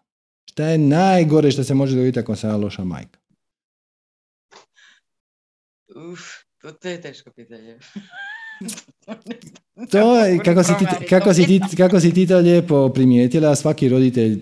[0.52, 3.20] Šta je najgore što se može dogoditi ako sam ja loša majka?
[6.12, 6.22] Uf,
[6.82, 7.80] to je teško pitanje.
[9.92, 13.90] To je, kako si, ti, kako, si ti, kako si ti to lijepo primijetila, svaki
[13.90, 14.40] roditelj,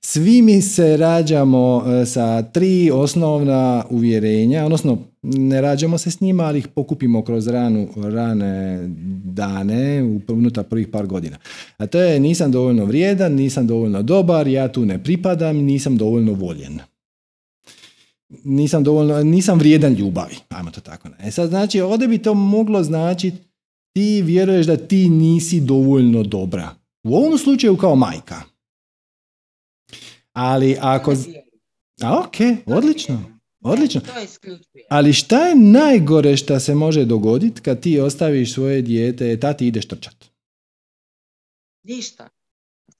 [0.00, 6.42] svi mi se rađamo e, sa tri osnovna uvjerenja, odnosno ne rađamo se s njima,
[6.44, 8.80] ali ih pokupimo kroz ranu, rane
[9.24, 11.36] dane unutar prvih par godina.
[11.76, 16.32] A to je nisam dovoljno vrijedan, nisam dovoljno dobar, ja tu ne pripadam, nisam dovoljno
[16.32, 16.78] voljen
[18.44, 21.08] nisam dovoljno, nisam vrijedan ljubavi, ajmo to tako.
[21.20, 23.48] E sad znači, ovdje bi to moglo značiti
[23.92, 26.74] ti vjeruješ da ti nisi dovoljno dobra.
[27.02, 28.42] U ovom slučaju kao majka.
[30.32, 31.14] Ali ako...
[32.02, 33.38] A ok, odlično.
[33.60, 34.00] Odlično.
[34.90, 39.88] Ali šta je najgore što se može dogoditi kad ti ostaviš svoje dijete, tati ideš
[39.88, 40.24] trčat?
[41.82, 42.28] Ništa.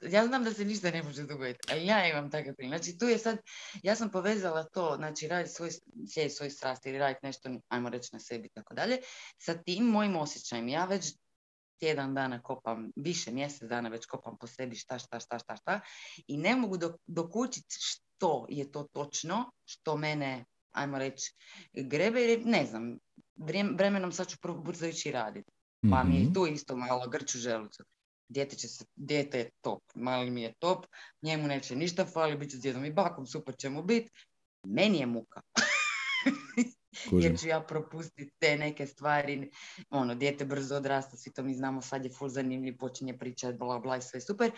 [0.00, 2.80] Ja znam da se ništa ne može dogoditi, ali ja imam takav primjer.
[2.80, 3.38] Znači tu je sad,
[3.82, 5.70] ja sam povezala to, znači raditi svoj,
[6.12, 8.98] slijed svoj strasti ili raditi nešto, ajmo reći na sebi i tako dalje,
[9.38, 10.68] sa tim mojim osjećajem.
[10.68, 11.14] Ja već
[11.78, 15.80] tjedan dana kopam, više mjesec dana već kopam po sebi šta, šta, šta, šta, šta
[16.26, 16.76] i ne mogu
[17.06, 21.34] dokučiti što je to točno, što mene, ajmo reći,
[21.72, 22.98] grebe, jer ne znam,
[23.76, 25.52] vremenom sad ću brzo ići raditi.
[25.90, 26.32] Pa mi je mhm.
[26.32, 27.84] tu isto malo grču želucu.
[28.28, 30.86] Dijete, će se, dijete je top, mali mi je top,
[31.22, 34.10] njemu neće ništa fali, bit će s djedom i bakom, super će mu biti.
[34.62, 35.40] Meni je muka.
[37.22, 39.50] jer ću ja propustiti te neke stvari.
[39.90, 43.78] Ono, dijete brzo odrasta, svi to mi znamo, sad je full zanimljiv, počinje pričati, bla,
[43.78, 44.50] bla, i sve super.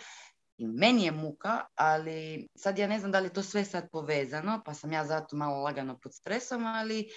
[0.57, 3.89] I meni je muka, ali sad ja ne znam da li je to sve sad
[3.91, 7.09] povezano, pa sam ja zato malo lagano pod stresom, ali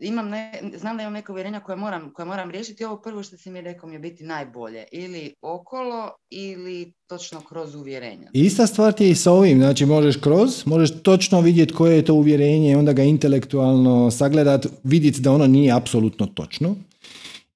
[0.00, 2.84] imam ne, znam da imam neke uvjerenja koje moram, koje moram riješiti.
[2.84, 4.84] Ovo prvo što si mi rekao mi je biti najbolje.
[4.92, 8.30] Ili okolo ili točno kroz uvjerenja.
[8.32, 9.58] Ista stvar ti je i sa ovim.
[9.58, 15.20] Znači možeš kroz, možeš točno vidjeti koje je to uvjerenje, onda ga intelektualno sagledati, vidjeti
[15.20, 16.76] da ono nije apsolutno točno.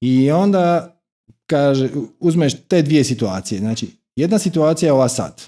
[0.00, 0.94] I onda
[1.46, 1.88] kaže,
[2.20, 3.58] uzmeš te dvije situacije.
[3.58, 3.86] Znači,
[4.16, 5.42] jedna situacija je ova sad.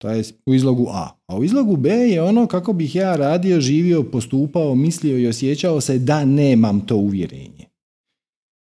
[0.00, 1.08] To je u izlogu A.
[1.26, 5.80] A u izlogu B je ono kako bih ja radio, živio, postupao, mislio i osjećao
[5.80, 7.66] se da nemam to uvjerenje.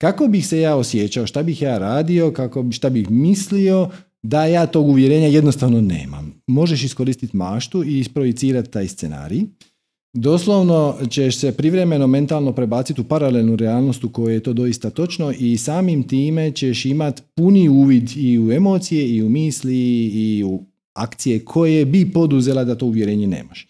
[0.01, 3.89] Kako bih se ja osjećao, šta bih ja radio, kako, šta bih mislio,
[4.24, 6.34] da ja tog uvjerenja jednostavno nemam.
[6.47, 9.41] Možeš iskoristiti maštu i isprojicirati taj scenarij.
[10.13, 15.34] Doslovno ćeš se privremeno mentalno prebaciti u paralelnu realnost u kojoj je to doista točno
[15.39, 20.70] i samim time ćeš imati puni uvid i u emocije i u misli i u
[20.93, 23.67] akcije koje bi poduzela da to uvjerenje nemaš.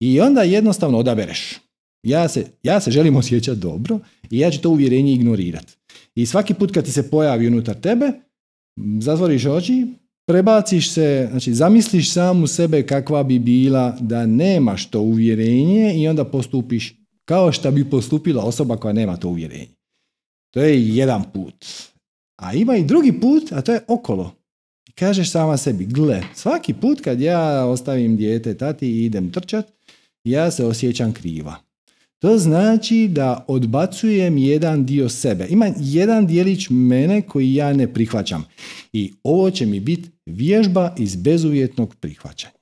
[0.00, 1.58] I onda jednostavno odabereš.
[2.02, 3.98] Ja se, ja se želim osjećati dobro
[4.30, 5.76] i ja ću to uvjerenje ignorirati.
[6.14, 8.12] I svaki put kad ti se pojavi unutar tebe,
[9.00, 9.86] zatvoriš oči,
[10.26, 16.24] prebaciš se, znači zamisliš samu sebe kakva bi bila da nemaš to uvjerenje i onda
[16.24, 16.94] postupiš
[17.24, 19.74] kao što bi postupila osoba koja nema to uvjerenje.
[20.54, 21.66] To je jedan put.
[22.36, 24.41] A ima i drugi put, a to je okolo
[24.94, 29.66] kažeš sama sebi, gle, svaki put kad ja ostavim dijete tati i idem trčat,
[30.24, 31.56] ja se osjećam kriva.
[32.18, 35.46] To znači da odbacujem jedan dio sebe.
[35.50, 38.44] Ima jedan dijelić mene koji ja ne prihvaćam.
[38.92, 42.54] I ovo će mi biti vježba iz bezuvjetnog prihvaćanja.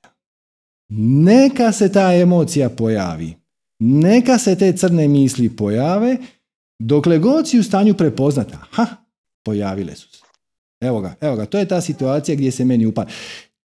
[1.25, 3.35] Neka se ta emocija pojavi.
[3.79, 6.17] Neka se te crne misli pojave.
[6.79, 8.87] Dokle god si u stanju prepoznati, ha,
[9.45, 10.20] pojavile su se.
[10.81, 13.09] Evo ga, evo ga, to je ta situacija gdje se meni upad.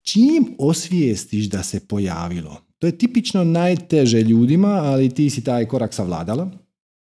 [0.03, 5.95] Čim osvijestiš da se pojavilo, to je tipično najteže ljudima, ali ti si taj korak
[5.95, 6.51] savladala.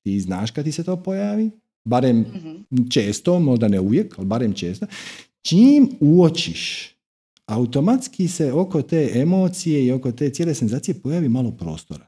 [0.03, 1.51] Ti znaš kad ti se to pojavi,
[1.85, 2.89] barem mhm.
[2.91, 4.87] često, možda ne uvijek, ali barem često.
[5.43, 6.95] Čim uočiš,
[7.47, 12.07] automatski se oko te emocije i oko te cijele senzacije pojavi malo prostora.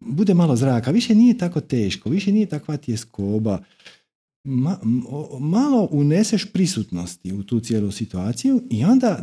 [0.00, 3.58] Bude malo zraka, više nije tako teško, više nije takva tjeskoba
[4.44, 4.78] ma,
[5.40, 9.20] malo uneseš prisutnosti u tu cijelu situaciju i onda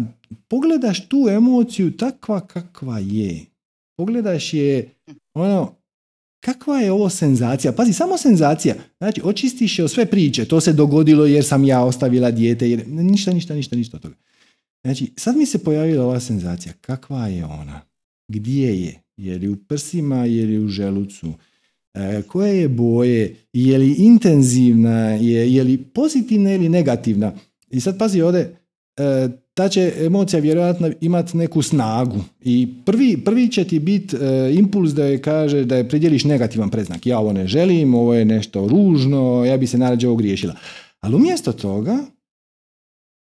[0.47, 3.45] pogledaš tu emociju takva kakva je.
[3.97, 4.95] Pogledaš je
[5.33, 5.75] ono,
[6.43, 7.71] kakva je ovo senzacija?
[7.73, 8.75] Pazi, samo senzacija.
[8.97, 10.45] Znači, očistiš je sve priče.
[10.45, 12.69] To se dogodilo jer sam ja ostavila dijete.
[12.69, 12.87] Jer...
[12.87, 14.15] Ništa, ništa, ništa, ništa toga.
[14.85, 16.73] Znači, sad mi se pojavila ova senzacija.
[16.81, 17.81] Kakva je ona?
[18.27, 19.01] Gdje je?
[19.17, 21.33] Je li u prsima, je li u želucu?
[21.93, 27.33] E, koje je boje, je li intenzivna, je, je li pozitivna ili negativna.
[27.69, 28.55] I sad pazi ovdje,
[28.97, 34.53] e, ta će emocija vjerojatno imati neku snagu i prvi, prvi će ti biti e,
[34.53, 37.05] impuls da je kaže da je pridjeliš negativan preznak.
[37.05, 40.55] Ja ovo ne želim, ovo je nešto ružno, ja bi se narađe ovo griješila.
[40.99, 41.97] Ali umjesto toga,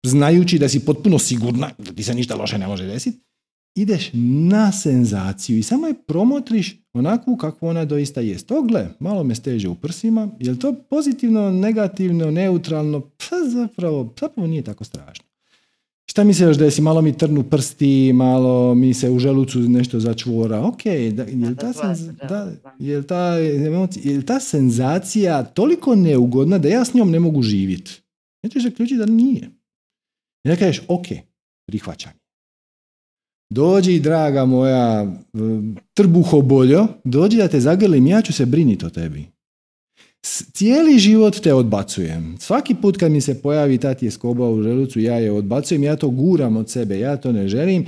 [0.07, 3.19] znajući da si potpuno sigurna da ti se ništa loše ne može desiti,
[3.81, 4.11] ideš
[4.49, 8.47] na senzaciju i samo je promotriš onakvu kakvu ona doista jest.
[8.47, 13.01] To gle, malo me steže u prsima, je li to pozitivno, negativno, neutralno?
[13.01, 15.29] Pa zapravo, zapravo nije tako strašno.
[16.11, 16.83] Šta mi se još desi?
[16.83, 20.61] Malo mi trnu prsti, malo mi se u želucu nešto začvora.
[20.61, 21.72] Ok, da, je, li ta
[22.29, 23.24] da, je, ta,
[24.05, 28.01] je ta senzacija toliko neugodna da ja s njom ne mogu živjeti?
[28.43, 29.51] Nećeš zaključiti da nije.
[30.45, 31.07] I da kažeš, ok,
[31.66, 32.12] prihvaćam.
[33.51, 35.12] Dođi, draga moja
[35.94, 39.24] trbuhoboljo, dođi da te zagrlim, ja ću se briniti o tebi.
[40.53, 42.36] Cijeli život te odbacujem.
[42.40, 46.09] Svaki put kad mi se pojavi ta tjeskoba u želucu, ja je odbacujem, ja to
[46.09, 47.86] guram od sebe, ja to ne želim.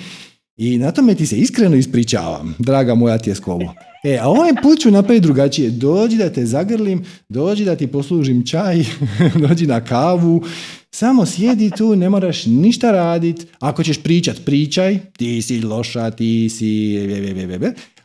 [0.60, 3.74] I na tome ti se iskreno ispričavam, draga moja tjeskovo.
[4.04, 5.70] E, a ovaj put ću napraviti drugačije.
[5.70, 8.84] Dođi da te zagrlim, dođi da ti poslužim čaj,
[9.48, 10.42] dođi na kavu,
[10.90, 13.46] samo sjedi tu, ne moraš ništa raditi.
[13.60, 16.98] Ako ćeš pričat, pričaj, ti si loša, ti si...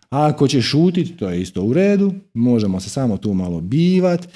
[0.10, 4.28] A ako ćeš šutit, to je isto u redu, možemo se samo tu malo bivat.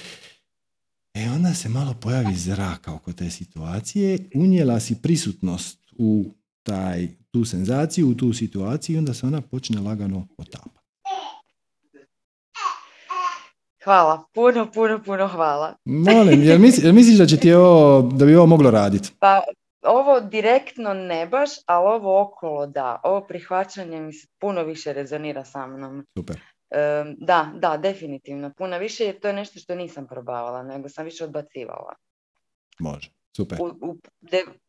[1.13, 6.26] E onda se malo pojavi zraka oko te situacije, unijela si prisutnost u
[6.63, 10.80] taj, tu senzaciju, u tu situaciju i onda se ona počne lagano otapati.
[13.84, 15.76] Hvala, puno, puno, puno hvala.
[15.86, 19.12] Molim, jel, misliš da će ti ovo, da bi ovo moglo raditi?
[19.20, 19.42] Pa,
[19.82, 23.02] ovo direktno ne baš, ali ovo okolo da.
[23.04, 26.06] Ovo prihvaćanje mi se puno više rezonira sa mnom.
[26.18, 26.40] Super.
[27.18, 28.52] da, da, definitivno.
[28.58, 31.94] Puno više jer to je nešto što nisam probavala, nego sam više odbacivala.
[32.80, 33.58] Može, super.
[33.62, 33.98] U,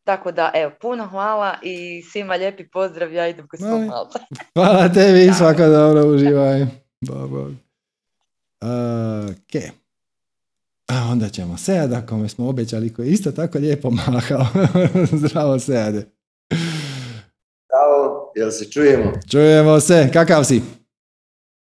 [0.03, 3.89] tako da, evo, puno hvala i svima lijepi pozdrav, ja idem ko svom
[4.55, 6.65] Hvala tebi, svaka dobro, uživaj.
[7.01, 7.31] Bog,
[8.61, 9.63] Ok.
[10.87, 14.45] A onda ćemo Seada, kome smo obećali, koji je isto tako lijepo mahao.
[15.21, 16.05] Zdravo Seade.
[17.65, 19.11] Zdravo, jel se čujemo?
[19.31, 20.61] Čujemo se, kakav si?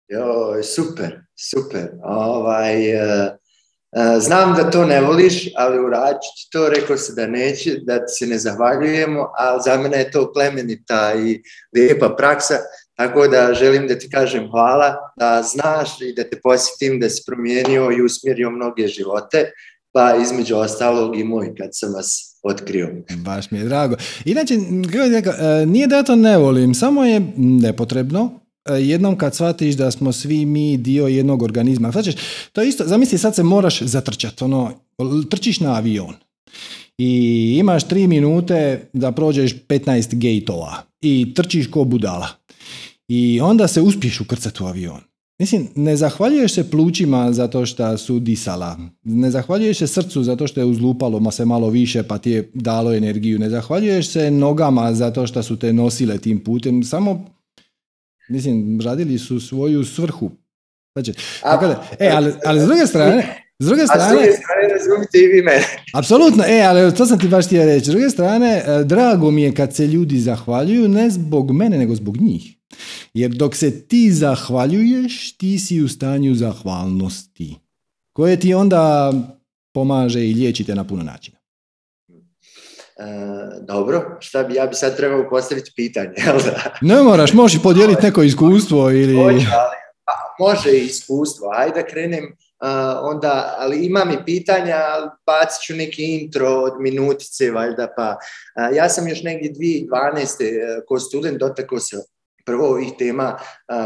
[0.07, 1.19] Jo, super,
[1.51, 1.89] super.
[2.03, 3.40] Ovaj, uh,
[4.19, 6.19] znam da to ne voliš, ali uradit
[6.51, 10.31] to, rekao se da neće, da ti se ne zahvaljujemo, ali za mene je to
[10.33, 11.41] plemenita i
[11.75, 12.55] lijepa praksa
[13.01, 17.23] tako da želim da ti kažem hvala, da znaš i da te posjetim da si
[17.27, 19.51] promijenio i usmjerio mnoge živote,
[19.91, 22.89] pa između ostalog i moj kad sam vas otkrio.
[23.25, 23.95] Baš mi je drago.
[24.25, 29.75] Inače, e, nije da ja to ne volim, samo je nepotrebno, e, jednom kad shvatiš
[29.75, 31.91] da smo svi mi dio jednog organizma.
[31.91, 32.13] Znači,
[32.51, 34.71] to je isto, zamisli sad se moraš zatrčati, ono,
[35.29, 36.13] trčiš na avion
[36.97, 42.27] i imaš tri minute da prođeš 15 gejtova i trčiš ko budala
[43.07, 45.01] i onda se uspiješ ukrcati u avion.
[45.39, 48.79] Mislim, ne zahvaljuješ se plućima zato što su disala.
[49.03, 52.51] Ne zahvaljuješ se srcu zato što je uzlupalo ma se malo više pa ti je
[52.53, 53.39] dalo energiju.
[53.39, 56.83] Ne zahvaljuješ se nogama zato što su te nosile tim putem.
[56.83, 57.25] Samo,
[58.31, 60.31] mislim, radili su svoju svrhu.
[60.95, 61.13] Znači,
[61.99, 64.03] e, ali, ali s druge strane, s druge strane...
[64.03, 65.63] A s druge strane razumite i vi mene.
[65.93, 67.85] Apsolutno, e, ali to sam ti baš htio reći.
[67.85, 71.95] S druge strane, e, drago mi je kad se ljudi zahvaljuju, ne zbog mene, nego
[71.95, 72.55] zbog njih.
[73.13, 77.55] Jer dok se ti zahvaljuješ, ti si u stanju zahvalnosti.
[78.13, 79.13] Koje ti onda
[79.73, 81.37] pomaže i liječite na puno načina.
[82.97, 83.03] E,
[83.61, 86.77] dobro, šta bi, ja bi sad trebao postaviti pitanje, jel da?
[86.81, 89.13] Ne moraš, možeš podijeliti neko iskustvo ili...
[89.13, 89.75] Može, ali,
[90.05, 92.35] pa, može iskustvo, ajde da krenem
[93.01, 94.77] onda, ali imam i pitanja,
[95.25, 98.17] bacit ću neki intro od minutice, valjda, pa
[98.75, 100.43] ja sam još negdje 2012.
[100.43, 101.97] E, ko student dotakao se
[102.45, 103.37] prvo ovih tema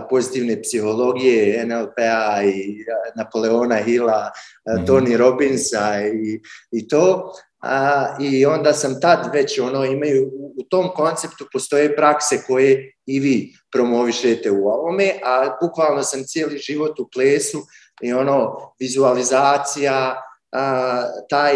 [0.10, 2.86] pozitivne psihologije, NLP-a i
[3.16, 4.32] Napoleona Hilla,
[4.78, 4.86] mhm.
[4.86, 6.42] Tony Robbinsa i,
[6.72, 7.34] i to.
[7.66, 13.20] A, I onda sam tad već ono imaju, u tom konceptu postoje prakse koje i
[13.20, 17.62] vi promovišete u ovome, a bukvalno sam cijeli život u plesu
[18.02, 20.16] i ono vizualizacija,
[21.30, 21.56] taj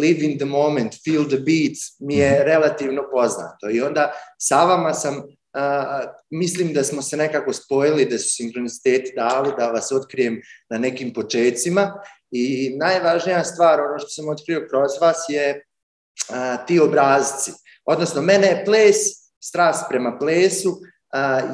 [0.00, 2.42] live in the moment, feel the beats mi je mhm.
[2.42, 3.70] relativno poznato.
[3.70, 5.22] I onda sa vama sam
[6.30, 10.40] mislim da smo se nekako spojili, da su sinkroniciteti dali, da vas otkrijem
[10.70, 12.02] na nekim počecima.
[12.30, 15.64] I najvažnija stvar, ono što sam otkrio kroz vas je
[16.66, 17.52] ti obrazci.
[17.84, 18.96] Odnosno, mene je ples,
[19.44, 20.80] strast prema plesu,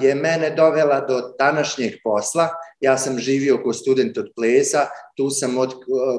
[0.01, 2.49] je mene dovela do današnjeg posla.
[2.81, 5.75] Ja sam živio kao student od plesa, tu sam od,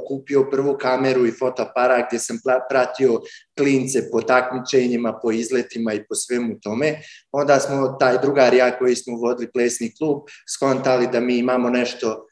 [0.07, 2.39] kupio prvu kameru i fotoaparat gdje sam
[2.69, 3.21] pratio
[3.57, 6.99] klince po takmičenjima, po izletima i po svemu tome.
[7.31, 10.23] Onda smo, taj drugar ja koji smo vodili plesni klub,
[10.55, 12.27] skontali da mi imamo nešto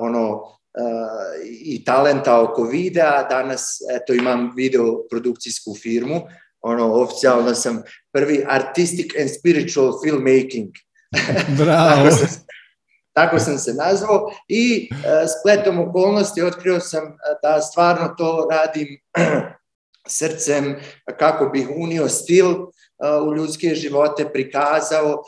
[0.00, 0.42] ono
[1.44, 3.22] i talenta oko videa.
[3.30, 6.20] Danas eto, imam video produkcijsku firmu
[6.64, 10.70] ono, oficijalno sam prvi artistic and spiritual filmmaking.
[11.58, 12.10] Bravo.
[13.12, 14.96] tako, sam, se nazvao i uh,
[15.40, 17.10] spletom okolnosti otkrio sam e,
[17.42, 18.88] da stvarno to radim
[20.18, 20.76] srcem
[21.18, 22.56] kako bih unio stil e,
[23.28, 25.22] u ljudske živote, prikazao,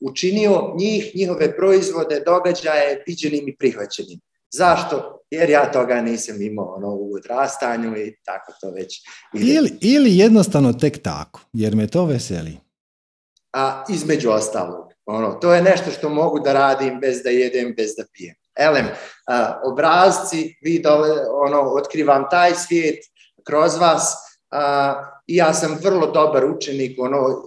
[0.00, 4.20] učinio njih, njihove proizvode, događaje viđenim i prihvaćenim.
[4.50, 5.16] Zašto?
[5.30, 9.00] Jer ja toga nisam imao ono, u odrastanju i tako to već
[9.34, 9.52] ide.
[9.54, 12.56] Ili, ili jednostavno tek tako, jer me to veseli.
[13.52, 17.90] A između ostalog, ono, to je nešto što mogu da radim bez da jedem, bez
[17.98, 18.34] da pijem.
[18.58, 18.86] Elem,
[19.26, 22.98] a, obrazci, vi dole, ono, otkrivam taj svijet
[23.46, 24.14] kroz vas
[24.50, 24.94] a,
[25.26, 27.42] i ja sam vrlo dobar učenik, ono,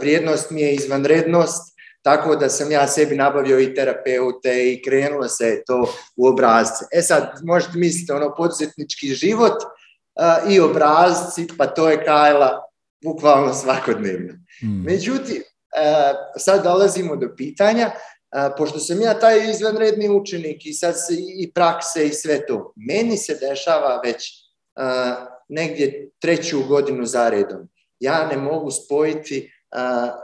[0.00, 5.62] vrijednost mi je izvanrednost, tako da sam ja sebi nabavio i terapeute i krenulo se
[5.66, 6.84] to u obrazce.
[6.92, 9.62] E sad, možete misliti, ono, poduzetnički život
[10.48, 12.62] i obrazci, pa to je Kajla
[13.04, 14.32] bukvalno svakodnevno.
[14.60, 14.82] Hmm.
[14.84, 15.42] Međutim,
[16.38, 17.90] sad dolazimo do pitanja,
[18.58, 23.16] pošto sam ja taj izvanredni učenik i sad se, i prakse i sve to, meni
[23.16, 24.30] se dešava već
[25.48, 27.68] negdje treću godinu za redom.
[28.00, 29.52] Ja ne mogu spojiti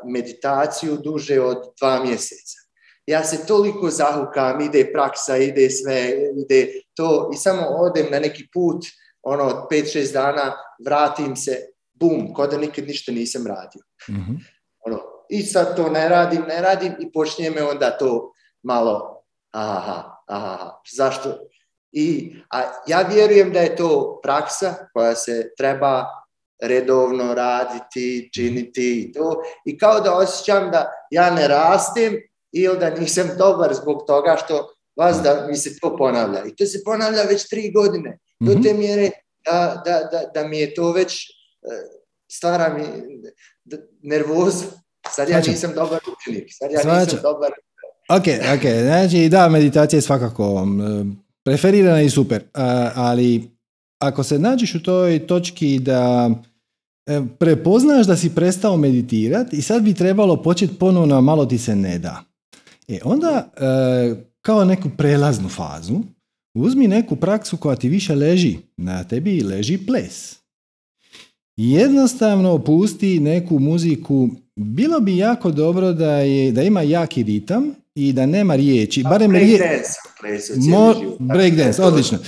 [0.04, 2.58] meditaciju duže od dva mjeseca.
[3.06, 6.10] Ja se toliko zahukam, ide praksa, ide sve,
[6.44, 8.84] ide to i samo odem na neki put,
[9.22, 11.56] ono, od 5-6 dana, vratim se,
[11.92, 13.82] bum, ko da nikad ništa nisam radio.
[14.08, 14.36] mm
[14.86, 18.32] Ono, I sad to ne radim, ne radim i počinje me onda to
[18.62, 21.38] malo, aha, aha, zašto?
[21.92, 26.04] I, a ja vjerujem da je to praksa koja se treba
[26.62, 29.42] redovno raditi, činiti i to.
[29.64, 32.14] I kao da osjećam da ja ne rastem
[32.52, 36.44] ili da nisam dobar zbog toga što vas da mi se to ponavlja.
[36.44, 38.18] I to se ponavlja već tri godine.
[38.40, 38.78] Do te mhm.
[38.78, 39.10] mjere
[39.44, 41.34] da, da, da, da mi je to već e,
[42.28, 42.84] stvara mi
[44.02, 44.64] nervozu.
[45.10, 46.48] Sad ja nisam dobar učenik.
[46.50, 47.50] Sad ja nisam dobar...
[48.08, 48.24] Ok,
[48.56, 48.62] ok.
[48.82, 50.66] Znači, da, meditacija je svakako
[51.44, 52.42] preferirana i super.
[52.94, 53.55] ali
[53.98, 56.30] ako se nađeš u toj točki da
[57.06, 61.76] e, prepoznaš da si prestao meditirati i sad bi trebalo početi ponovno, malo ti se
[61.76, 62.24] ne da.
[62.88, 66.00] E, onda e, kao neku prelaznu fazu
[66.56, 68.56] uzmi neku praksu koja ti više leži.
[68.76, 70.36] Na tebi leži ples.
[71.56, 74.28] Jednostavno pusti neku muziku.
[74.56, 79.02] Bilo bi jako dobro da, je, da ima jaki ritam i da nema riječi.
[79.02, 79.92] Barem breakdance.
[81.18, 82.18] Breakdance, odlično.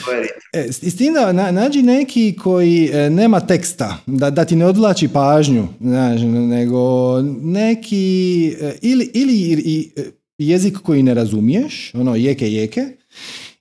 [0.52, 5.08] E, s tim da nađi neki koji e, nema teksta, da, da ti ne odlači
[5.08, 10.04] pažnju, znaš, nego neki e, ili, ili i, e,
[10.38, 12.86] jezik koji ne razumiješ, ono jeke jeke,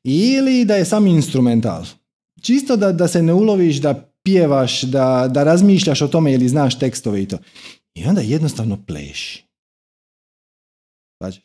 [0.04, 1.86] ili da je sam instrumental.
[2.42, 6.80] Čisto da, da se ne uloviš, da pjevaš, da, da razmišljaš o tome ili znaš
[6.80, 7.38] tekstove i to.
[7.96, 9.48] I onda jednostavno pleši.
[11.22, 11.42] Znači,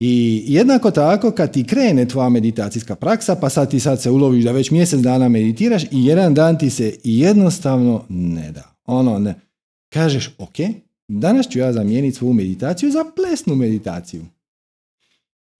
[0.00, 4.44] i jednako tako kad ti krene tvoja meditacijska praksa, pa sad ti sad se uloviš
[4.44, 8.74] da već mjesec dana meditiraš i jedan dan ti se jednostavno ne da.
[8.86, 9.34] Ono ne.
[9.92, 10.54] Kažeš, ok,
[11.08, 14.24] danas ću ja zamijeniti svoju meditaciju za plesnu meditaciju.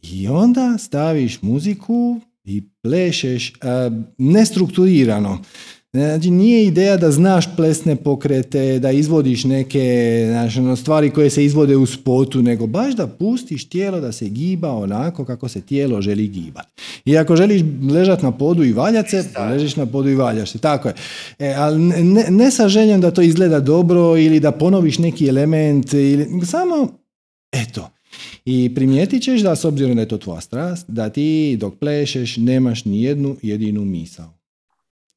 [0.02, 3.58] I onda staviš muziku i plešeš uh,
[4.18, 5.38] nestrukturirano.
[5.92, 11.76] Znači, nije ideja da znaš plesne pokrete, da izvodiš neke znači, stvari koje se izvode
[11.76, 16.28] u spotu, nego baš da pustiš tijelo da se giba onako kako se tijelo želi
[16.28, 16.68] gibati.
[17.04, 17.62] I ako želiš
[17.92, 20.58] ležati na podu i valjati se, ležiš na podu i valjaš se.
[20.58, 20.94] Tako je.
[21.38, 25.92] E, ali ne, ne sa željom da to izgleda dobro ili da ponoviš neki element,
[25.92, 26.88] ili, samo
[27.52, 27.90] eto.
[28.44, 32.36] I primijetit ćeš da s obzirom da je to tvoja strast, da ti dok plešeš
[32.36, 34.37] nemaš ni jednu jedinu misao.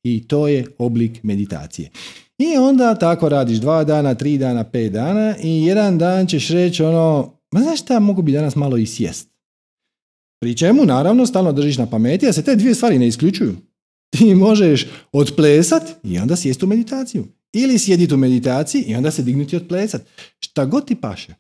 [0.03, 1.89] I to je oblik meditacije.
[2.37, 6.83] I onda tako radiš dva dana, tri dana, pet dana i jedan dan ćeš reći
[6.83, 9.29] ono, ma znaš šta, mogu bi danas malo i sjest.
[10.41, 13.55] Pri čemu, naravno, stalno držiš na pameti, a se te dvije stvari ne isključuju.
[14.09, 17.25] Ti možeš odplesat i onda sjesti u meditaciju.
[17.53, 20.01] Ili sjediti u meditaciji i onda se dignuti odplesat.
[20.39, 21.33] Šta god ti paše.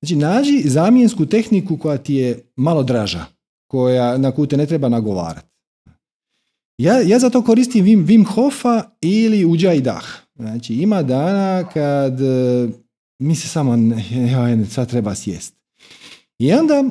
[0.00, 3.26] Znači, nađi zamjensku tehniku koja ti je malo draža,
[3.66, 5.47] koja, na koju te ne treba nagovarati.
[6.78, 10.04] Ja, ja za to koristim Wim, Wim Hofa ili Uđa i Dah.
[10.36, 12.68] Znači, ima dana kad e,
[13.18, 13.94] mi se samo,
[14.32, 15.54] ja, sad treba sjest.
[16.38, 16.84] I onda,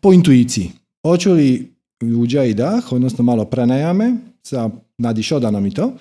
[0.00, 0.70] po intuiciji,
[1.06, 1.74] hoću li
[2.18, 5.92] Uđa i Dah, odnosno malo pranajame, sa nadišodanom i to,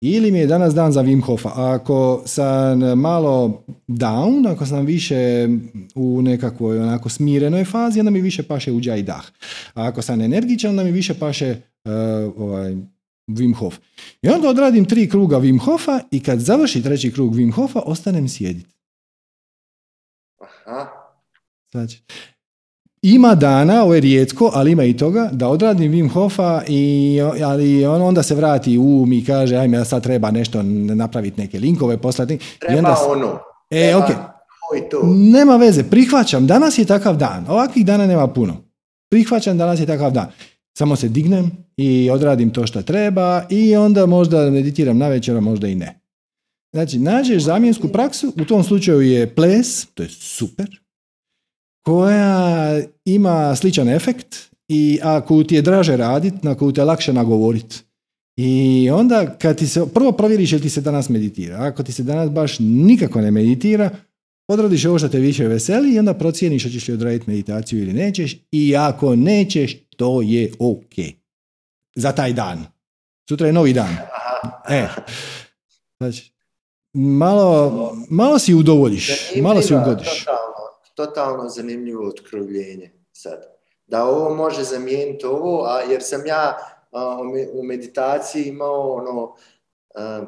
[0.00, 1.50] ili mi je danas dan za Wim Hofa.
[1.54, 5.48] Ako sam malo down, ako sam više
[5.94, 9.24] u nekakvoj onako smirenoj fazi, onda mi više paše uđa i dah.
[9.74, 11.56] A ako sam energičan, onda mi više paše
[12.36, 12.76] ovaj,
[13.26, 13.78] Wim Hof.
[14.22, 18.28] I onda odradim tri kruga Wim Hofa i kad završi treći krug Wim Hofa, ostanem
[18.28, 18.74] sjediti.
[20.40, 20.88] Aha.
[21.70, 22.02] Znači,
[23.02, 27.86] ima dana, ovo je rijetko, ali ima i toga, da odradim Wim Hofa i ali
[27.86, 30.62] on onda se vrati u i kaže ajme ja sad treba nešto
[30.94, 32.38] napraviti neke linkove poslati.
[32.58, 33.38] Treba I onda ono.
[33.70, 34.04] E, ok.
[35.04, 38.56] Nema veze, prihvaćam, danas je takav dan, ovakvih dana nema puno.
[39.10, 40.26] Prihvaćam, danas je takav dan.
[40.78, 45.68] Samo se dignem i odradim to što treba i onda možda meditiram na večera, možda
[45.68, 46.00] i ne.
[46.74, 50.80] Znači, nađeš zamjensku praksu, u tom slučaju je ples, to je super,
[51.84, 54.36] koja ima sličan efekt
[54.68, 57.76] i ako ti je draže raditi, na koju te je lakše nagovoriti.
[58.36, 61.56] I onda kad ti se, prvo provjeriš jel ti se danas meditira.
[61.60, 63.90] Ako ti se danas baš nikako ne meditira,
[64.48, 68.36] odradiš ovo što te više veseli i onda procijeniš hoćeš li odraditi meditaciju ili nećeš
[68.50, 71.14] i ako nećeš, to je ok.
[71.96, 72.66] Za taj dan.
[73.28, 73.96] Sutra je novi dan.
[74.68, 74.86] E,
[75.98, 76.32] znači,
[76.92, 80.24] malo, malo si udovoljiš, malo si ugodiš.
[80.24, 80.54] Totalno,
[80.94, 83.54] totalno zanimljivo otkrovljenje sad.
[83.86, 86.58] Da ovo može zamijeniti ovo, a jer sam ja
[86.92, 87.18] a,
[87.52, 89.34] u meditaciji imao ono,
[89.94, 90.24] a,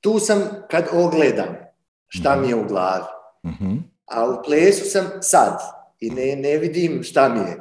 [0.00, 1.67] tu sam kad ogledam
[2.08, 3.04] šta mi je u glavi.
[3.46, 3.76] Mhm.
[4.06, 5.58] A u plesu sam sad
[6.00, 7.56] i ne, ne vidim šta mi je.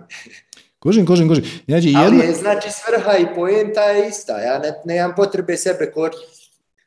[0.80, 1.44] Kožim, kožim, kožim.
[1.68, 2.24] Znači, Ali jedno...
[2.24, 4.40] je, znači svrha i poenta je ista.
[4.40, 6.38] Ja ne, nemam potrebe sebe koristiti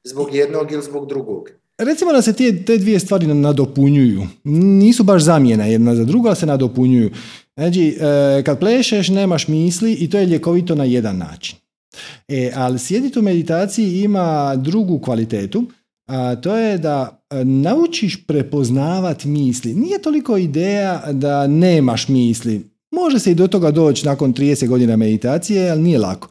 [0.04, 1.48] zbog jednog ili zbog drugog.
[1.78, 4.26] Recimo da se te, te dvije stvari nadopunjuju.
[4.44, 7.10] Nisu baš zamjena jedna za drugu, ali se nadopunjuju.
[7.56, 11.56] Znači, e, kad plešeš nemaš misli i to je ljekovito na jedan način.
[12.28, 15.64] E, ali sjediti u meditaciji ima drugu kvalitetu,
[16.10, 19.74] a to je da e, naučiš prepoznavati misli.
[19.74, 22.70] Nije toliko ideja da nemaš misli.
[22.90, 26.28] Može se i do toga doći nakon 30 godina meditacije, ali nije lako.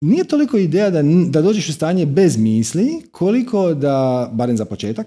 [0.00, 5.06] Nije toliko ideja da, da dođeš u stanje bez misli, koliko da, barem za početak,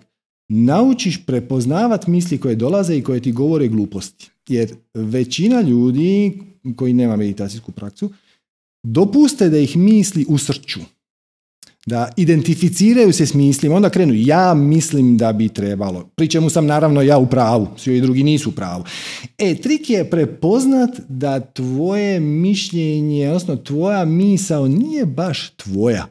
[0.50, 4.32] naučiš prepoznavati misli koje dolaze i koje ti govore gluposti.
[4.48, 6.40] Jer većina ljudi
[6.76, 8.12] koji nema meditacijsku praksu
[8.84, 10.80] dopuste da ih misli usrču.
[11.86, 16.10] Da identificiraju se s mislima, onda krenu ja mislim da bi trebalo.
[16.16, 18.84] Pri čemu sam naravno ja u pravu, svi drugi nisu u pravu.
[19.38, 26.08] E, trik je prepoznat da tvoje mišljenje, odnosno tvoja misao nije baš tvoja.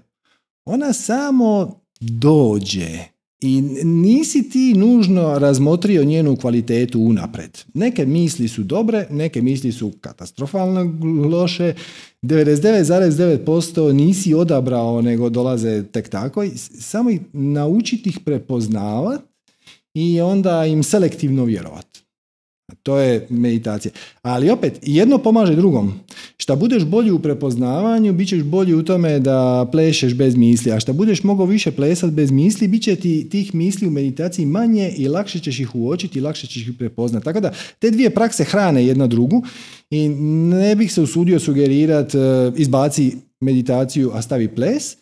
[0.65, 3.14] Ona samo dođe
[3.45, 7.59] i nisi ti nužno razmotrio njenu kvalitetu unapred.
[7.75, 11.75] Neke misli su dobre, neke misli su katastrofalno loše,
[12.23, 16.45] 99,9% nisi odabrao nego dolaze tek tako.
[16.81, 19.25] Samo naučiti ih prepoznavati
[19.95, 22.04] i onda im selektivno vjerovati.
[22.85, 23.93] To je meditacija.
[24.23, 25.95] Ali opet, jedno pomaže drugom.
[26.37, 30.73] Šta budeš bolji u prepoznavanju, bit ćeš bolji u tome da plešeš bez misli.
[30.73, 34.47] A šta budeš mogao više plesati bez misli, bit će ti tih misli u meditaciji
[34.47, 37.25] manje i lakše ćeš ih uočiti i lakše ćeš ih prepoznati.
[37.25, 39.43] Tako da, te dvije prakse hrane jedna drugu
[39.91, 42.19] i ne bih se usudio sugerirati
[42.57, 44.97] izbaci meditaciju, a stavi ples.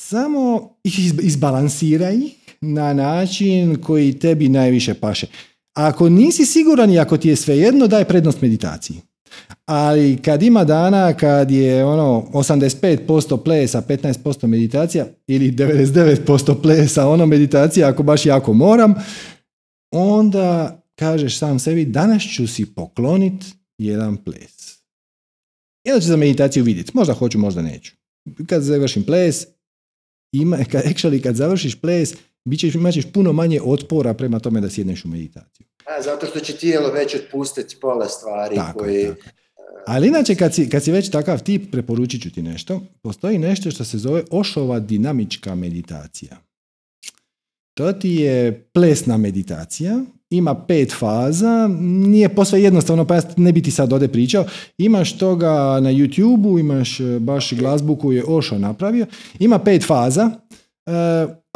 [0.00, 2.16] Samo ih izbalansiraj
[2.60, 5.26] na način koji tebi najviše paše.
[5.74, 9.00] Ako nisi siguran i ako ti je svejedno, daj prednost meditaciji.
[9.66, 17.26] Ali kad ima dana kad je ono 85% plesa, 15% meditacija ili 99% plesa, ono
[17.26, 18.94] meditacija ako baš jako moram,
[19.92, 23.44] onda kažeš sam sebi danas ću si poklonit
[23.78, 24.78] jedan ples.
[25.88, 26.90] Onda ću za meditaciju vidjeti.
[26.94, 27.92] Možda hoću, možda neću.
[28.46, 29.46] Kad završim ples,
[30.32, 32.14] ima, actually, kad završiš ples,
[32.48, 35.66] bit ćeš, imat ćeš puno manje otpora prema tome da sjedneš u meditaciju.
[35.86, 39.08] A, zato što će tijelo već otpustiti pola stvari Tako, koje...
[39.08, 39.30] tako.
[39.86, 42.80] Ali inače, kad si, kad si već takav tip, preporučit ću ti nešto.
[43.02, 46.36] Postoji nešto što se zove Ošova dinamička meditacija.
[47.74, 53.62] To ti je plesna meditacija, ima pet faza, nije posve jednostavno, pa ja ne bi
[53.62, 54.44] ti sad ovdje pričao.
[54.78, 59.06] Imaš toga na YouTube-u, imaš e, baš glazbu koju je Ošo napravio.
[59.38, 60.30] Ima pet faza,
[60.86, 60.90] e,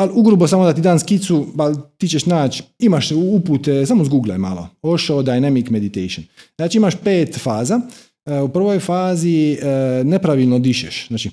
[0.02, 4.38] ali ugrubo samo da ti dam skicu, ba, ti ćeš naći, imaš upute, samo zguglaj
[4.38, 6.26] malo, Osho Dynamic Meditation.
[6.56, 7.80] Znači imaš pet faza,
[8.26, 9.58] e, u prvoj fazi
[10.04, 11.30] nepravilno dišeš, znači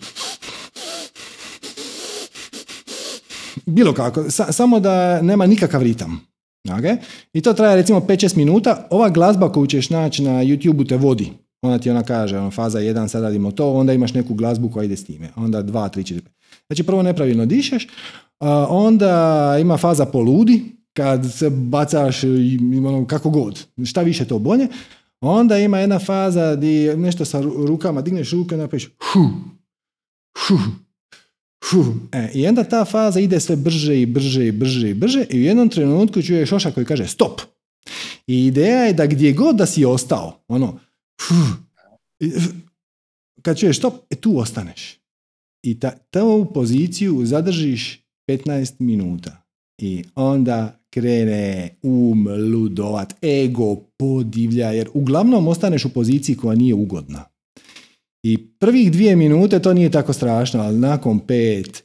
[3.66, 6.30] bilo kako, samo da nema nikakav ritam.
[6.68, 6.98] Okay?
[7.34, 8.88] I to traje recimo 5-6 minuta.
[8.90, 11.32] Ova glazba koju ćeš naći na YouTube te vodi.
[11.62, 14.84] Ona ti ona kaže, ono, faza 1, sad radimo to, onda imaš neku glazbu koja
[14.84, 15.30] ide s time.
[15.36, 16.22] Onda 2, 3, 4, 5.
[16.68, 17.88] Znači prvo nepravilno dišeš,
[18.70, 22.24] onda ima faza poludi, kad se bacaš
[22.88, 24.68] ono, kako god, šta više to bolje.
[25.22, 29.20] Onda ima jedna faza gdje nešto sa rukama, digneš ruke i napraviš hu,
[30.48, 30.58] hu,
[32.12, 35.40] E, I onda ta faza ide sve brže i brže i brže i brže i
[35.40, 37.42] u jednom trenutku čuješ Šoša koji kaže stop.
[38.28, 40.80] I ideja je da gdje god da si ostao, ono,
[43.42, 45.00] kad čuješ stop, e, tu ostaneš.
[45.64, 49.44] I ta, tu poziciju zadržiš 15 minuta.
[49.82, 57.24] I onda krene um ludovat, ego podivlja, jer uglavnom ostaneš u poziciji koja nije ugodna.
[58.24, 61.84] I prvih dvije minute to nije tako strašno, ali nakon pet,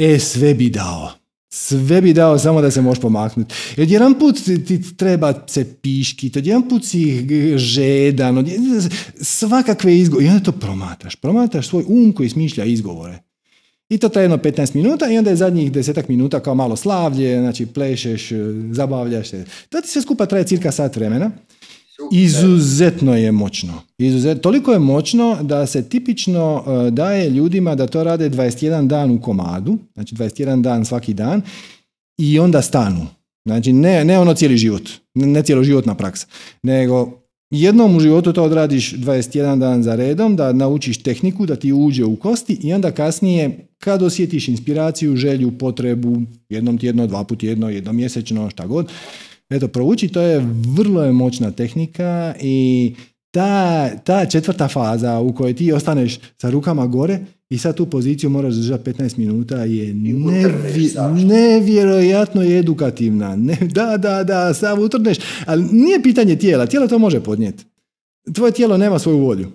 [0.00, 1.10] e sve bi dao.
[1.52, 3.54] Sve bi dao samo da se možeš pomaknuti.
[3.76, 4.36] Jer jedan put
[4.66, 7.26] ti, treba se piškiti, jedan put si
[7.58, 8.46] žedan,
[9.20, 10.26] svakakve izgovore.
[10.26, 11.16] I onda to promatraš.
[11.16, 13.23] Promatraš svoj um koji smišlja izgovore.
[13.88, 17.38] I to traje jedno 15 minuta i onda je zadnjih desetak minuta kao malo slavlje,
[17.40, 18.30] znači plešeš,
[18.72, 19.44] zabavljaš se.
[19.68, 21.30] To ti sve skupa traje cirka sat vremena.
[22.12, 23.82] Izuzetno je moćno.
[23.98, 29.10] Izuzet, toliko je moćno da se tipično uh, daje ljudima da to rade 21 dan
[29.10, 31.42] u komadu, znači 21 dan svaki dan
[32.18, 33.06] i onda stanu.
[33.44, 34.82] Znači ne, ne ono cijeli život,
[35.14, 36.26] ne, ne životna praksa,
[36.62, 41.72] nego jednom u životu to odradiš 21 dan za redom, da naučiš tehniku, da ti
[41.72, 47.42] uđe u kosti i onda kasnije kad osjetiš inspiraciju, želju, potrebu, jednom tjedno, dva put
[47.42, 48.88] jedno, jednom mjesečno, šta god,
[49.50, 50.46] eto, prouči, to je
[50.76, 52.94] vrlo je moćna tehnika i
[53.30, 57.18] ta, ta četvrta faza u kojoj ti ostaneš sa rukama gore
[57.50, 59.94] i sad tu poziciju moraš držati 15 minuta je
[61.26, 63.36] nevjerojatno i edukativna.
[63.36, 65.18] Ne, da, da, da, sam utrneš.
[65.46, 67.64] Ali nije pitanje tijela, tijelo to može podnijeti.
[68.34, 69.50] Tvoje tijelo nema svoju volju.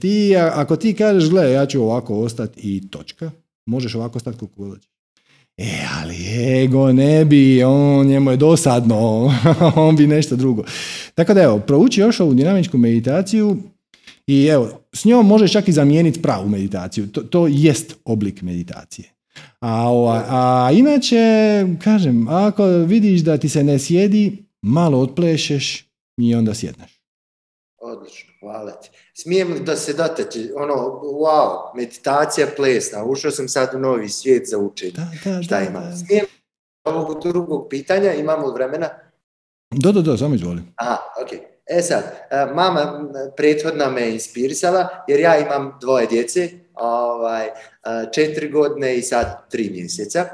[0.00, 3.30] ti, ako ti kažeš, gle, ja ću ovako ostati i točka,
[3.66, 4.76] možeš ovako ostati kako
[5.56, 6.16] E, ali
[6.64, 9.32] ego ne bi, on, njemu je dosadno,
[9.76, 10.64] on bi nešto drugo.
[11.14, 13.56] Tako da evo, prouči još ovu dinamičku meditaciju
[14.32, 17.06] i evo, s njom možeš čak i zamijeniti pravu meditaciju.
[17.12, 19.08] To, to jest oblik meditacije.
[19.60, 19.90] A,
[20.28, 21.16] a inače,
[21.84, 27.02] kažem, ako vidiš da ti se ne sjedi, malo otplešeš i onda sjedneš.
[27.80, 28.90] Odlično, hvala ti.
[29.14, 34.48] Smijem li da se dotaći, ono, wow, meditacija plesna, ušao sam sad u novi svijet
[34.48, 34.92] za učenje.
[34.92, 35.96] Da, da, Šta ima?
[36.06, 36.26] Smijem
[36.84, 38.88] ovog drugog pitanja, imamo vremena?
[39.70, 40.62] Da, da, da, samo izvoli.
[40.76, 41.51] Aha, ok.
[41.66, 47.52] E sad, e, mama prethodna me inspirisala, jer ja imam dvoje djece, ovaj, e,
[48.12, 50.28] četiri godine i sad tri mjeseca.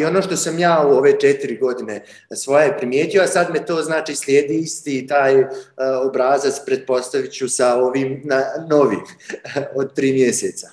[0.00, 2.04] I ono što sam ja u ove četiri godine
[2.34, 5.48] svoje primijetio, a sad me to znači slijedi isti taj uh,
[6.08, 9.00] obrazac, pretpostavit ću sa ovim na, novim
[9.80, 10.68] od tri mjeseca.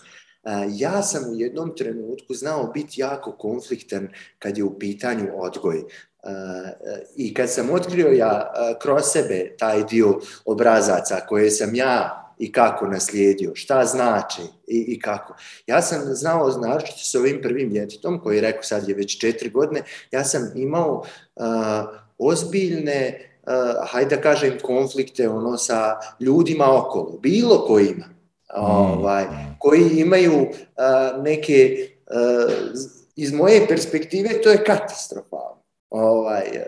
[0.69, 4.07] ja sam u jednom trenutku znao biti jako konfliktan
[4.39, 5.83] kad je u pitanju odgoj.
[7.15, 8.51] I kad sam otkrio ja
[8.81, 14.99] kroz sebe taj dio obrazaca koje sam ja i kako naslijedio, šta znači i, i
[14.99, 15.35] kako.
[15.67, 19.49] Ja sam znao, znači s ovim prvim djetetom, koji je rekao sad je već četiri
[19.49, 21.03] godine, ja sam imao
[21.35, 21.45] uh,
[22.17, 28.65] ozbiljne, uh, hajde da kažem, konflikte ono, sa ljudima okolo, bilo kojima, mm.
[28.65, 29.25] ovaj,
[29.59, 31.87] koji imaju uh, neke,
[33.15, 35.52] iz moje perspektive, to je katastrofalno
[35.93, 36.65] ovaj, e,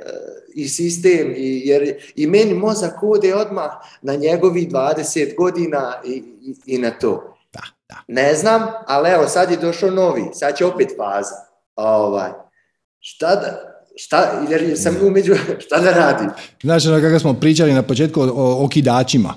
[0.56, 3.70] i sistem, i, jer i meni mozak ode odmah
[4.02, 6.24] na njegovi 20 godina i,
[6.66, 7.36] i, na to.
[7.54, 7.96] Da, da.
[8.08, 11.36] Ne znam, ali evo sad je došao novi, sad će opet faza.
[11.76, 12.32] Ovaj,
[13.00, 15.34] šta da, Šta, jer sam umeđu,
[15.66, 16.30] šta da radim?
[16.64, 19.34] Znači, ono kako smo pričali na početku o okidačima.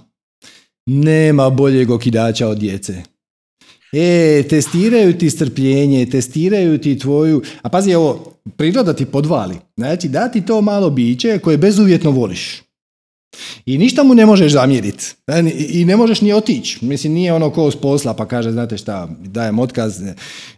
[0.86, 2.94] Nema boljeg okidača od djece.
[3.92, 7.42] E, testiraju ti strpljenje, testiraju ti tvoju...
[7.62, 9.56] A pazi, ovo, priroda ti podvali.
[9.76, 12.62] Znači, da ti to malo biće koje bezuvjetno voliš.
[13.66, 15.04] I ništa mu ne možeš zamjeriti.
[15.26, 16.84] E, I ne možeš ni otići.
[16.84, 20.02] Mislim, nije ono ko s posla pa kaže, znate šta, dajem otkaz,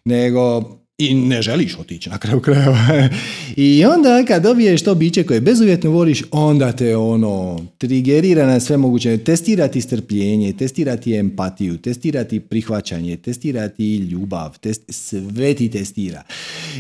[0.05, 0.63] nego
[1.01, 2.79] i ne želiš otići na kraju krajeva.
[3.57, 8.77] I onda kad dobiješ to biće koje bezuvjetno voliš, onda te ono trigerira na sve
[8.77, 9.19] moguće.
[9.19, 16.23] Testirati strpljenje, testirati empatiju, testirati prihvaćanje, testirati ljubav, test, sve ti testira.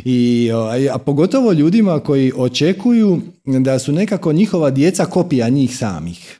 [0.04, 0.50] I,
[0.92, 6.39] a pogotovo ljudima koji očekuju da su nekako njihova djeca kopija njih samih.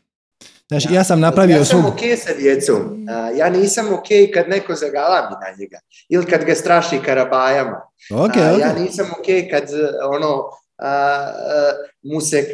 [0.71, 3.07] Znači, ja, ja sam napravio Ja sam ok sa djecom.
[3.37, 5.79] ja nisam ok kad neko zagalami na njega.
[6.09, 7.81] Ili kad ga straši karabajama.
[8.11, 9.65] Okay, Ja nisam ok kad
[10.11, 10.45] ono,
[12.03, 12.45] mu se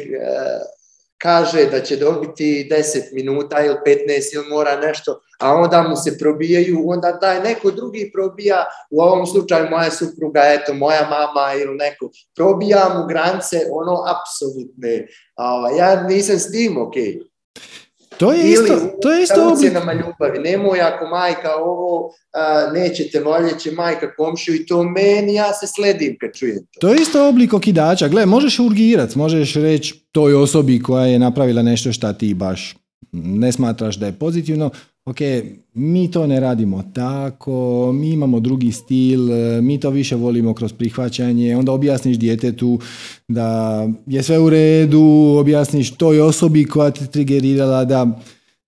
[1.17, 6.17] kaže da će dobiti 10 minuta ili 15 ili mora nešto, a onda mu se
[6.17, 11.75] probijaju, onda taj neko drugi probija, u ovom slučaju moja supruga, eto, moja mama ili
[11.75, 15.07] neko, probija mu granice, ono, apsolutne.
[15.77, 16.93] Ja nisam s tim ok.
[18.19, 19.73] To je isto, to je isto oblik.
[19.73, 20.39] ljubavi.
[20.39, 26.17] Nemoj ako majka ovo a, nećete voljeće majka komšiju i to meni, ja se sledim
[26.19, 26.79] kad čujem to.
[26.79, 28.07] To je isto oblik okidača.
[28.07, 32.75] Gle, možeš urgirat, možeš reći toj osobi koja je napravila nešto šta ti baš
[33.11, 34.69] ne smatraš da je pozitivno,
[35.05, 35.17] ok,
[35.77, 39.19] mi to ne radimo tako, mi imamo drugi stil,
[39.61, 42.79] mi to više volimo kroz prihvaćanje, onda objasniš djetetu
[43.27, 48.19] da je sve u redu, objasniš toj osobi koja te trigerirala da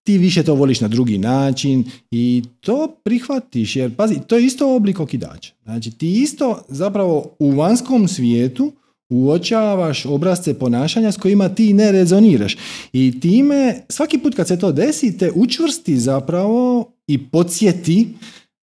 [0.03, 4.75] ti više to voliš na drugi način i to prihvatiš, jer pazi, to je isto
[4.75, 5.53] oblik okidača.
[5.63, 8.71] Znači ti isto zapravo u vanjskom svijetu
[9.09, 12.57] uočavaš obrazce ponašanja s kojima ti ne rezoniraš.
[12.93, 18.07] I time, svaki put kad se to desi, te učvrsti zapravo i podsjeti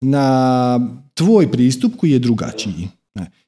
[0.01, 2.89] na tvoj pristup koji je drugačiji.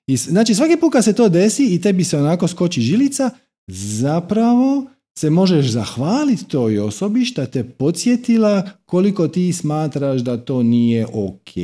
[0.06, 3.30] I, znači svaki put kad se to desi i tebi se onako skoči žilica,
[3.66, 4.86] zapravo
[5.18, 11.56] se možeš zahvaliti toj osobi što te podsjetila koliko ti smatraš da to nije ok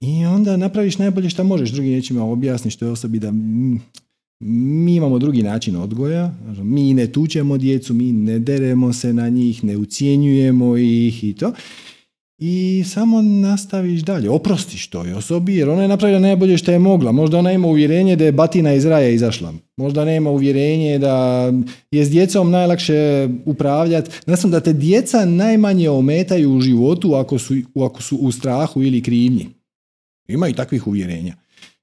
[0.00, 3.32] i onda napraviš najbolje što možeš drugim riječima objasniš toj osobi da
[4.40, 9.64] mi imamo drugi način odgoja, mi ne tučemo djecu, mi ne deremo se na njih,
[9.64, 11.52] ne ucijenjujemo ih i to
[12.38, 17.12] i samo nastaviš dalje, oprostiš toj osobi jer ona je napravila najbolje što je mogla.
[17.12, 19.54] Možda ona ima uvjerenje da je batina iz raja izašla.
[19.76, 21.52] Možda nema uvjerenje da
[21.90, 24.10] je s djecom najlakše upravljati.
[24.24, 29.02] Znači da te djeca najmanje ometaju u životu ako su, ako su u strahu ili
[29.02, 29.46] krivnji.
[30.28, 31.34] Ima i takvih uvjerenja.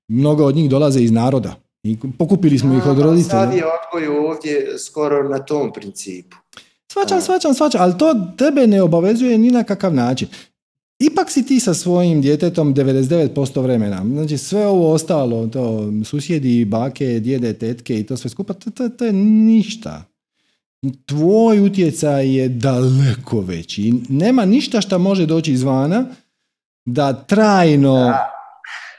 [0.07, 1.55] Mnogo od njih dolaze iz naroda.
[1.83, 3.29] I pokupili smo ih od roditelja.
[3.29, 6.37] Sad je odgoj ovdje skoro na tom principu.
[6.91, 10.27] Svačam, svačam, svačam, ali to tebe ne obavezuje ni na kakav način.
[10.99, 14.05] Ipak si ti sa svojim djetetom 99% vremena.
[14.05, 18.89] Znači sve ovo ostalo, to susjedi, bake, djede, tetke i to sve skupa, to, to,
[18.89, 20.03] to je ništa.
[21.05, 23.93] Tvoj utjecaj je daleko veći.
[24.09, 26.05] Nema ništa što može doći izvana
[26.85, 28.13] da trajno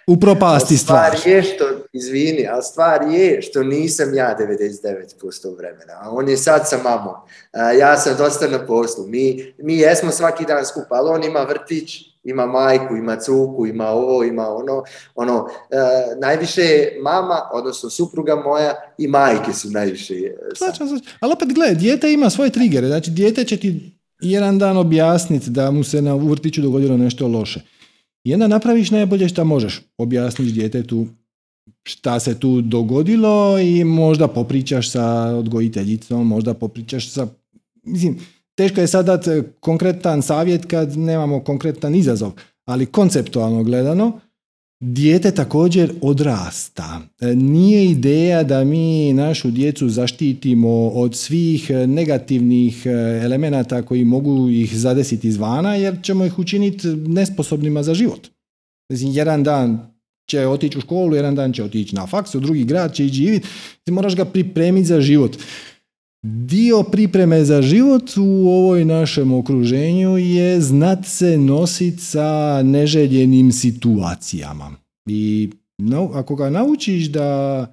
[0.06, 1.16] upropasti stvar.
[1.16, 1.64] Stvar je što,
[1.94, 5.92] izvini, ali stvar je što nisam ja 99% vremena.
[6.00, 7.14] A on je sad sa mamom.
[7.78, 9.06] ja sam dosta na poslu.
[9.06, 13.88] Mi, mi jesmo svaki dan skupa, ali on ima vrtić, ima majku, ima cuku, ima
[13.88, 14.82] ovo, ima ono.
[15.14, 15.76] ono e,
[16.20, 20.14] najviše mama, odnosno supruga moja i majke su najviše.
[20.54, 20.88] Svačam,
[21.20, 22.86] Ali opet gledaj, dijete ima svoje trigere.
[22.86, 27.60] Znači, dijete će ti jedan dan objasniti da mu se na vrtiću dogodilo nešto loše.
[28.24, 29.82] I napraviš najbolje što možeš.
[29.98, 31.06] Objasniš djetetu
[31.82, 35.04] šta se tu dogodilo i možda popričaš sa
[35.36, 37.26] odgojiteljicom, možda popričaš sa...
[37.82, 38.18] Mislim,
[38.54, 39.30] teško je sad dati
[39.60, 42.32] konkretan savjet kad nemamo konkretan izazov,
[42.64, 44.20] ali konceptualno gledano,
[44.86, 47.00] Dijete također odrasta.
[47.20, 52.90] E, nije ideja da mi našu djecu zaštitimo od svih negativnih e,
[53.24, 58.28] elemenata koji mogu ih zadesiti izvana jer ćemo ih učiniti nesposobnima za život.
[58.88, 59.93] Jedan dan
[60.26, 63.40] će otići u školu, jedan dan će otići na faks, u drugi grad će ići
[63.84, 65.36] ti moraš ga pripremiti za život.
[66.22, 74.76] Dio pripreme za život u ovoj našem okruženju je znat se nositi sa neželjenim situacijama.
[75.06, 75.50] I
[76.14, 77.66] ako ga naučiš da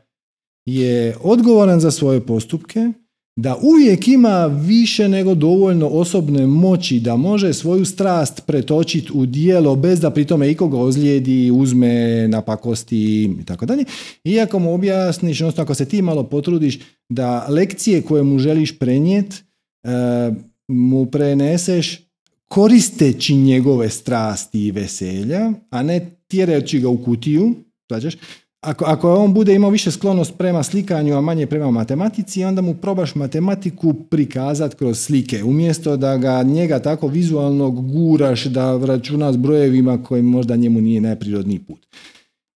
[0.66, 2.92] je odgovoran za svoje postupke,
[3.36, 9.76] da uvijek ima više nego dovoljno osobne moći da može svoju strast pretočiti u dijelo
[9.76, 13.86] bez da pri tome ikoga ozlijedi, uzme na pakosti i tako dalje.
[14.24, 16.80] Iako mu objasniš, odnosno ako se ti malo potrudiš
[17.10, 19.36] da lekcije koje mu želiš prenijeti
[19.84, 20.32] e,
[20.68, 22.00] mu preneseš
[22.48, 27.56] koristeći njegove strasti i veselja, a ne tjerajući ga u kutiju,
[27.90, 28.16] znaš,
[28.62, 32.74] ako, ako on bude imao više sklonost prema slikanju, a manje prema matematici, onda mu
[32.74, 39.38] probaš matematiku prikazati kroz slike, umjesto da ga njega tako vizualno guraš da računa s
[39.38, 41.88] brojevima koji možda njemu nije najprirodniji put.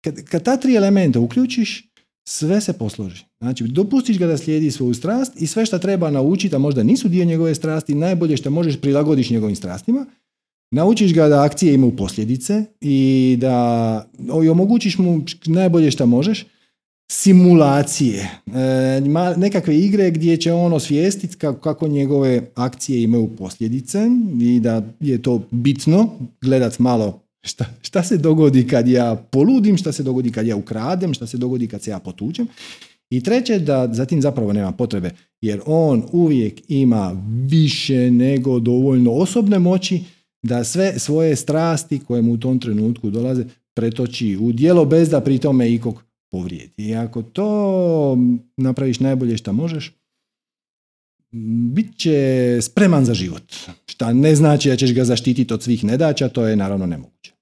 [0.04, 1.94] Kad, kad ta tri elementa uključiš,
[2.28, 3.24] sve se posloži.
[3.42, 7.10] Znači, dopustiš ga da slijedi svoju strast i sve što treba naučiti, a možda nisu
[7.10, 10.06] dio njegove strasti, najbolje što možeš prilagodiš njegovim strastima,
[10.74, 14.10] Naučiš ga da akcije imaju posljedice i da
[14.44, 16.46] i omogućiš mu najbolje što možeš
[17.12, 19.02] simulacije, e,
[19.38, 24.00] nekakve igre gdje će on osvijestiti kako, njegove akcije imaju posljedice
[24.42, 26.10] i da je to bitno
[26.42, 31.14] gledat malo šta, šta se dogodi kad ja poludim, šta se dogodi kad ja ukradem,
[31.14, 32.48] šta se dogodi kad se ja potučem.
[33.10, 39.60] I treće, da zatim zapravo nema potrebe, jer on uvijek ima više nego dovoljno osobne
[39.60, 40.04] moći
[40.44, 45.22] da sve svoje strasti koje mu u tom trenutku dolaze pretoči u dijelo bez da
[45.22, 46.74] pri tome ikog povrijedi.
[46.78, 48.18] I ako to
[48.58, 49.94] napraviš najbolje što možeš,
[51.74, 53.54] bit će spreman za život.
[53.86, 57.34] Šta ne znači da ćeš ga zaštititi od svih nedaća, to je naravno nemoguće.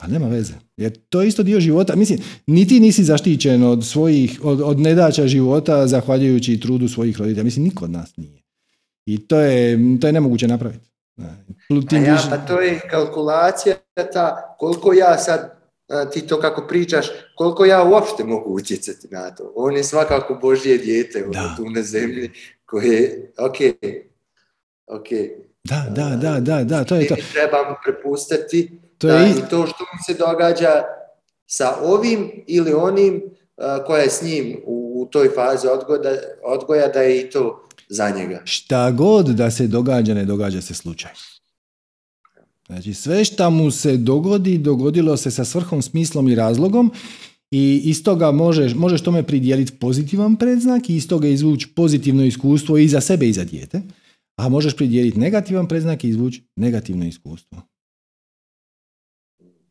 [0.00, 0.54] Ali nema veze.
[0.76, 1.96] Jer to je isto dio života.
[1.96, 7.44] Mislim, ni ti nisi zaštićen od svojih, od, od nedaća života zahvaljujući trudu svojih roditelja.
[7.44, 8.42] Mislim, niko od nas nije.
[9.06, 10.91] I to je, to je nemoguće napraviti.
[11.18, 13.76] A ja, pa to je kalkulacija
[14.12, 15.58] ta koliko ja sad,
[16.12, 17.06] ti to kako pričaš,
[17.36, 19.52] koliko ja uopšte mogu utjecati na to.
[19.56, 21.24] On je svakako Božje dijete
[21.56, 22.30] tu na zemlji
[22.64, 23.56] koje, ok,
[24.86, 25.06] ok,
[25.64, 27.14] Da, da, da, da, da, to je to.
[27.32, 28.70] Trebam prepustiti
[29.02, 30.82] To da je i to što mi se događa
[31.46, 33.22] sa ovim ili onim
[33.86, 36.10] koja je s njim u, u toj fazi odgoda,
[36.42, 38.42] odgoja, da je i to za njega.
[38.44, 41.10] Šta god da se događa, ne događa se slučaj.
[42.66, 46.92] Znači, sve šta mu se dogodi, dogodilo se sa svrhom, smislom i razlogom
[47.50, 52.78] i iz toga možeš, možeš tome pridijeliti pozitivan predznak i iz toga izvući pozitivno iskustvo
[52.78, 53.82] i za sebe i za dijete,
[54.36, 57.62] a možeš pridijeliti negativan predznak i izvući negativno iskustvo.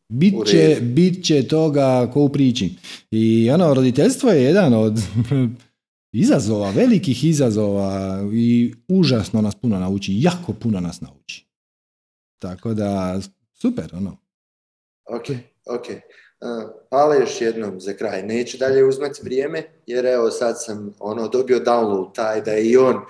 [0.08, 2.74] Bit će, bit će toga ko u priči.
[3.10, 5.00] I ono, roditeljstvo je jedan od
[6.12, 11.46] izazova, velikih izazova i užasno nas puno nauči, jako puno nas nauči.
[12.38, 13.20] Tako da,
[13.54, 14.16] super, ono.
[15.04, 15.26] Ok,
[15.66, 15.86] ok.
[15.86, 18.22] Uh, Hvala još jednom za kraj.
[18.22, 22.76] Neću dalje uzmati vrijeme, jer evo sad sam ono dobio download taj da je i
[22.76, 23.00] on,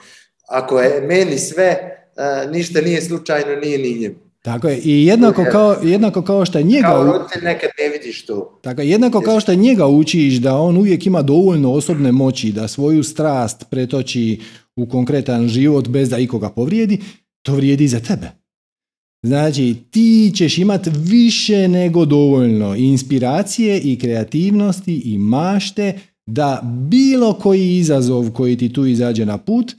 [0.48, 1.76] ako je meni sve,
[2.16, 4.31] uh, ništa nije slučajno, nije ni njemu.
[4.42, 6.88] Tako je, i jednako kao, jednako kao što njega...
[6.88, 8.58] Kao roditelj nekad ne vidiš to.
[8.62, 12.68] Tako, je, jednako kao što njega učiš da on uvijek ima dovoljno osobne moći da
[12.68, 14.40] svoju strast pretoči
[14.76, 16.98] u konkretan život bez da ikoga povrijedi,
[17.42, 18.30] to vrijedi i za tebe.
[19.26, 26.60] Znači, ti ćeš imati više nego dovoljno inspiracije i kreativnosti i mašte da
[26.90, 29.74] bilo koji izazov koji ti tu izađe na put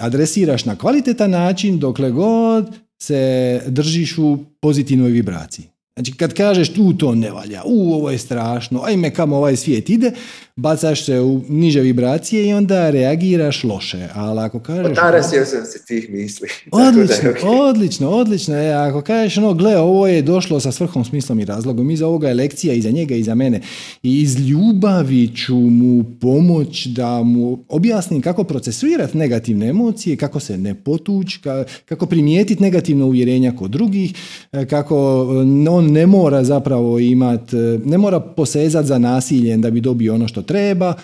[0.00, 5.66] adresiraš na kvalitetan način dokle god se držiš u pozitivnoj vibraciji.
[5.94, 9.90] Znači kad kažeš tu to ne valja, u ovo je strašno, ajme kamo ovaj svijet
[9.90, 10.12] ide,
[10.56, 14.08] bacaš se u niže vibracije i onda reagiraš loše.
[14.14, 14.92] Ali ako kažeš...
[14.92, 16.48] Otarasio sam se tih misli.
[16.72, 17.36] Da je Odlično, ok.
[17.68, 18.54] odlično, odlično.
[18.54, 22.28] E, ako kažeš ono, gle, ovo je došlo sa svrhom, smislom i razlogom, iza ovoga
[22.28, 23.60] je lekcija i za njega i za mene.
[24.02, 30.58] I iz ljubavi ću mu pomoć da mu objasnim kako procesuirati negativne emocije, kako se
[30.58, 31.40] ne potući,
[31.84, 34.14] kako primijetiti negativna uvjerenja kod drugih,
[34.52, 35.26] e, kako
[35.66, 40.28] e, on ne mora zapravo imati, ne mora posezati za nasiljem da bi dobio ono
[40.28, 40.94] što treba.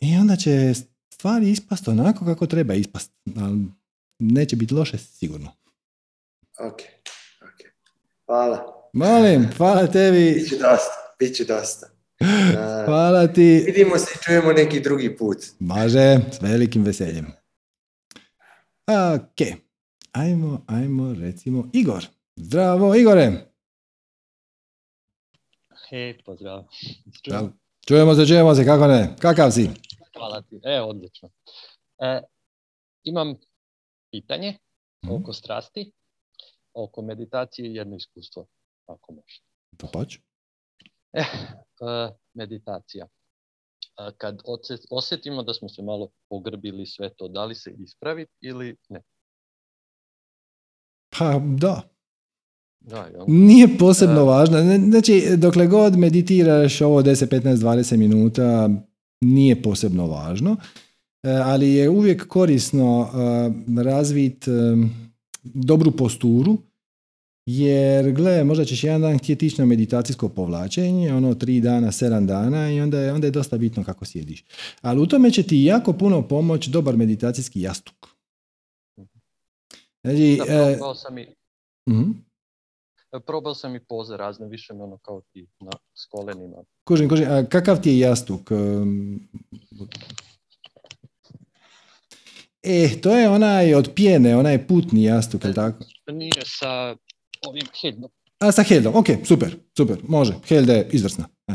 [0.00, 0.74] I onda će
[1.14, 3.12] stvari ispast onako kako treba ispast.
[3.36, 3.64] Ali
[4.18, 5.50] neće biti loše sigurno.
[6.58, 6.80] Ok,
[7.42, 7.66] ok.
[8.26, 8.88] Hvala.
[8.92, 10.34] Molim, hvala tebi.
[10.34, 11.86] Biće dosta, biće dosta.
[12.20, 13.62] Uh, Hvala ti.
[13.66, 15.38] vidimo se i čujemo neki drugi put.
[15.58, 17.26] Može, s velikim veseljem.
[18.86, 19.58] Ok,
[20.12, 22.06] ajmo, ajmo recimo Igor.
[22.36, 23.32] Zdravo Igore.
[25.90, 26.64] Hej, pozdrav.
[27.18, 27.52] Zdravo.
[27.88, 29.16] Čujemo se, čujemo se, kako ne?
[29.20, 29.70] Kakav si?
[30.16, 30.60] Hvala ti.
[30.64, 31.28] E, odlično.
[31.98, 32.22] E,
[33.04, 33.34] imam
[34.10, 34.58] pitanje
[35.06, 35.14] Mhm.
[35.14, 35.92] oko strasti,
[36.74, 38.46] oko meditacije i jedno iskustvo,
[38.86, 39.40] ako može.
[39.78, 40.18] Pa poć.
[41.12, 41.24] E, e,
[42.34, 43.06] meditacija.
[43.98, 44.38] E, kad
[44.90, 49.02] osjetimo da smo se malo pogrbili sve to, da li se ispraviti ili ne?
[51.18, 51.82] Pa da,
[52.84, 53.08] Da?
[53.26, 54.22] Nije posebno Da.
[54.22, 54.60] važno.
[54.90, 58.70] Znači, dokle god meditiraš ovo 10, 15, 20 minuta,
[59.20, 60.56] nije posebno važno,
[61.24, 64.50] E, ali je uvijek korisno e, razvit e,
[65.42, 66.58] dobru posturu,
[67.46, 72.26] jer gle, možda ćeš jedan dan htjeti ići na meditacijsko povlačenje, ono tri dana, sedam
[72.26, 74.44] dana i onda je, onda je dosta bitno kako sjediš.
[74.80, 78.06] Ali u tome će ti jako puno pomoć dobar meditacijski jastuk.
[80.02, 81.26] Znači, Da, probao sam i
[81.90, 82.10] mhm.
[83.20, 86.56] Probao sam i poze razne, više ono kao ti na, s kolenima.
[86.84, 87.26] Kužim, kužim.
[87.30, 88.50] A kakav ti je jastuk?
[92.62, 95.84] E, to je onaj od pjene, onaj putni jastuk, je tako?
[96.12, 96.96] Nije sa
[97.46, 98.10] ovim headom.
[98.38, 101.28] A sa Heldom, ok, super, super, može, Helda je izvrsna.
[101.48, 101.54] E.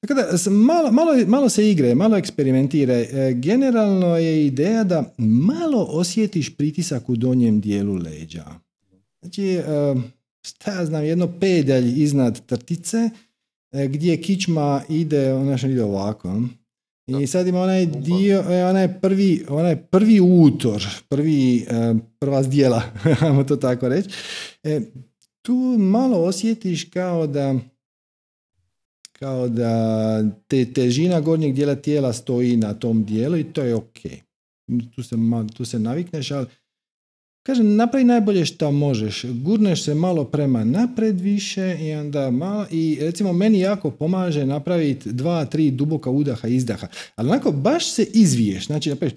[0.00, 2.94] Tako da, malo, malo, malo se igre, malo eksperimentira.
[2.94, 8.44] E, Generalno je ideja da malo osjetiš pritisak u donjem dijelu leđa.
[9.20, 9.64] Znači, e,
[10.48, 13.10] šta ja znam, jedno pedalj iznad trtice,
[13.72, 16.42] e, gdje kičma ide, ona ide ovako.
[17.06, 22.82] I sad ima onaj dio, e, onaj prvi, onaj prvi utor, prvi, e, prva zdjela,
[23.20, 24.08] ajmo to tako reći.
[24.62, 24.80] E,
[25.42, 27.54] tu malo osjetiš kao da
[29.12, 33.98] kao da te težina gornjeg dijela tijela stoji na tom dijelu i to je ok.
[34.94, 35.16] Tu se,
[35.56, 36.46] tu se navikneš, ali
[37.48, 39.24] kažem, napravi najbolje što možeš.
[39.24, 45.12] Gurneš se malo prema napred više i onda malo, i recimo meni jako pomaže napraviti
[45.12, 46.86] dva, tri duboka udaha, izdaha.
[47.16, 49.14] Ali onako baš se izviješ, znači napraviš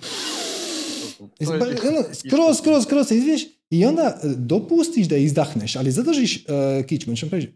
[1.40, 6.86] Ba- ono, skroz, skroz, skroz se izviješ i onda dopustiš da izdahneš, ali zadržiš uh,
[6.86, 7.16] kičmu.
[7.16, 7.48] Znači napraviš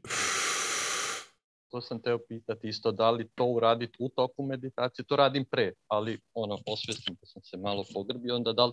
[1.76, 5.74] To sam teo pitati isto, da li to uraditi u toku meditacije, to radim pre,
[5.88, 8.72] ali ono, osvjestim da sam se malo pogrbio, onda da li,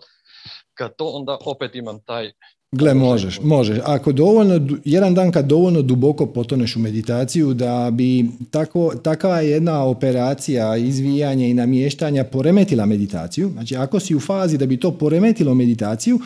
[0.74, 2.32] kad to, onda opet imam taj
[2.72, 3.78] Gle, možeš, možeš.
[3.84, 9.84] Ako dovoljno, jedan dan kad dovoljno duboko potoneš u meditaciju da bi tako, takva jedna
[9.84, 15.54] operacija izvijanja i namještanja poremetila meditaciju, znači ako si u fazi da bi to poremetilo
[15.54, 16.18] meditaciju,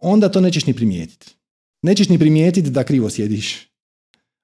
[0.00, 1.34] onda to nećeš ni primijetiti.
[1.82, 3.67] Nećeš ni primijetiti da krivo sjediš.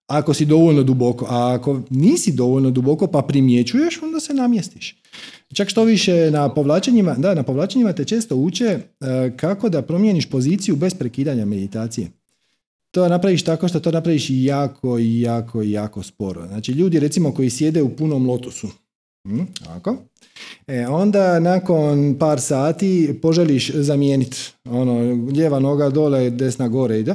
[0.07, 4.97] Ako si dovoljno duboko, a ako nisi dovoljno duboko pa primjećuješ, onda se namjestiš.
[5.55, 8.81] Čak što više na povlačenjima, da, na povlačenjima te često uče e,
[9.37, 12.11] kako da promijeniš poziciju bez prekidanja meditacije.
[12.91, 16.47] To napraviš tako što to napraviš jako, jako, jako sporo.
[16.47, 18.69] Znači ljudi recimo koji sjede u punom lotusu,
[19.29, 19.97] hm, ovako,
[20.67, 24.93] e, onda nakon par sati poželiš zamijeniti ono,
[25.33, 27.15] lijeva noga dole, desna gore ide.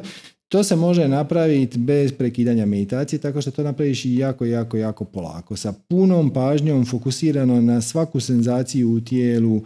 [0.49, 5.55] To se može napraviti bez prekidanja meditacije, tako što to napraviš jako, jako, jako polako.
[5.55, 9.61] Sa punom pažnjom fokusirano na svaku senzaciju u tijelu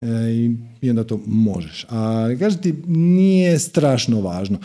[0.00, 0.06] e,
[0.82, 1.86] i- onda to možeš.
[1.88, 4.58] A kažem ti, nije strašno važno.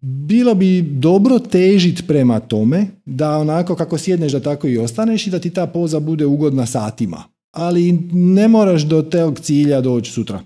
[0.00, 5.30] Bilo bi dobro težiti prema tome da onako kako sjedneš da tako i ostaneš i
[5.30, 7.22] da ti ta poza bude ugodna satima.
[7.50, 10.40] Ali ne moraš do tog cilja doći sutra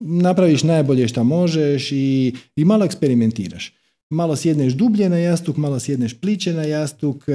[0.00, 3.74] napraviš najbolje što možeš i, i malo eksperimentiraš.
[4.10, 7.32] Malo sjedneš dublje na jastuk, malo sjedneš pliće na jastuk, e,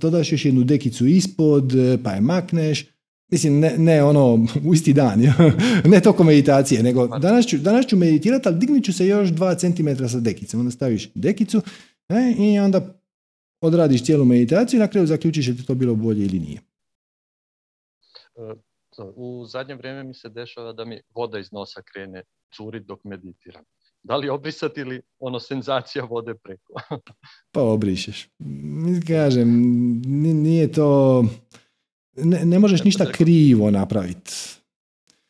[0.00, 2.86] dodaš još jednu dekicu ispod, e, pa je makneš.
[3.30, 4.34] Mislim, ne, ne ono,
[4.68, 5.22] u isti dan,
[5.92, 9.58] ne toko meditacije, nego danas ću, danas ću meditirati, ali dignit ću se još 2
[9.58, 10.60] cm sa dekicom.
[10.60, 11.62] Onda staviš dekicu
[12.08, 12.94] e, i onda
[13.60, 16.60] odradiš cijelu meditaciju i na kraju zaključiš je li to bilo bolje ili nije.
[18.96, 22.22] To, U zadnje vrijeme mi se dešava da mi voda iz nosa krene
[22.56, 23.64] curit dok meditiram.
[24.02, 26.72] Da li obrisati ili ono senzacija vode preko?
[27.52, 28.28] Pa obrišeš.
[29.06, 29.48] Kažem,
[30.06, 31.24] ni- nije to...
[32.16, 34.32] Ne, ne možeš ništa krivo napraviti.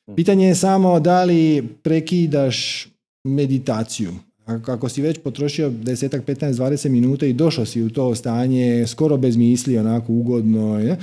[0.09, 0.15] Mhm.
[0.15, 2.89] Pitanje je samo da li prekidaš
[3.25, 4.13] meditaciju.
[4.47, 9.17] Ako si već potrošio desetak, 15, 20 minuta i došao si u to stanje skoro
[9.17, 10.97] bez misli, onako ugodno, je,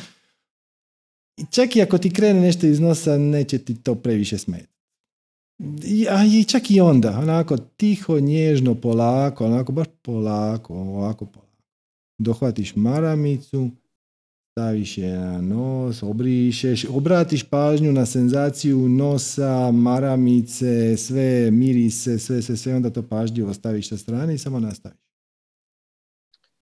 [1.52, 4.72] čak i ako ti krene nešto iz nosa, neće ti to previše smetati.
[6.10, 11.52] A i čak i onda, onako tiho, nježno, polako, onako baš polako, ovako polako.
[12.18, 13.70] Dohvatiš maramicu,
[14.52, 22.58] staviš je na nos, obrišeš, obratiš pažnju na senzaciju nosa, maramice, sve mirise, sve, sve,
[22.58, 25.00] sve, onda to pažljivo staviš sa strane i samo nastaviš.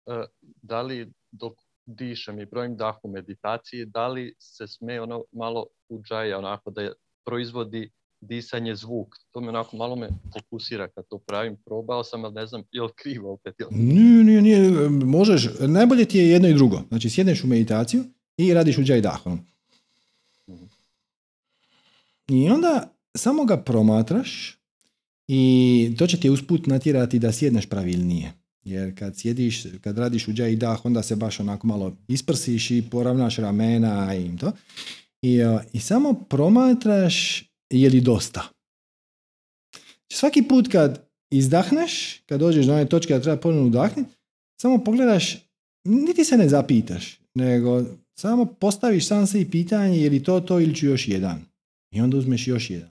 [0.06, 0.24] E,
[0.62, 1.52] Da li dok
[1.86, 6.82] dišem i brojim dah u meditaciji, da li se sme ono malo uđaja, onako da
[6.82, 6.92] je-
[7.24, 7.90] proizvodi
[8.20, 9.14] disanje zvuk.
[9.32, 11.56] To me onako malo me fokusira kad to pravim.
[11.64, 13.54] Probao sam, ali ne znam, je li krivo opet?
[13.58, 13.68] Jel...
[13.72, 16.82] Nije, nije, nije, možeš, najbolje ti je jedno i drugo.
[16.88, 18.04] Znači sjedneš u meditaciju
[18.36, 19.40] i radiš uđaj dahom.
[22.28, 24.58] I onda samo ga promatraš
[25.28, 28.32] i to će ti usput natjerati da sjedneš pravilnije.
[28.64, 32.84] Jer kad sjediš, kad radiš uđaj i dah, onda se baš onako malo isprsiš i
[32.90, 34.52] poravnaš ramena i to.
[35.22, 38.42] I, a, i samo promatraš je li dosta.
[40.12, 44.10] Svaki put kad izdahneš, kad dođeš do one točke da treba ponovno udahnuti,
[44.60, 45.36] samo pogledaš,
[45.84, 47.84] niti se ne zapitaš, nego
[48.18, 51.44] samo postaviš sam se i pitanje je li to to ili ću još jedan.
[51.94, 52.90] I onda uzmeš još jedan.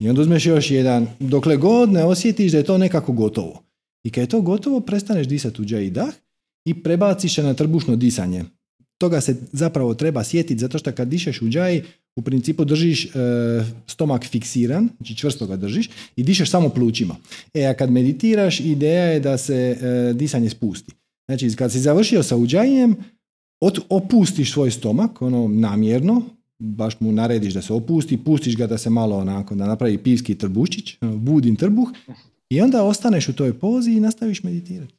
[0.00, 3.62] I onda uzmeš još jedan, dokle god ne osjetiš da je to nekako gotovo.
[4.04, 6.14] I kad je to gotovo, prestaneš disati u i dah
[6.64, 8.44] i prebaciš se na trbušno disanje.
[8.98, 11.82] Toga se zapravo treba sjetiti, zato što kad dišeš u džaj,
[12.16, 13.08] u principu držiš e,
[13.86, 17.16] stomak fiksiran, znači čvrsto ga držiš i dišeš samo plućima.
[17.54, 20.92] E, a kad meditiraš, ideja je da se e, disanje spusti.
[21.28, 22.96] Znači, kad si završio sa uđajem,
[23.60, 26.22] ot, opustiš svoj stomak, ono namjerno,
[26.58, 30.34] baš mu narediš da se opusti, pustiš ga da se malo onako, da napravi pivski
[30.34, 31.88] trbušić, ono, budin trbuh,
[32.54, 34.94] i onda ostaneš u toj pozi i nastaviš meditirati.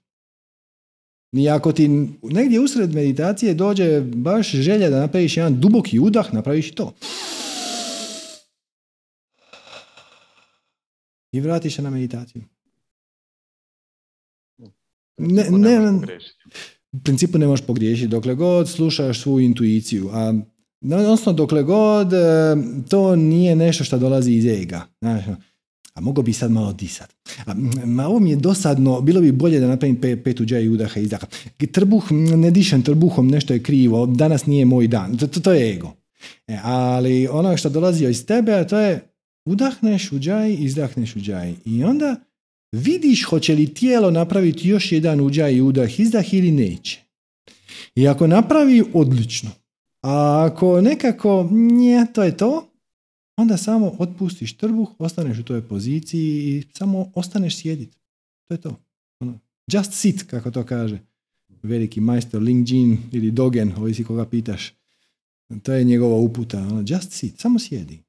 [1.31, 1.87] I ako ti
[2.23, 6.93] negdje usred meditacije dođe baš želja da napraviš jedan duboki udah, napraviš i to.
[11.31, 12.43] I vratiš se na meditaciju.
[15.17, 15.79] Ne, ne
[16.93, 20.09] u principu ne možeš pogriješiti dokle god slušaš svoju intuiciju.
[20.13, 20.33] A
[20.81, 22.17] odnosno dokle god e,
[22.89, 24.87] to nije nešto što dolazi iz ega.
[25.01, 25.23] Znaš,
[25.95, 27.15] a mogo bi sad malo disat.
[27.45, 30.61] A, m, ma ovo mi je dosadno, bilo bi bolje da napravim pe, pet uđaja
[30.61, 31.27] i udaha i izdaha.
[31.71, 35.17] Trbuh, ne dišem trbuhom, nešto je krivo, danas nije moj dan.
[35.17, 35.93] To, to, to je ego.
[36.47, 39.07] E, ali ono što dolazi iz tebe, a to je
[39.45, 41.53] udahneš uđaj, izdahneš uđaj.
[41.65, 42.15] I onda
[42.71, 46.99] vidiš hoće li tijelo napraviti još jedan uđaj i udah, izdah ili neće.
[47.95, 49.49] I ako napravi, odlično.
[50.01, 52.67] A ako nekako, nje, to je to,
[53.37, 57.97] onda samo otpustiš trbuh, ostaneš u toj poziciji i samo ostaneš sjediti.
[58.47, 58.79] To je to.
[59.19, 59.39] Ono,
[59.71, 60.99] just sit, kako to kaže
[61.63, 64.73] veliki majstor Ling Jin ili Dogen, ovisi koga pitaš.
[65.63, 66.57] To je njegova uputa.
[66.57, 67.99] Ono, just sit, samo sjedi.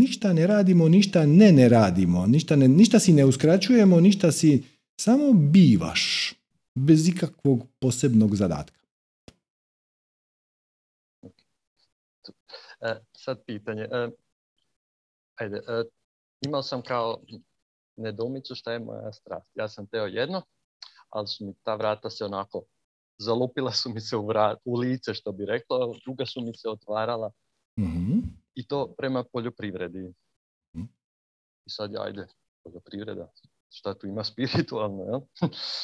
[0.00, 4.62] Ništa ne radimo, ništa ne ne radimo, ništa, ne, ništa si ne uskraćujemo, ništa si,
[5.00, 6.34] samo bivaš
[6.74, 8.80] bez ikakvog posebnog zadatka.
[13.24, 13.82] Sad pitanje.
[13.82, 14.10] E,
[15.34, 15.84] ajde, e,
[16.40, 17.20] imao sam kao
[17.96, 19.50] nedomicu šta je moja strast.
[19.54, 20.42] Ja sam teo jedno,
[21.10, 22.62] ali su mi ta vrata se onako
[23.18, 26.68] zalupila su mi se u, vrat, u lice, što bi rekla, druga su mi se
[26.68, 27.30] otvarala.
[27.78, 28.18] Mhm.
[28.54, 30.12] I to prema poljoprivredi.
[30.76, 30.86] Mhm.
[31.66, 32.26] I sad, ajde,
[32.64, 33.32] poljoprivreda,
[33.70, 35.20] šta tu ima spiritualno, jel?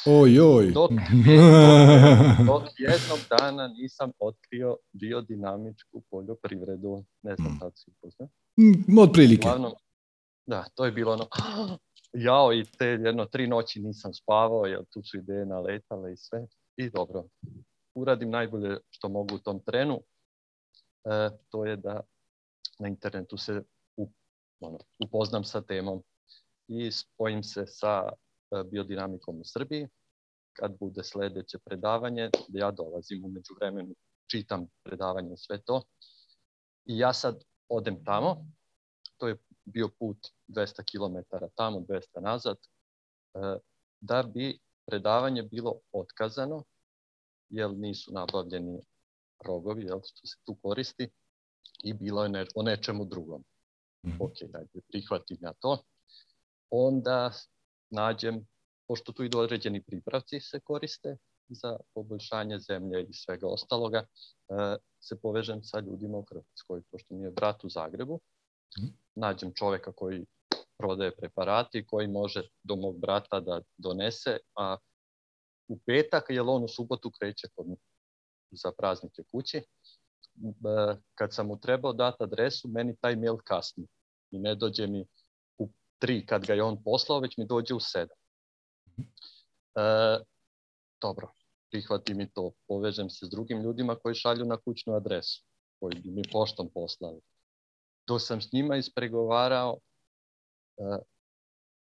[0.05, 0.71] Oj, oj.
[0.71, 0.91] Dok,
[2.47, 7.03] dok jednog dana nisam otkrio biodinamičku poljoprivredu.
[7.21, 7.59] Ne znam Mm.
[7.59, 8.29] sad si upoznat.
[8.59, 9.41] Mm, Otprilike.
[9.41, 9.73] Uglavnom,
[10.45, 11.27] da, to je bilo ono,
[12.27, 16.47] jao i te jedno tri noći nisam spavao jer tu su ideje naletale i sve.
[16.77, 17.23] I dobro,
[17.95, 20.01] uradim najbolje što mogu u tom trenu.
[21.05, 21.09] E,
[21.49, 22.01] to je da
[22.79, 23.61] na internetu se
[23.97, 24.11] u-
[24.59, 26.03] ono, upoznam sa temom
[26.67, 28.09] i spojim se sa
[28.51, 29.87] e, biodinamikom u Srbiji.
[30.53, 33.95] Kad bude sljedeće predavanje, da ja dolazim u međuvremenu,
[34.27, 35.83] čitam predavanje i sve to.
[36.85, 38.45] I ja sad odem tamo,
[39.17, 40.17] to je bio put
[40.47, 42.57] 200 km tamo, 200 nazad,
[43.33, 43.39] e,
[43.99, 46.63] da bi predavanje bilo otkazano,
[47.49, 48.79] jer nisu nabavljeni
[49.45, 51.09] rogovi, jel, što se tu koristi,
[51.83, 53.43] i bilo je ne- o nečemu drugom.
[54.05, 54.15] Mhm.
[54.19, 55.77] Ok, ajde, prihvatim ja to.
[56.69, 57.31] Onda
[57.89, 58.47] nađem,
[58.87, 61.17] pošto tu idu određeni pripravci se koriste
[61.49, 64.05] za poboljšanje zemlje i svega ostaloga, e,
[64.99, 68.19] se povežem sa ljudima u Hrvatskoj, pošto mi je brat u Zagrebu.
[68.79, 68.87] Mhm.
[69.15, 70.25] Nađem čovjeka koji
[70.77, 74.77] prodaje preparati, koji može do mog brata da donese, a
[75.67, 77.67] u petak, jer on u subotu kreće kod
[78.51, 79.61] za praznike kući.
[80.33, 83.87] B- Kad sam mu trebao dati adresu, meni taj mail kasni.
[84.31, 85.05] I ne dođe mi
[85.99, 88.17] tri kad ga je on poslao, već mi dođe u sedam.
[89.75, 90.19] E,
[91.01, 91.31] dobro,
[91.71, 92.51] prihvatim i to.
[92.67, 95.43] Povežem se s drugim ljudima koji šalju na kućnu adresu,
[95.79, 97.21] koji bi mi poštom poslali.
[98.07, 99.77] Dok sam s njima ispregovarao,
[100.77, 100.97] e,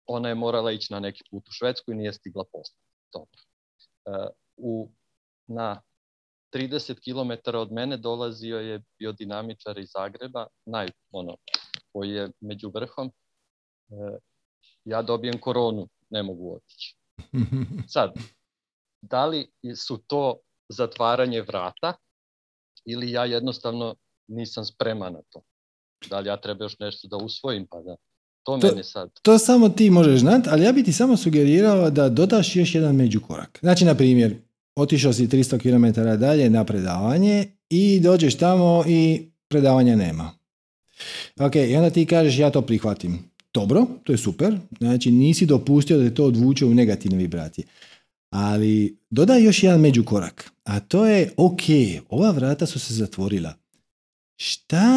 [0.06, 2.86] ona je morala ići na neki put u Švedsku i nije stigla poslati.
[3.14, 3.40] Dobro.
[4.06, 4.28] E,
[4.58, 4.92] u,
[5.48, 5.82] na
[6.54, 11.38] 30 km od mene dolazio je biodinamičar iz Zagreba, naj, ono,
[11.92, 13.12] koji je među vrhom.
[13.92, 14.18] E,
[14.86, 16.96] ja dobijem koronu, ne mogu otići.
[17.94, 18.14] Sad,
[19.02, 20.38] da li su to
[20.70, 21.94] zatvaranje vrata
[22.86, 23.96] ili ja jednostavno
[24.28, 25.42] nisam spreman na to?
[26.10, 27.96] Da li ja treba još nešto da usvojim pa da
[28.44, 29.10] to, To- mene sad...
[29.22, 32.96] To samo ti možeš znati, ali ja bi ti samo sugerirao da dodaš još jedan
[32.96, 33.60] međukorak.
[33.62, 34.36] Znači, na primjer,
[34.76, 40.32] otišao si 300 km dalje na predavanje i dođeš tamo i predavanja nema.
[41.40, 43.31] Ok, i onda ti kažeš ja to prihvatim.
[43.54, 44.58] Dobro, to je super.
[44.80, 47.66] Znači, nisi dopustio da te to odvuče u negativne vibracije.
[48.30, 50.52] Ali dodaj još jedan međukorak.
[50.64, 51.62] A to je, ok,
[52.10, 53.54] ova vrata su se zatvorila.
[54.38, 54.88] Šta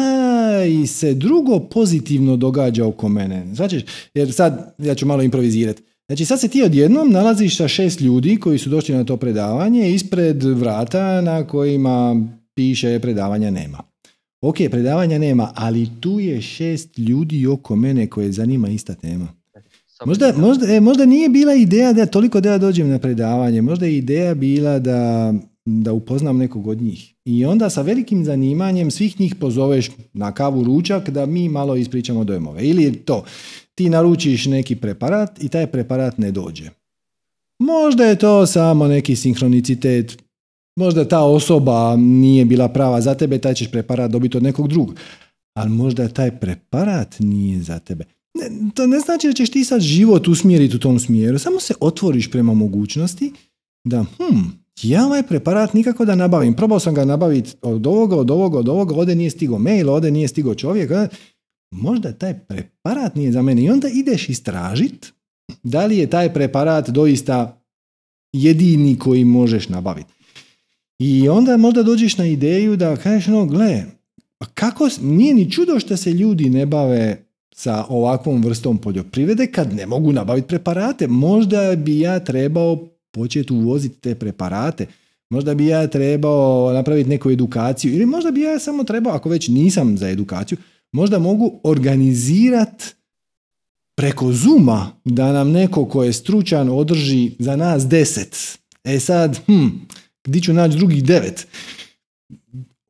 [0.67, 3.55] i se drugo pozitivno događa oko mene?
[3.55, 3.81] Znači,
[4.13, 5.83] jer sad, ja ću malo improvizirati.
[6.07, 9.91] Znači, sad se ti odjednom nalaziš sa šest ljudi koji su došli na to predavanje
[9.91, 13.94] ispred vrata na kojima piše predavanja nema.
[14.45, 19.27] Ok, predavanja nema, ali tu je šest ljudi oko mene koje zanima ista tema.
[20.05, 23.85] Možda, možda, e, možda nije bila ideja da toliko da ja dođem na predavanje, možda
[23.85, 25.33] je ideja bila da,
[25.65, 27.13] da upoznam nekog od njih.
[27.25, 32.23] I onda sa velikim zanimanjem svih njih pozoveš na kavu ručak da mi malo ispričamo
[32.23, 32.63] dojmove.
[32.63, 33.23] Ili to,
[33.75, 36.69] ti naručiš neki preparat i taj preparat ne dođe.
[37.59, 40.24] Možda je to samo neki sinhronicitet,
[40.75, 44.95] možda ta osoba nije bila prava za tebe, taj ćeš preparat dobiti od nekog drugog.
[45.57, 48.05] Ali možda taj preparat nije za tebe.
[48.33, 51.73] Ne, to ne znači da ćeš ti sad život usmjeriti u tom smjeru, samo se
[51.79, 53.33] otvoriš prema mogućnosti
[53.87, 54.39] da, hm,
[54.83, 56.53] ja ovaj preparat nikako da nabavim.
[56.53, 60.11] Probao sam ga nabaviti od ovoga, od ovoga, od ovoga, ovdje nije stigo mail, ovdje
[60.11, 60.91] nije stigo čovjek.
[61.71, 63.63] Možda taj preparat nije za mene.
[63.63, 65.13] I onda ideš istražit
[65.63, 67.61] da li je taj preparat doista
[68.33, 70.13] jedini koji možeš nabaviti.
[70.99, 73.83] I onda možda dođeš na ideju da kažeš ono, gle,
[74.37, 79.75] pa kako, nije ni čudo što se ljudi ne bave sa ovakvom vrstom poljoprivrede kad
[79.75, 81.07] ne mogu nabaviti preparate.
[81.07, 84.85] Možda bi ja trebao početi uvoziti te preparate.
[85.29, 89.47] Možda bi ja trebao napraviti neku edukaciju ili možda bi ja samo trebao, ako već
[89.47, 90.57] nisam za edukaciju,
[90.95, 92.85] Možda mogu organizirati
[93.95, 98.59] preko Zuma da nam neko ko je stručan održi za nas deset.
[98.83, 99.67] E sad, hm,
[100.25, 101.47] gdje ću naći drugih devet?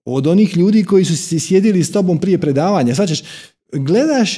[0.05, 2.95] Od onih ljudi koji su si sjedili s tobom prije predavanja.
[2.95, 3.23] Sad ćeš,
[3.73, 4.37] gledaš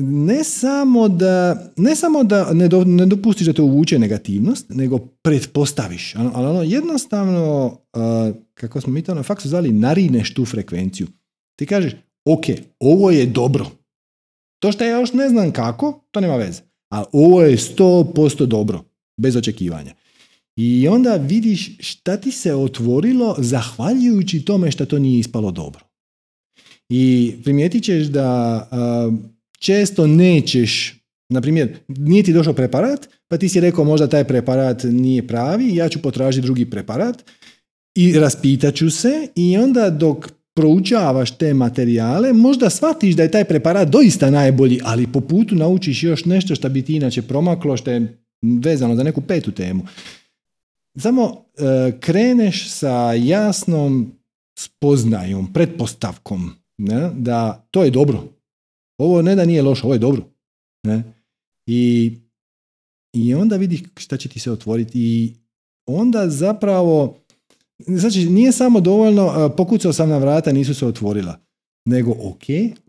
[0.00, 4.98] ne samo da, ne samo da ne, do, ne dopustiš da te uvuče negativnost, nego
[4.98, 6.14] pretpostaviš.
[6.16, 7.76] Ali ono, jednostavno,
[8.54, 11.06] kako smo mi to na faksu zvali, narineš tu frekvenciju.
[11.58, 11.92] Ti kažeš,
[12.24, 12.44] ok,
[12.80, 13.66] ovo je dobro.
[14.62, 16.62] To što ja još ne znam kako, to nema veze.
[16.90, 18.84] A ovo je 100% dobro,
[19.20, 19.94] bez očekivanja.
[20.56, 25.84] I onda vidiš šta ti se otvorilo zahvaljujući tome što to nije ispalo dobro.
[26.88, 28.68] I primijetit ćeš da
[29.58, 30.94] često nećeš,
[31.32, 35.76] na primjer, nije ti došao preparat, pa ti si rekao možda taj preparat nije pravi,
[35.76, 37.30] ja ću potražiti drugi preparat
[37.94, 43.44] i raspitat ću se i onda dok proučavaš te materijale, možda shvatiš da je taj
[43.44, 47.90] preparat doista najbolji, ali po putu naučiš još nešto što bi ti inače promaklo, što
[47.90, 48.18] je
[48.64, 49.82] vezano za neku petu temu.
[50.98, 54.12] Samo e, kreneš sa jasnom
[54.58, 58.22] spoznajom, pretpostavkom ne, da to je dobro.
[58.98, 60.22] Ovo ne da nije loše, ovo je dobro.
[60.86, 61.02] Ne?
[61.66, 62.12] I,
[63.12, 65.34] I onda vidiš šta će ti se otvoriti i
[65.86, 67.24] onda zapravo
[67.78, 71.40] Znači, nije samo dovoljno, pokucao sam na vrata, nisu se otvorila.
[71.86, 72.42] Nego, ok,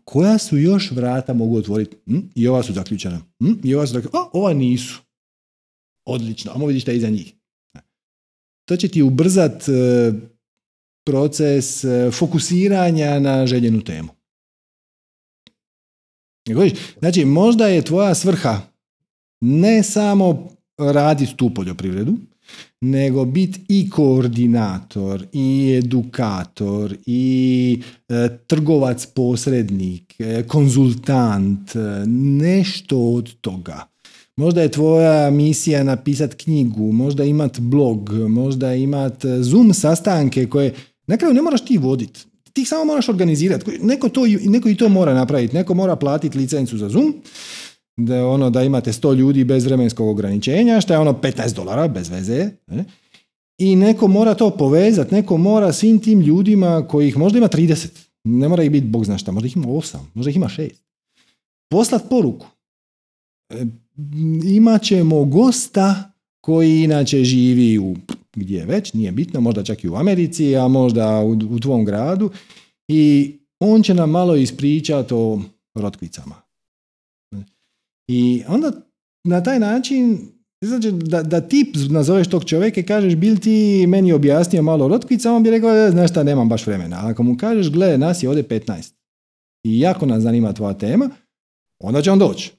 [0.04, 1.96] koja su još vrata mogu otvoriti?
[2.06, 2.18] Hm?
[2.34, 3.20] I ova su zaključena.
[3.40, 3.52] Hm?
[3.64, 4.22] I ova su zaključena.
[4.22, 5.02] A, ova nisu.
[6.04, 6.52] Odlično.
[6.54, 7.34] Amo vidiš šta je iza njih.
[8.66, 9.72] To će ti ubrzat e,
[11.06, 14.08] proces e, fokusiranja na željenu temu.
[16.98, 18.60] Znači, možda je tvoja svrha
[19.40, 20.48] ne samo
[20.78, 22.16] raditi tu poljoprivredu,
[22.80, 30.14] nego biti i koordinator, i edukator, i e, trgovac posrednik,
[30.48, 31.70] konzultant,
[32.06, 33.95] nešto od toga.
[34.36, 40.74] Možda je tvoja misija napisati knjigu, možda imat blog, možda imat Zoom sastanke koje
[41.06, 42.20] na kraju ne moraš ti voditi.
[42.52, 43.78] Ti samo moraš organizirati.
[43.82, 45.56] Neko, to, neko i to mora napraviti.
[45.56, 47.14] Neko mora platiti licencu za Zoom
[47.96, 52.08] da, ono, da imate 100 ljudi bez vremenskog ograničenja, što je ono 15 dolara bez
[52.08, 52.50] veze.
[52.66, 52.84] Ne?
[53.58, 57.88] I neko mora to povezati, neko mora svim tim ljudima kojih možda ima 30,
[58.24, 60.70] ne mora ih biti bog zna šta, možda ih ima 8, možda ih ima 6.
[61.70, 62.46] Poslat poruku.
[64.44, 67.96] Imat ćemo gosta koji inače živi u
[68.34, 72.30] gdje već, nije bitno, možda čak i u Americi, a možda u, u tvom gradu
[72.88, 75.40] i on će nam malo ispričati o
[75.74, 76.46] rotkvicama
[78.08, 78.72] i onda
[79.24, 80.18] na taj način
[80.64, 85.32] znači da, da ti nazoveš tog čovjeka i kažeš bil ti meni objasnio malo rotkvica,
[85.32, 87.00] on bi rekao, e, znaš šta, nemam baš vremena.
[87.02, 88.92] Ako mu kažeš, gle, nas je ovdje 15
[89.64, 91.10] i jako nas zanima tvoja tema,
[91.78, 92.55] onda će on doći.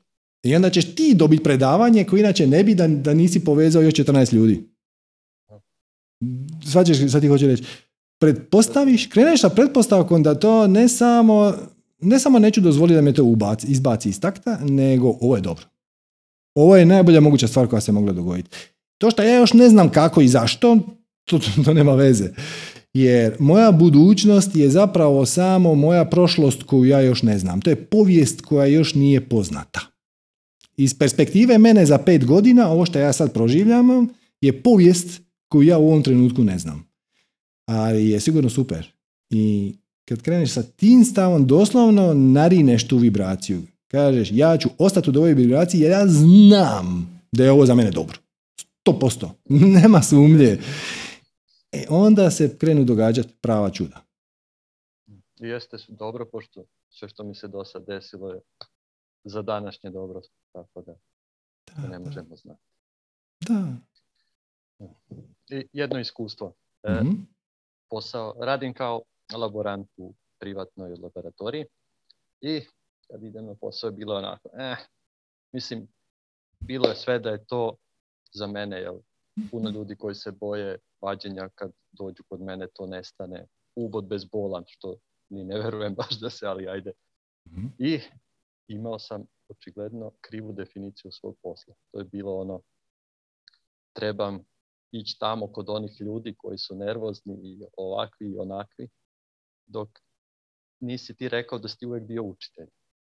[0.49, 3.94] I onda ćeš ti dobiti predavanje koje inače ne bi da, da nisi povezao još
[3.94, 4.64] 14 ljudi.
[6.72, 7.64] Svađeš, sad ti hoću reći.
[8.19, 11.53] Pretpostaviš, kreneš sa pretpostavkom da to ne samo
[11.99, 15.65] ne samo neću dozvoliti da me to ubaci, izbaci iz takta, nego ovo je dobro.
[16.56, 18.49] Ovo je najbolja moguća stvar koja se mogla dogoditi.
[18.98, 20.78] To što ja još ne znam kako i zašto,
[21.26, 22.30] to, to, to nema veze.
[22.94, 27.61] Jer moja budućnost je zapravo samo moja prošlost koju ja još ne znam.
[27.61, 29.97] To je povijest koja još nije poznata.
[30.78, 33.88] Iz perspektive mene za pet godina, ovo što ja sad proživljam,
[34.41, 36.88] je povijest koju ja u ovom trenutku ne znam.
[37.66, 38.94] Ali je sigurno super.
[39.30, 39.76] I
[40.06, 43.62] kad kreneš sa tim stavom, doslovno narineš tu vibraciju.
[43.88, 47.91] Kažeš, ja ću ostati u ovoj vibraciji jer ja znam da je ovo za mene
[47.91, 48.18] dobro.
[48.86, 49.30] 100%.
[49.82, 50.58] Nema sumnje.
[51.72, 54.04] E, onda se krenu događati prava čuda.
[55.40, 58.40] Jeste dobro, pošto sve što mi se do sad desilo je
[59.23, 60.22] za današnje dobro,
[60.52, 60.95] tako da,
[61.76, 62.61] da ne možemo znati.
[63.39, 63.76] Da.
[65.49, 66.53] I jedno iskustvo.
[66.88, 67.38] mm
[67.89, 69.02] posao, radim kao
[69.34, 71.65] laborant u privatnoj laboratoriji
[72.41, 72.61] i
[73.07, 74.76] kad idem na posao je bilo onako, eh,
[75.52, 75.88] mislim,
[76.60, 77.76] bilo je sve da je to
[78.34, 78.99] za mene, jel,
[79.52, 83.45] puno ljudi koji se boje vađenja kad dođu kod mene to nestane,
[83.76, 84.95] ubod bez bola, što
[85.30, 86.91] ni ne verujem baš da se, ali ajde.
[87.48, 87.65] Mhm.
[87.77, 87.99] I
[88.68, 91.76] imao sam očigledno krivu definiciju svog posla.
[91.91, 92.61] To je bilo ono,
[93.94, 94.45] trebam
[94.91, 98.89] ići tamo kod onih ljudi koji su nervozni i ovakvi i onakvi
[99.65, 99.89] dok
[100.80, 102.68] nisi ti rekao da si uvijek bio učitelj.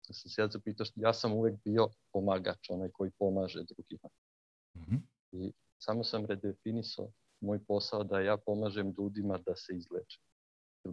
[0.08, 4.08] Da sam se ja zapitao, ja sam uvijek bio pomagač, onaj koji pomaže drugima.
[4.74, 4.96] mm
[5.32, 7.10] I samo sam redefinisao
[7.40, 10.20] moj posao da ja pomažem ljudima da se izleče.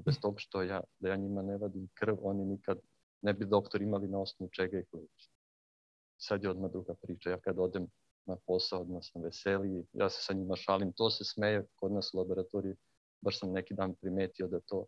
[0.05, 2.79] Bez tog što ja, da ja njima ne vadim krv, oni nikad
[3.21, 5.29] ne bi doktor imali na osnovu čega ih liči.
[6.17, 7.29] Sad je odmah druga priča.
[7.29, 7.87] Ja kad odem
[8.25, 12.13] na posao, odmah sam veseli, ja se sa njima šalim, to se smeje kod nas
[12.13, 12.75] u laboratoriji.
[13.21, 14.85] Baš sam neki dan primetio da to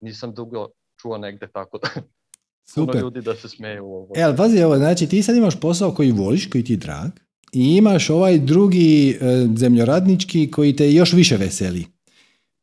[0.00, 0.68] nisam dugo
[1.00, 1.88] čuo negde tako da
[2.74, 3.00] Super.
[3.00, 4.12] ljudi da se smeju u ovo.
[4.16, 7.10] E, ali pazi ovo, znači ti sad imaš posao koji voliš, koji ti je drag,
[7.52, 11.86] i imaš ovaj drugi e, zemljoradnički koji te još više veseli.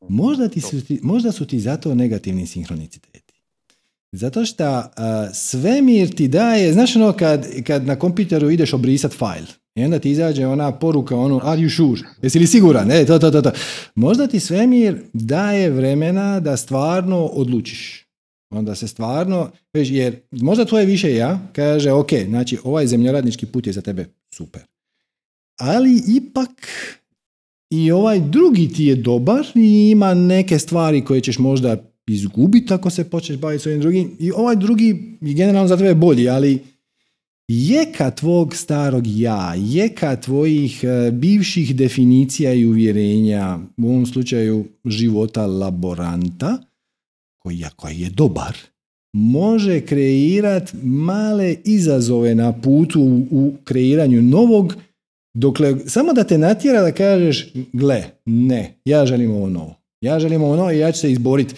[0.09, 3.26] Možda, ti su, ti, možda su ti zato negativni sinhroniciteti.
[4.11, 4.83] Zato što uh,
[5.33, 10.11] svemir ti daje, znaš ono kad, kad na kompjuteru ideš obrisat fajl i onda ti
[10.11, 12.01] izađe ona poruka, ono, are you sure?
[12.21, 12.91] Jesi li siguran?
[12.91, 13.51] E, to, to, to, to.
[13.95, 18.07] Možda ti svemir daje vremena da stvarno odlučiš.
[18.49, 23.73] Onda se stvarno, jer možda tvoje više ja kaže, ok, znači ovaj zemljoradnički put je
[23.73, 24.61] za tebe super.
[25.59, 26.67] Ali ipak
[27.69, 31.77] i ovaj drugi ti je dobar i ima neke stvari koje ćeš možda
[32.07, 34.11] izgubiti ako se počneš baviti s ovim drugim.
[34.19, 36.59] I ovaj drugi je generalno za tebe bolji, ali
[37.47, 45.45] jeka tvog starog ja, jeka tvojih e, bivših definicija i uvjerenja, u ovom slučaju života
[45.45, 46.57] laboranta,
[47.37, 48.57] koji, koji je dobar,
[49.13, 54.75] može kreirati male izazove na putu u, kreiranju novog,
[55.33, 59.75] dokle samo da te natjera da kažeš, gle, ne, ja želim ovo novo.
[60.01, 61.55] Ja želim novo i ja ću se izboriti.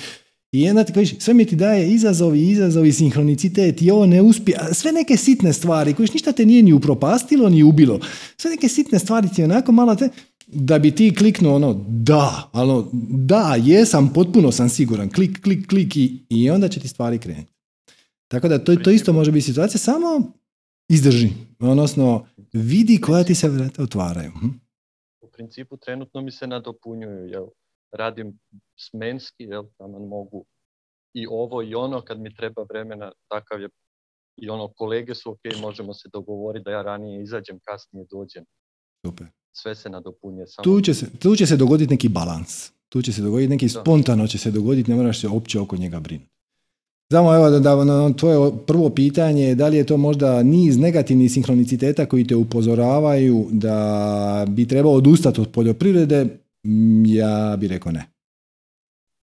[0.51, 4.59] I onda ti kažeš, sve mi ti daje izazovi, izazovi, sinhronicitet i ovo ne uspije.
[4.73, 7.99] Sve neke sitne stvari koje ništa te nije ni upropastilo, ni ubilo.
[8.37, 10.09] Sve neke sitne stvari ti onako malo te,
[10.47, 15.97] da bi ti kliknuo ono, da, ali da, jesam, potpuno sam siguran, klik, klik, klik
[15.97, 17.53] i, i onda će ti stvari krenuti.
[18.27, 20.31] Tako da to, to isto može biti situacija, samo
[20.89, 24.31] izdrži, odnosno vidi koja ti se vrata otvaraju.
[24.41, 24.47] Hm?
[25.21, 27.45] U principu trenutno mi se nadopunjuju, jel?
[27.91, 28.39] Radim
[28.77, 30.45] smenski, jel, tamo mogu
[31.13, 33.69] i ovo i ono, kad mi treba vremena, takav je
[34.37, 38.45] i ono, kolege su ok, možemo se dogovoriti da ja ranije izađem, kasnije dođem.
[39.05, 39.27] Super.
[39.51, 40.47] Sve se nadopunje.
[40.47, 40.63] Samo...
[40.63, 42.71] Tu, će se, tu će se dogoditi neki balans.
[42.89, 45.99] Tu će se dogoditi neki spontano će se dogoditi, ne moraš se uopće oko njega
[45.99, 46.29] brinuti.
[47.11, 51.31] Samo evo da, da na tvoje prvo pitanje, da li je to možda niz negativnih
[51.31, 56.27] sinhroniciteta koji te upozoravaju da bi trebao odustati od poljoprivrede,
[57.05, 58.05] ja bi rekao ne.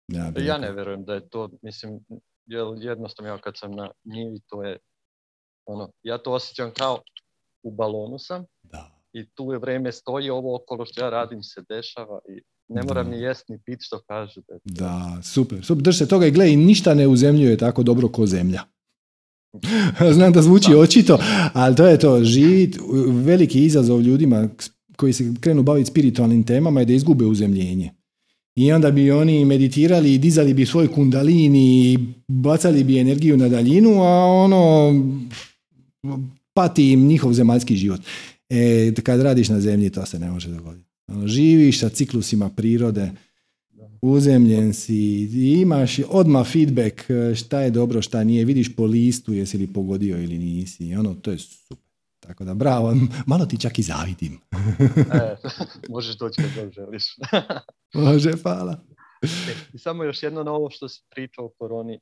[0.08, 2.00] Ja, bi ja ne vjerujem da je to, mislim,
[2.80, 4.78] jednostavno ja kad sam na njivi, to je
[5.66, 6.98] ono, ja to osjećam kao
[7.62, 8.90] u balonu sam da.
[9.12, 13.10] i tu je vrijeme stoji, ovo okolo što ja radim se dešava i ne moram
[13.10, 14.40] ni jest ni pit što kaže.
[14.48, 18.08] Da, da super, super, drž se toga i gle i ništa ne uzemljuje tako dobro
[18.08, 18.62] ko zemlja.
[20.16, 21.18] Znam da zvuči očito,
[21.54, 22.78] ali to je to, živit,
[23.24, 24.48] veliki izazov ljudima
[24.96, 27.90] koji se krenu baviti spiritualnim temama je da izgube uzemljenje.
[28.56, 31.98] I onda bi oni meditirali i dizali bi svoj kundalini i
[32.28, 34.94] bacali bi energiju na daljinu, a ono
[36.54, 38.00] pati im njihov zemaljski život.
[38.48, 40.88] E, kad radiš na zemlji to se ne može dogoditi.
[41.08, 43.12] Ono, živiš sa ciklusima prirode,
[44.02, 45.22] uzemljen si,
[45.60, 47.02] imaš odmah feedback
[47.36, 50.94] šta je dobro, šta nije, vidiš po listu jesi li pogodio ili nisi.
[50.94, 51.84] Ono, to je super.
[52.26, 52.94] Tako da, bravo,
[53.26, 54.40] malo ti čak i zavidim.
[55.14, 55.36] e,
[55.94, 57.16] možeš doći kad želiš.
[57.94, 58.76] Može, hvala.
[59.22, 59.26] E,
[59.72, 62.00] I samo još jedno na ovo što si pričao o koroni.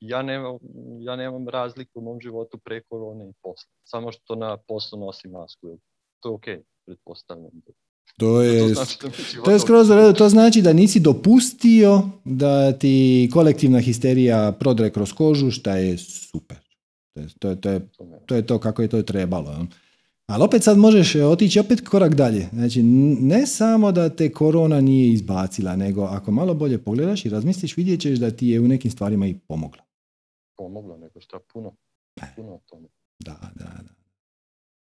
[0.00, 0.58] Ja nemam,
[1.00, 3.68] ja nemam razliku u mom životu pre korone i posle.
[3.84, 5.78] Samo što na poslu nosim masku.
[6.20, 7.50] To je ok, pretpostavljam.
[8.18, 8.98] To je, to, znači
[9.44, 15.50] to je skroz To znači da nisi dopustio da ti kolektivna histerija prodre kroz kožu,
[15.50, 16.63] šta je super.
[17.14, 17.80] To je to, je, to, je,
[18.26, 19.66] to, je to kako je to trebalo.
[20.26, 22.48] Ali opet sad možeš otići opet korak dalje.
[22.52, 22.82] Znači,
[23.20, 28.00] ne samo da te korona nije izbacila, nego ako malo bolje pogledaš i razmisliš, vidjet
[28.00, 29.82] ćeš da ti je u nekim stvarima i pomogla.
[30.56, 31.72] Pomogla, nego šta puno.
[32.22, 32.26] E.
[32.36, 32.88] Puno tome.
[33.18, 33.94] Da, da, da.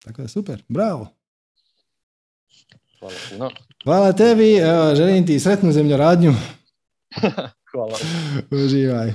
[0.04, 1.08] Tako da super, bravo.
[2.98, 3.50] Hvala puno.
[3.84, 6.32] Hvala tebi, evo, želim ti sretnu zemljoradnju.
[7.72, 7.98] Hvala.
[8.50, 9.12] Uživaj.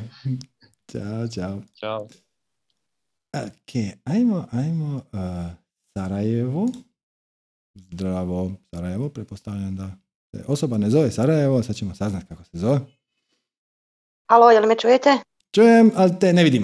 [0.92, 1.62] Ćao, čao.
[1.80, 2.08] Ćao.
[3.34, 5.52] Ok, ajmo, ajmo uh,
[5.94, 6.68] Sarajevo.
[7.76, 9.92] Zdravo, Sarajevo, pretpostavljam da
[10.32, 12.80] se osoba ne zove Sarajevo, sad ćemo saznati kako se zove.
[14.30, 15.18] Halo, jel me čujete?
[15.52, 16.64] Čujem, ali te ne vidim.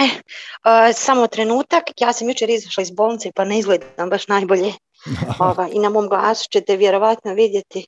[0.00, 4.72] E, uh, samo trenutak, ja sam jučer izašla iz bolnice pa ne izgledam baš najbolje.
[5.38, 7.86] Ova, I na mom glasu ćete vjerovatno vidjeti.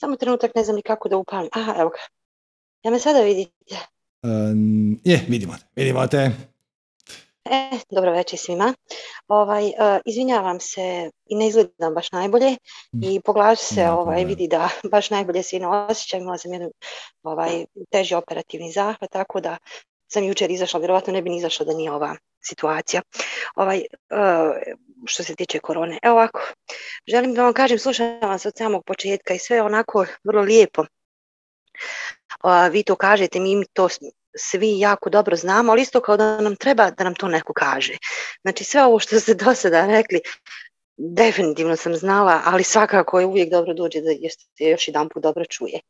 [0.00, 1.50] Samo trenutak, ne znam ni kako da upalim.
[1.52, 1.98] Aha, evo ga.
[2.82, 3.76] Ja me sada vidite?
[4.22, 4.30] Uh,
[5.04, 5.64] je, vidimo te.
[5.76, 6.49] Vidimo te.
[7.44, 8.74] E, dobro večer svima.
[9.28, 9.72] Ovaj, uh,
[10.04, 12.56] izvinjavam se i ne izgledam baš najbolje
[13.02, 16.20] i po glasu se ovaj, vidi da baš najbolje se ne osjećam.
[16.20, 16.70] Imala sam jedan
[17.22, 19.56] ovaj, teži operativni zahvat, tako da
[20.12, 23.02] sam jučer izašla, vjerovatno ne bi ni izašla da nije ova situacija.
[23.54, 23.84] Ovaj,
[25.06, 25.98] što se tiče korone.
[26.02, 26.40] Evo ovako,
[27.08, 30.84] želim da vam kažem, slušam vas od samog početka i sve onako vrlo lijepo.
[32.70, 33.88] Vi to kažete, mi to
[34.36, 37.96] svi jako dobro znamo, ali isto kao da nam treba da nam to neko kaže.
[38.42, 40.20] Znači sve ovo što ste do sada rekli,
[40.96, 44.10] definitivno sam znala, ali svakako je uvijek dobro dođe da
[44.58, 45.80] se još jedan put dobro čuje.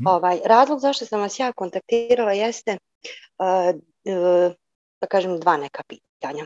[0.00, 0.06] Mhm.
[0.06, 2.78] Ovaj, razlog zašto sam vas ja kontaktirala jeste,
[5.00, 6.44] da kažem, dva neka pitanja.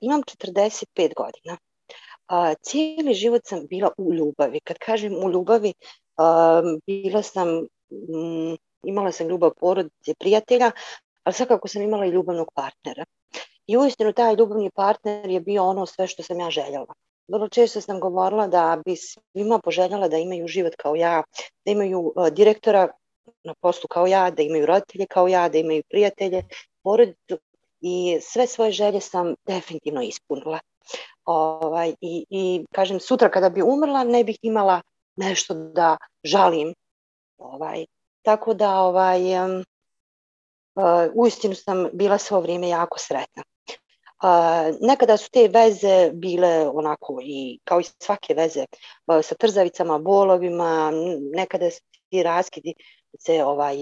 [0.00, 1.58] imam 45 godina.
[2.62, 4.60] cijeli život sam bila u ljubavi.
[4.60, 5.72] Kad kažem u ljubavi,
[6.86, 7.48] bila sam
[8.82, 10.70] imala sam ljubav porodice, prijatelja,
[11.24, 13.04] ali svakako sam imala i ljubavnog partnera.
[13.66, 16.94] I uistinu taj ljubavni partner je bio ono sve što sam ja željela.
[17.28, 21.22] Vrlo često sam govorila da bi svima poželjela da imaju život kao ja,
[21.64, 22.88] da imaju e, direktora
[23.44, 26.42] na poslu kao ja, da imaju roditelje kao ja, da imaju prijatelje,
[26.82, 27.38] porodicu
[27.80, 30.58] i sve svoje želje sam definitivno ispunila.
[31.24, 34.80] Ovaj, i, I kažem, sutra kada bi umrla ne bih imala
[35.16, 36.74] nešto da žalim
[37.38, 37.86] ovaj,
[38.22, 39.20] tako da ovaj,
[41.14, 43.42] uistinu sam bila svo vrijeme jako sretna.
[44.80, 48.64] Nekada su te veze bile onako i kao i svake veze
[49.22, 50.92] sa trzavicama, bolovima,
[51.34, 52.74] nekada su ti raskidi
[53.18, 53.76] se ovaj,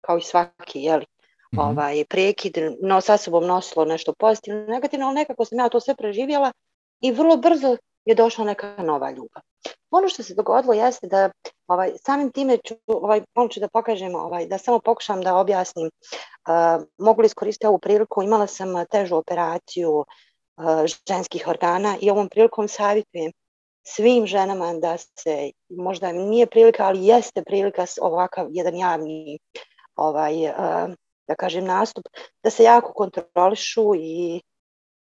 [0.00, 1.04] kao i svaki jeli,
[1.52, 5.80] mm ovaj, prekid, no sa sobom nosilo nešto pozitivno, negativno, ali nekako sam ja to
[5.80, 6.52] sve preživjela
[7.00, 9.42] i vrlo brzo je došla neka nova ljubav.
[9.90, 11.30] Ono što se dogodilo jeste da
[11.66, 15.86] ovaj, samim time ću, ovaj, ću da pokažem, ovaj, da samo pokušam da objasnim.
[15.86, 18.22] Uh, mogu li iskoristiti ovu priliku?
[18.22, 20.04] Imala sam težu operaciju uh,
[21.08, 23.32] ženskih organa i ovom prilikom savjetujem
[23.82, 29.38] svim ženama da se, možda nije prilika, ali jeste prilika ovakav jedan javni
[29.96, 30.94] ovaj, uh,
[31.28, 32.04] da kažem nastup,
[32.42, 34.40] da se jako kontrolišu i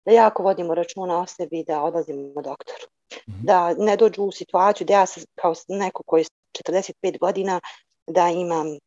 [0.05, 2.85] da jako vodimo računa o sebi da odlazimo doktoru.
[3.29, 3.37] Mhm.
[3.43, 6.25] Da ne dođu u situaciju da ja sam kao neko koji je
[6.65, 7.59] 45 godina
[8.07, 8.77] da imam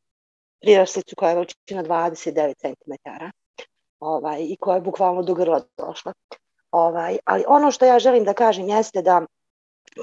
[0.61, 2.93] priraslicu koja je veličina 29 cm
[4.01, 6.13] ovaj, i koja je bukvalno do grla došla.
[6.71, 9.27] Ovaj, ali ono što ja želim da kažem jeste da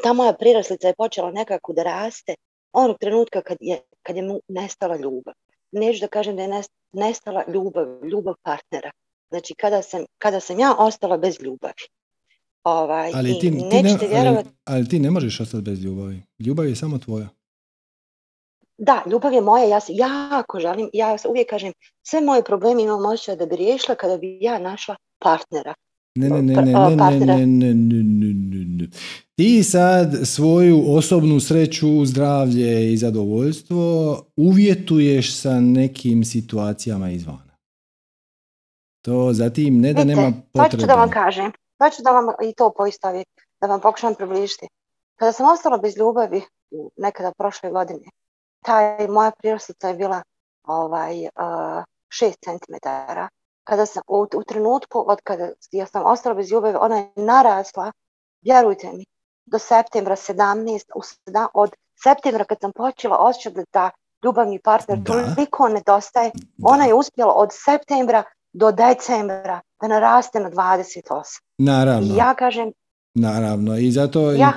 [0.04, 2.36] ta moja priraslica je počela nekako da raste
[2.74, 5.34] onog trenutka kad je, kad je mu nestala ljubav.
[5.72, 6.62] Neću da kažem da je
[6.94, 8.92] nestala ljubav, ljubav partnera.
[9.30, 11.84] Znači kada sam, kada sam ja ostala bez ljubavi.
[12.64, 14.50] Ovaj, ali, ti, ti ne, vjerovati...
[14.66, 16.22] ali, ti ne možeš ostati bez ljubavi.
[16.40, 17.28] Ljubav je samo tvoja.
[18.78, 21.74] Da, ljubav je moja, ja se jako želim, ja uvijek kažem,
[22.04, 25.74] sve moje probleme imam osjećaj da bi riješila kada bi ja našla partnera.
[26.16, 28.88] Ne, ne, ne, ne, ne, ne, ne, ne, ne,
[29.36, 37.49] Ti sad svoju osobnu sreću, zdravlje i zadovoljstvo uvjetuješ sa nekim situacijama izvana.
[39.02, 40.70] To zatim ne da nema potrebe.
[40.70, 43.32] Sad ću da vam kažem, sad ću da vam i to poistaviti,
[43.62, 44.68] da vam pokušam približiti.
[45.16, 46.42] Kada sam ostala bez ljubavi
[46.98, 48.06] nekada prošle godine,
[48.66, 50.22] taj moja prirostica je bila
[50.64, 52.74] ovaj, uh, 6 cm.
[53.64, 57.92] Kada sam, u, u trenutku od kada ja sam ostala bez ljubavi, ona je narasla,
[58.42, 59.06] vjerujte mi,
[59.46, 61.02] do septembra 17, u,
[61.54, 61.72] od
[62.04, 63.90] septembra kad sam počela osjećati da
[64.24, 66.32] ljubavni partner toliko nedostaje,
[66.64, 68.24] ona je uspjela od septembra
[68.54, 71.02] do decembra da naraste na 28.
[71.58, 72.14] Naravno.
[72.14, 72.72] I ja kažem...
[73.14, 73.78] Naravno.
[73.78, 74.54] I zato ja.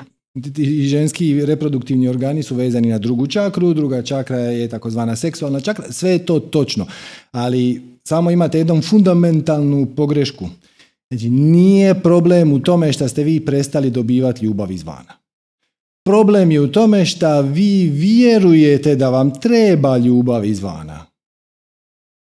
[0.56, 5.92] i ženski reproduktivni organi su vezani na drugu čakru, druga čakra je takozvana seksualna čakra,
[5.92, 6.86] sve je to točno.
[7.32, 10.48] Ali samo imate jednu fundamentalnu pogrešku.
[11.10, 15.22] Znači, nije problem u tome što ste vi prestali dobivati ljubav izvana.
[16.04, 21.06] Problem je u tome što vi vjerujete da vam treba ljubav izvana.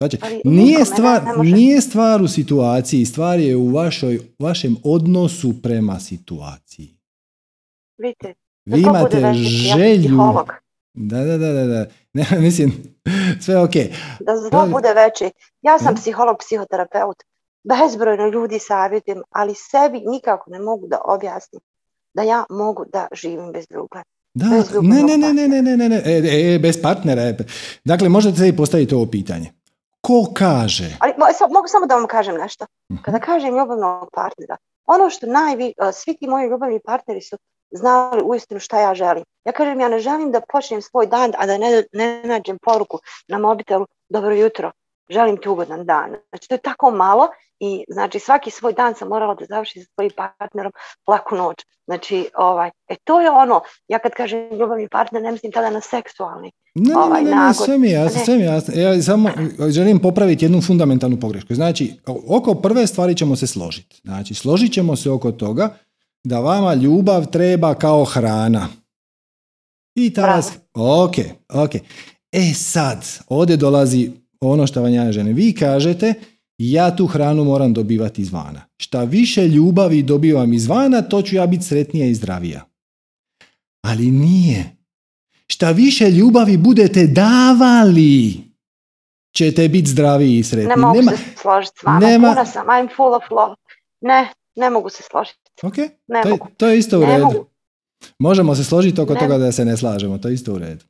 [0.07, 6.97] Znači, nije, stvar, nije stvar u situaciji, stvar je u vašoj, vašem odnosu prema situaciji.
[7.97, 8.33] Vidite,
[8.65, 10.17] Vi imate želju...
[10.93, 12.73] Da, da, da, da, Ne, mislim,
[13.41, 13.73] sve ok.
[14.19, 15.31] Da zlo bude veći.
[15.61, 17.23] Ja sam psiholog, psihoterapeut.
[17.63, 21.61] Bezbrojno ljudi savjetujem, ali sebi nikako ne mogu da objasnim
[22.13, 24.03] da ja mogu da živim bez ljubavi.
[24.33, 24.45] Da,
[24.81, 27.33] ne, ne, ne, ne, ne, ne, ne, ne, e, e, bez partnera.
[27.83, 29.51] Dakle, možete se i postaviti ovo pitanje.
[30.07, 30.97] Ko kaže?
[30.99, 31.13] Ali
[31.49, 32.65] mogu samo da vam kažem nešto.
[32.91, 33.01] Mhm.
[33.01, 37.37] Kada kažem ljubavnog partnera, ono što najvi, svi ti moji ljubavni partneri su
[37.71, 39.23] znali uistinu šta ja želim.
[39.45, 42.99] Ja kažem, ja ne želim da počnem svoj dan, a da ne, ne nađem poruku
[43.27, 44.71] na mobitelu, dobro jutro,
[45.09, 46.15] želim ti ugodan dan.
[46.29, 47.27] Znači to je tako malo
[47.59, 50.71] i znači svaki svoj dan sam morala da završim sa svojim partnerom
[51.07, 51.57] laku noć.
[51.85, 55.81] Znači, ovaj, e to je ono, ja kad kažem ljubavni partner, ne mislim tada na
[55.81, 56.51] seksualni.
[56.75, 58.73] Ne, ovaj, ne, ne, ne, sve mi jasno, sve mi jasno.
[58.75, 59.29] Ja samo
[59.69, 61.55] želim popraviti jednu fundamentalnu pogrešku.
[61.55, 61.93] Znači,
[62.27, 64.01] oko prve stvari ćemo se složiti.
[64.03, 65.77] Znači, složit ćemo se oko toga
[66.23, 68.67] da vama ljubav treba kao hrana.
[69.95, 70.35] I ta Bravo.
[70.35, 70.51] vas...
[70.73, 71.15] Ok,
[71.53, 71.75] ok.
[72.31, 74.11] E sad, ovdje dolazi
[74.43, 75.35] ono što vam ja želim.
[75.35, 76.13] Vi kažete,
[76.57, 78.61] ja tu hranu moram dobivati izvana.
[78.77, 82.65] Šta više ljubavi dobivam izvana, to ću ja biti sretnija i zdravija.
[83.81, 84.75] Ali nije.
[85.47, 88.37] Šta više ljubavi budete davali,
[89.31, 90.69] ćete biti zdraviji i sretni.
[90.69, 91.11] Ne mogu Nema...
[91.11, 91.99] se složiti s vama.
[91.99, 93.55] nema- Puna sam, I'm full of love.
[94.01, 95.39] Ne, ne mogu se složiti.
[95.63, 96.47] Ok, Ne to je, mogu.
[96.57, 97.23] to je isto u Ne redu.
[97.23, 97.45] mogu.
[98.19, 99.19] Možemo se složiti oko Ne.
[99.19, 100.85] toga da se ne slažemo, to je isto u redu.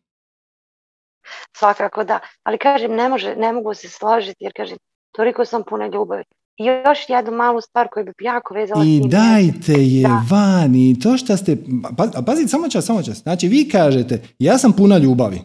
[1.58, 2.20] Svakako da.
[2.44, 4.78] Ali kažem, ne, može, ne mogu se složiti jer kažem,
[5.12, 6.24] toliko sam puna ljubavi.
[6.58, 10.26] I još jednu malu stvar koju bi jako vezala I dajte je Da.
[10.30, 11.58] van i to što ste...
[11.98, 13.18] Pa, a pazite, samo čas, samo čas.
[13.18, 15.42] Znači, vi kažete, ja sam puna ljubavi.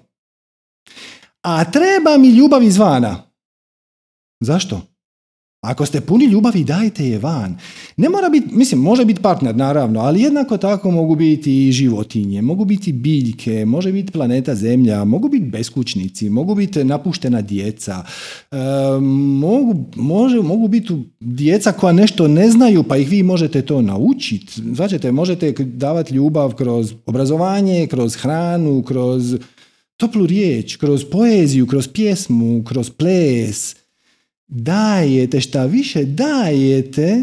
[1.42, 3.16] A treba mi ljubav izvana.
[4.40, 4.80] Zašto?
[5.60, 7.56] Ako ste puni ljubavi, dajte je van.
[7.96, 12.42] Ne mora biti, mislim, može biti partner, naravno, ali jednako tako mogu biti i životinje,
[12.42, 18.04] mogu biti biljke, može biti planeta Zemlja, mogu biti beskućnici, mogu biti napuštena djeca,
[18.50, 18.56] e,
[19.40, 24.62] mogu, može, mogu biti djeca koja nešto ne znaju, pa ih vi možete to naučiti.
[24.74, 29.36] Znači, možete davati ljubav kroz obrazovanje, kroz hranu, kroz
[29.96, 33.76] toplu riječ, kroz poeziju, kroz pjesmu, kroz ples.
[34.48, 37.22] Dajete šta više dajete,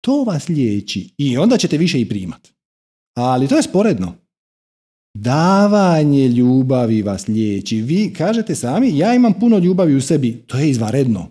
[0.00, 1.14] to vas liječi.
[1.18, 2.48] I onda ćete više i primat.
[3.16, 4.14] Ali to je sporedno.
[5.16, 7.82] Davanje ljubavi vas liječi.
[7.82, 10.44] Vi kažete sami, ja imam puno ljubavi u sebi.
[10.46, 11.30] To je izvaredno.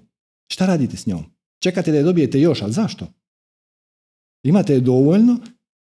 [0.51, 1.23] Šta radite s njom?
[1.63, 3.07] Čekate da je dobijete još, ali zašto?
[4.43, 5.39] Imate je dovoljno,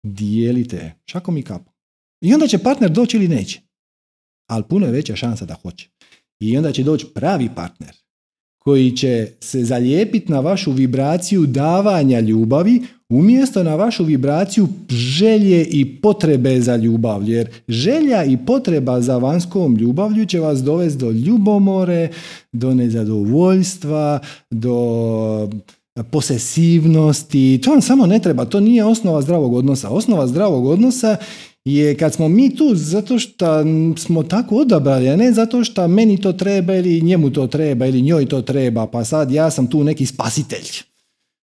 [0.06, 0.98] dijelite je.
[1.10, 1.72] Šakom i kapom.
[2.20, 3.60] I onda će partner doći ili neće.
[4.50, 5.88] Ali puno je veća šansa da hoće.
[6.40, 7.96] I onda će doći pravi partner
[8.58, 16.00] koji će se zalijepiti na vašu vibraciju davanja ljubavi umjesto na vašu vibraciju želje i
[16.00, 17.34] potrebe za ljubavlju.
[17.34, 22.08] Jer želja i potreba za vanjskom ljubavlju će vas dovesti do ljubomore,
[22.52, 24.20] do nezadovoljstva,
[24.50, 25.48] do
[26.10, 27.60] posesivnosti.
[27.64, 28.44] To vam samo ne treba.
[28.44, 29.88] To nije osnova zdravog odnosa.
[29.88, 31.16] Osnova zdravog odnosa
[31.76, 33.46] je kad smo mi tu zato što
[33.98, 38.02] smo tako odabrali, a ne zato što meni to treba ili njemu to treba ili
[38.02, 40.68] njoj to treba, pa sad ja sam tu neki spasitelj.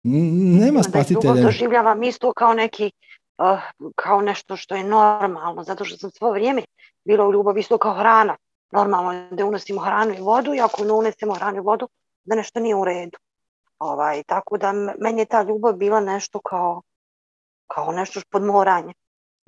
[0.03, 1.43] Nema Da spasitelja.
[1.43, 2.91] doživljavam isto kao neki,
[3.39, 6.63] uh, kao nešto što je normalno, zato što sam svo vrijeme
[7.05, 8.37] bila u ljubavi isto kao hrana.
[8.73, 11.89] Normalno je da unosimo hranu i vodu i ako ne unesemo hranu i vodu,
[12.25, 13.19] da nešto nije u redu.
[13.79, 16.83] Ovaj, tako da meni je ta ljubav bila nešto kao,
[17.67, 18.93] kao nešto podmoranje.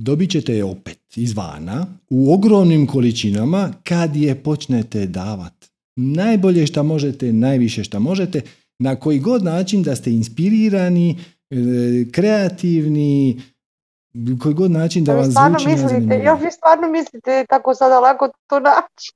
[0.04, 5.52] Dobit ćete je opet izvana u ogromnim količinama kad je počnete davat.
[5.96, 8.40] Najbolje što možete, najviše što možete,
[8.78, 11.10] na koji god način da ste inspirirani,
[11.50, 11.56] e,
[12.12, 13.40] kreativni,
[14.42, 19.12] koji god način da stvarno zvuči ja vi stvarno mislite tako sada lako to naći.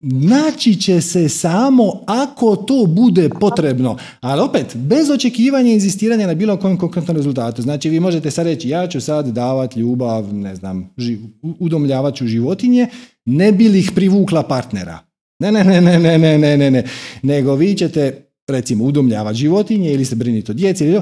[0.00, 3.96] Naći će se samo ako to bude potrebno.
[4.20, 7.62] Ali opet, bez očekivanja i inzistiranja na bilo kojem konkretnom rezultatu.
[7.62, 12.26] Znači, vi možete sad reći, ja ću sad davati ljubav, ne znam, ži, udomljavat ću
[12.26, 12.86] životinje,
[13.24, 14.98] ne bi li ih privukla partnera.
[15.38, 16.84] Ne, ne, ne, ne, ne, ne, ne, ne, ne.
[17.22, 21.00] Nego vi ćete, recimo, udomljavati životinje ili se briniti o djeci, ili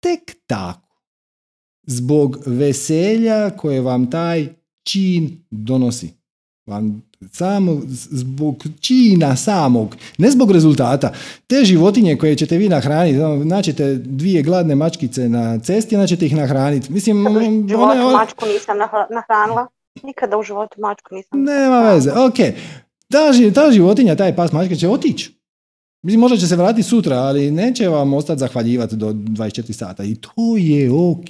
[0.00, 0.80] tek tako.
[1.86, 4.48] Zbog veselja koje vam taj
[4.82, 6.10] čin donosi.
[6.66, 7.02] Vam
[7.32, 7.80] samo
[8.10, 11.12] zbog čina samog, ne zbog rezultata.
[11.46, 16.36] Te životinje koje ćete vi nahraniti, ono, naćete dvije gladne mačkice na cesti, naćete ih
[16.36, 16.92] nahraniti.
[16.92, 18.76] Mislim, U one- životu one- mačku nisam
[19.10, 19.66] nahranila.
[20.02, 22.36] Nikada u životu mačku nisam nema veze, ok.
[23.10, 23.18] Ta,
[23.54, 25.34] ta životinja, taj pas mačka će otići.
[26.02, 30.04] Mislim, možda će se vratiti sutra, ali neće vam ostati zahvaljivati do 24 sata.
[30.04, 31.28] I to je ok.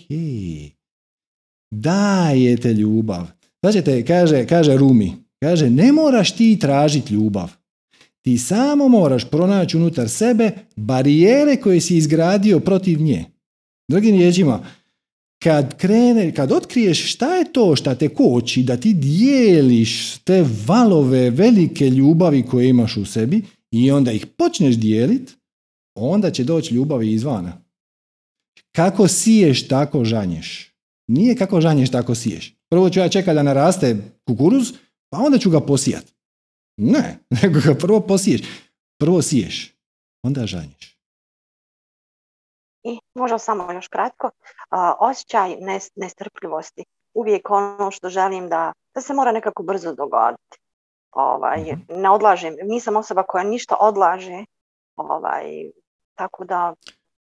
[1.71, 3.27] Dajete ljubav.
[3.63, 5.13] Značite, kaže, kaže Rumi,
[5.45, 7.53] kaže, ne moraš ti tražiti ljubav.
[8.23, 13.25] Ti samo moraš pronaći unutar sebe barijere koje si izgradio protiv nje.
[13.91, 14.67] Drugim riječima,
[15.43, 21.31] kad krene, kad otkriješ šta je to šta te koči da ti dijeliš te valove
[21.31, 25.37] velike ljubavi koje imaš u sebi i onda ih počneš dijelit,
[25.95, 27.63] onda će doći ljubav i izvana.
[28.73, 30.73] Kako siješ, tako žanješ.
[31.09, 32.55] Nije kako žanješ, tako siješ.
[32.71, 33.97] Prvo ću ja čekati da naraste
[34.27, 34.73] kukuruz,
[35.15, 36.05] pa onda ću ga posijat.
[36.77, 38.41] Ne, nego ga prvo posiješ.
[38.99, 39.75] Prvo siješ,
[40.23, 40.99] onda žanješ.
[42.85, 44.31] I možda samo još kratko,
[45.01, 46.85] osjećaj nes- nestrpljivosti.
[47.15, 50.59] Uvijek ono što želim da, da se mora nekako brzo dogoditi.
[51.13, 52.01] Ovaj, Mhm.
[52.01, 54.45] Ne odlažem, nisam osoba koja ništa odlaže,
[54.97, 55.45] ovaj,
[56.15, 56.75] tako da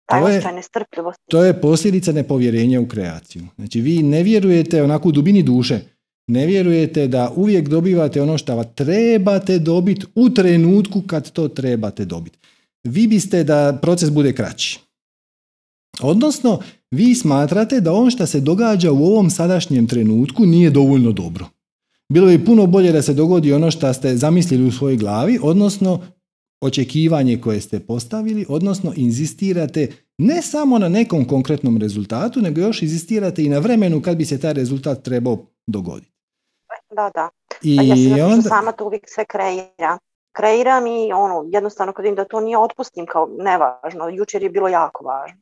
[0.06, 1.22] taj To je- osjećaj nestrpljivosti.
[1.30, 3.42] To je posljedica nepovjerenja u kreaciju.
[3.56, 5.80] Znači vi ne vjerujete onako u dubini duše,
[6.26, 12.38] ne vjerujete da uvijek dobivate ono što trebate dobiti u trenutku kad to trebate dobiti.
[12.84, 14.80] Vi biste da proces bude kraći.
[16.00, 16.60] Odnosno,
[16.90, 21.46] vi smatrate da ono što se događa u ovom sadašnjem trenutku nije dovoljno dobro.
[22.08, 26.00] Bilo bi puno bolje da se dogodi ono što ste zamislili u svojoj glavi, odnosno
[26.60, 33.44] očekivanje koje ste postavili, odnosno inzistirate ne samo na nekom konkretnom rezultatu, nego još inzistirate
[33.44, 36.13] i na vremenu kad bi se taj rezultat trebao dogoditi.
[36.94, 37.28] Da, da.
[37.62, 39.98] I Pa ja što onda, sama to uvijek sve kreira.
[40.32, 44.08] Kreiram i ono, jednostavno kad vidim da to nije otpustim kao nevažno.
[44.08, 45.40] Jučer je bilo jako važno.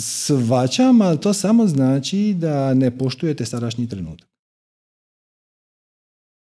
[0.00, 4.28] svačam, ali to samo znači da ne poštujete sadašnji trenutak.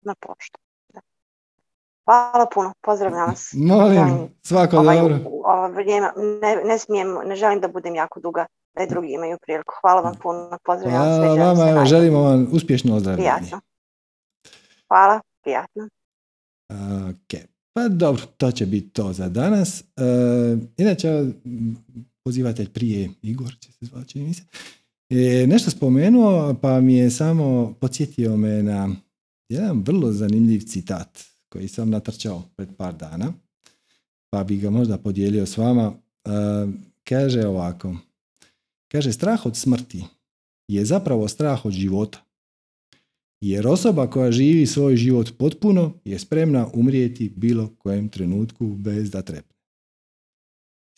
[0.02, 0.58] Na poštu.
[2.04, 3.54] Hvala puno, pozdravljam vas.
[3.54, 5.18] Molim, svako ovaj, dobro.
[5.26, 6.12] ovo vrijeme,
[6.42, 8.46] ne, ne smijem, ne želim da budem jako duga,
[8.76, 9.74] da i drugi imaju priliku.
[9.80, 13.30] Hvala vam puno, pozdravljam sve, Hvala vama, evo, želimo vam uspješno ozdravljenje.
[13.30, 13.60] Prijatno.
[14.88, 15.88] Hvala, prijatno.
[17.10, 17.40] Ok,
[17.72, 19.80] pa dobro, to će biti to za danas.
[19.80, 19.84] E,
[20.76, 21.24] inače,
[22.24, 24.42] pozivatelj prije, Igor će se zvati, čini mi se,
[25.09, 28.88] je nešto spomenuo, pa mi je samo podsjetio me na
[29.48, 33.32] jedan vrlo zanimljiv citat koji sam natrčao pred par dana,
[34.30, 35.92] pa bi ga možda podijelio s vama.
[36.24, 36.30] E,
[37.05, 37.94] kaže ovako,
[38.94, 40.04] kaže strah od smrti
[40.68, 42.24] je zapravo strah od života.
[43.40, 49.22] Jer osoba koja živi svoj život potpuno je spremna umrijeti bilo kojem trenutku bez da
[49.22, 49.54] trepne.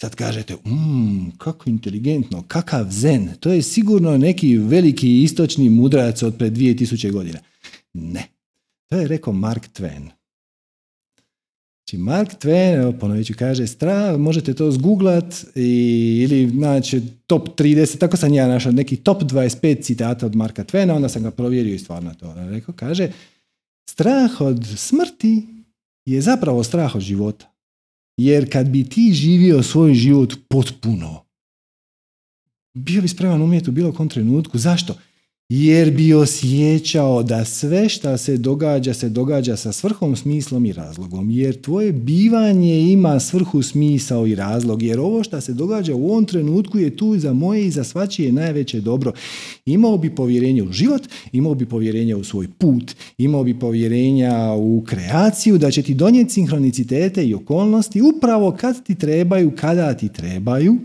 [0.01, 6.39] Sad kažete, mmm, kako inteligentno, kakav zen, to je sigurno neki veliki istočni mudrac od
[6.39, 7.39] pred 2000 godina.
[7.93, 8.28] Ne,
[8.86, 10.15] to je rekao Mark Twain.
[11.87, 17.49] Znači Mark Twain, evo ponovit ću, kaže strah, možete to zgooglat i, ili znači top
[17.49, 21.31] 30, tako sam ja našao neki top 25 citata od Marka Twaina, onda sam ga
[21.31, 23.13] provjerio i stvarno to on je rekao, kaže
[23.91, 25.47] strah od smrti
[26.05, 27.53] je zapravo strah od života.
[28.17, 31.25] Jer kad bi ti živio svoj život potpuno,
[32.75, 34.59] bio bi spreman umjeti u bilo kom trenutku.
[34.59, 34.95] Zašto?
[35.48, 41.31] Jer bi osjećao da sve što se događa, se događa sa svrhom, smislom i razlogom.
[41.31, 44.82] Jer tvoje bivanje ima svrhu, smisao i razlog.
[44.82, 48.32] Jer ovo što se događa u ovom trenutku je tu za moje i za svačije
[48.32, 49.12] najveće dobro.
[49.66, 51.02] Imao bi povjerenje u život,
[51.32, 56.32] imao bi povjerenje u svoj put, imao bi povjerenja u kreaciju, da će ti donijeti
[56.32, 60.78] sinhronicitete i okolnosti upravo kad ti trebaju, kada ti trebaju,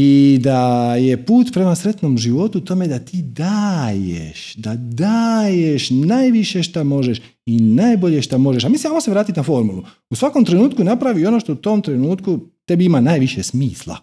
[0.00, 6.84] i da je put prema sretnom životu tome da ti daješ, da daješ najviše šta
[6.84, 8.64] možeš i najbolje šta možeš.
[8.64, 9.82] A mislim, ajmo se vratiti na formulu.
[10.10, 13.96] U svakom trenutku napravi ono što u tom trenutku tebi ima najviše smisla.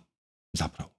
[0.53, 0.89] Zapravo.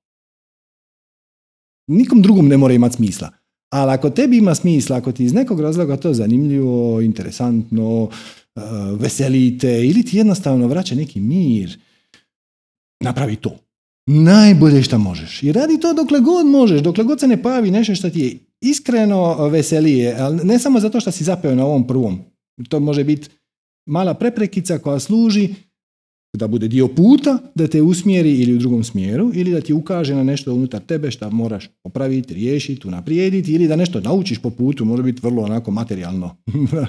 [1.86, 3.31] Nikom drugom ne mora imati smisla.
[3.73, 8.62] Ali ako tebi ima smisla, ako ti iz nekog razloga to zanimljivo, interesantno, uh,
[9.01, 11.78] veselite ili ti jednostavno vraća neki mir,
[13.01, 13.65] napravi to
[14.06, 15.42] najbolje što možeš.
[15.42, 18.38] I radi to dokle god možeš, dokle god se ne pojavi nešto što ti je
[18.60, 22.18] iskreno veselije, ali ne samo zato što si zapeo na ovom prvom.
[22.68, 23.28] To može biti
[23.86, 25.54] mala preprekica koja služi
[26.36, 30.14] da bude dio puta, da te usmjeri ili u drugom smjeru, ili da ti ukaže
[30.14, 34.84] na nešto unutar tebe što moraš popraviti, riješiti, unaprijediti, ili da nešto naučiš po putu,
[34.84, 36.36] može biti vrlo onako materijalno,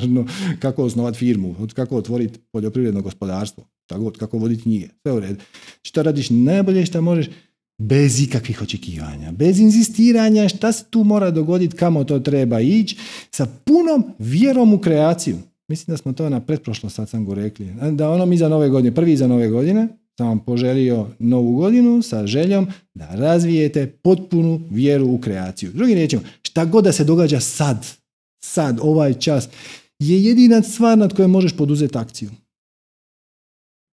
[0.61, 5.43] kako osnovati firmu, kako otvoriti poljoprivredno gospodarstvo, tako, kako voditi knjige, sve u redu.
[5.81, 7.27] Što radiš najbolje što možeš,
[7.81, 12.97] bez ikakvih očekivanja, bez inzistiranja šta se tu mora dogoditi, kamo to treba ići,
[13.31, 15.37] sa punom vjerom u kreaciju.
[15.67, 17.73] Mislim da smo to na pretprošlom sacangu rekli.
[17.91, 19.87] Da ono mi za nove godine, prvi za nove godine,
[20.17, 25.71] sam vam poželio novu godinu sa željom da razvijete potpunu vjeru u kreaciju.
[25.73, 27.87] Drugim riječima, šta god da se događa sad,
[28.43, 29.49] sad, ovaj čas,
[29.99, 32.29] je jedina stvar nad kojom možeš poduzeti akciju.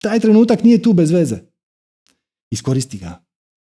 [0.03, 1.39] Taj trenutak nije tu bez veze.
[2.51, 3.25] Iskoristi ga.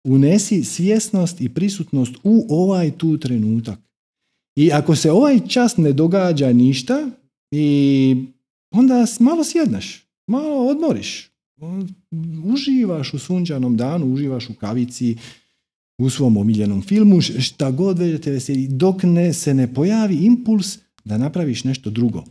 [0.08, 3.80] Unesi svjesnost i prisutnost u ovaj tu trenutak.
[4.56, 7.10] I ako se ovaj čas ne događa ništa,
[7.52, 8.16] i
[8.72, 11.32] onda malo sjedneš, malo odmoriš,
[12.44, 15.18] uživaš u sunčanom danu, uživaš u kavici,
[16.00, 20.78] u svom omiljenom filmu, šta god već te veseli, dok ne se ne pojavi impuls
[21.06, 22.24] da napraviš nešto drugo.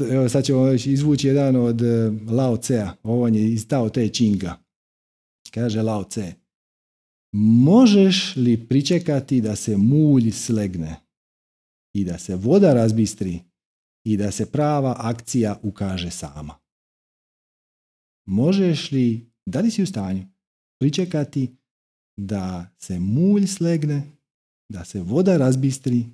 [0.00, 4.58] Evo sad ćemo izvući jedan od e, Lao Tse-a, ovo je iz Tao Te Chinga.
[5.54, 6.34] Kaže Lao Tse,
[7.32, 10.96] možeš li pričekati da se mulj slegne
[11.94, 13.40] i da se voda razbistri
[14.06, 16.54] i da se prava akcija ukaže sama?
[18.28, 20.26] Možeš li, da li si u stanju
[20.80, 21.56] pričekati
[22.18, 24.02] da se mulj slegne,
[24.72, 26.04] da se voda razbistri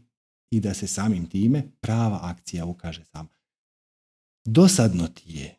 [0.51, 3.29] i da se samim time prava akcija ukaže sama.
[4.45, 5.59] Dosadno ti je.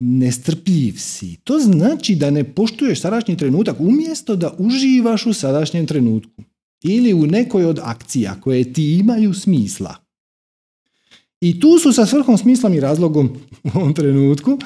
[0.00, 1.36] Nestrpljiv si.
[1.44, 6.42] To znači da ne poštuješ sadašnji trenutak umjesto da uživaš u sadašnjem trenutku.
[6.84, 9.96] Ili u nekoj od akcija koje ti imaju smisla.
[11.40, 13.30] I tu su sa svrhom, smislom i razlogom
[13.62, 14.58] u ovom trenutku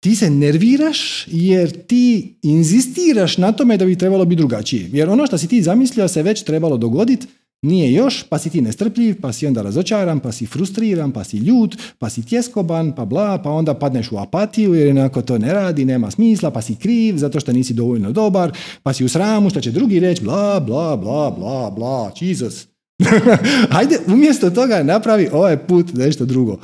[0.00, 4.90] ti se nerviraš jer ti inzistiraš na tome da bi trebalo biti drugačije.
[4.92, 7.26] Jer ono što si ti zamislio se već trebalo dogoditi,
[7.62, 11.36] nije još, pa si ti nestrpljiv, pa si onda razočaran, pa si frustriran, pa si
[11.36, 15.52] ljut, pa si tjeskoban, pa bla, pa onda padneš u apatiju jer onako to ne
[15.52, 19.50] radi, nema smisla, pa si kriv zato što nisi dovoljno dobar, pa si u sramu
[19.50, 22.66] što će drugi reći bla, bla, bla, bla, bla, Jesus.
[23.72, 26.58] Hajde, umjesto toga napravi ovaj put nešto drugo.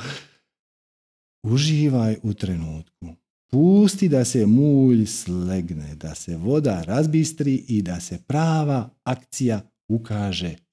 [1.43, 3.07] Uživaj u trenutku.
[3.51, 10.66] Pusti da se mulj slegne, da se voda razbistri i da se prava akcija ukaže.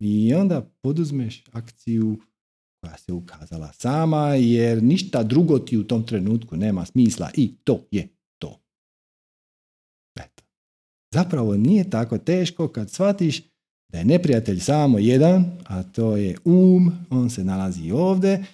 [0.00, 2.18] I onda poduzmeš akciju
[2.80, 7.86] koja se ukazala sama, jer ništa drugo ti u tom trenutku nema smisla i to
[7.90, 8.08] je
[8.38, 8.60] to.
[10.16, 10.44] Eto.
[11.14, 13.42] Zapravo nije tako teško kad shvatiš
[13.92, 18.44] da je neprijatelj samo jedan, a to je um, on se nalazi ovdje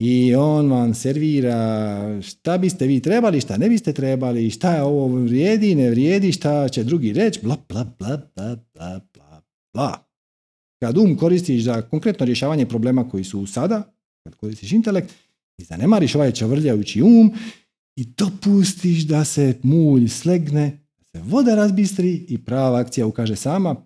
[0.00, 5.06] i on vam servira šta biste vi trebali, šta ne biste trebali, šta je ovo
[5.06, 9.42] vrijedi, ne vrijedi, šta će drugi reći, bla, bla, bla, bla, bla, bla,
[9.74, 10.09] bla.
[10.82, 13.92] Kad um koristiš za konkretno rješavanje problema koji su sada,
[14.24, 15.14] kad koristiš intelekt,
[15.58, 17.32] i zanemariš ovaj čavrljajući um
[17.96, 23.76] i dopustiš da se mulj slegne, da se voda razbistri i prava akcija ukaže sama,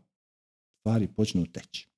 [0.81, 1.89] stvari počnu teći.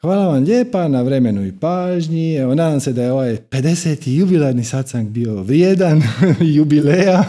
[0.00, 2.34] Hvala vam lijepa na vremenu i pažnji.
[2.34, 4.08] Evo, nadam se da je ovaj 50.
[4.18, 6.02] jubilarni satsang bio vrijedan
[6.56, 7.24] jubileja.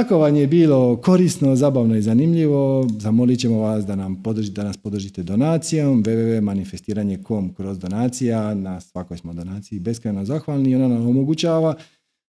[0.00, 4.64] Ako vam je bilo korisno, zabavno i zanimljivo, zamolit ćemo vas da, nam podržite, da
[4.64, 8.54] nas podržite donacijom www.manifestiranje.com kroz donacija.
[8.54, 11.74] Na svakoj smo donaciji beskrajno zahvalni i ona nam omogućava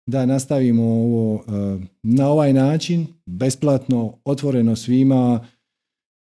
[0.06, 5.46] da nastavimo ovo eh, na ovaj način, besplatno, otvoreno svima,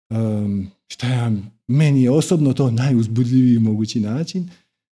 [0.10, 1.32] um, šta ja
[1.68, 4.50] meni je osobno to najuzbudljiviji mogući način.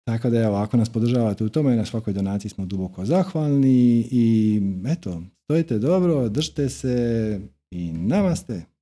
[0.07, 4.61] Tako da evo, ako nas podržavate u tome, na svakoj donaciji smo duboko zahvalni i
[4.87, 7.39] eto, stojite dobro, držite se
[7.71, 8.72] i namaste.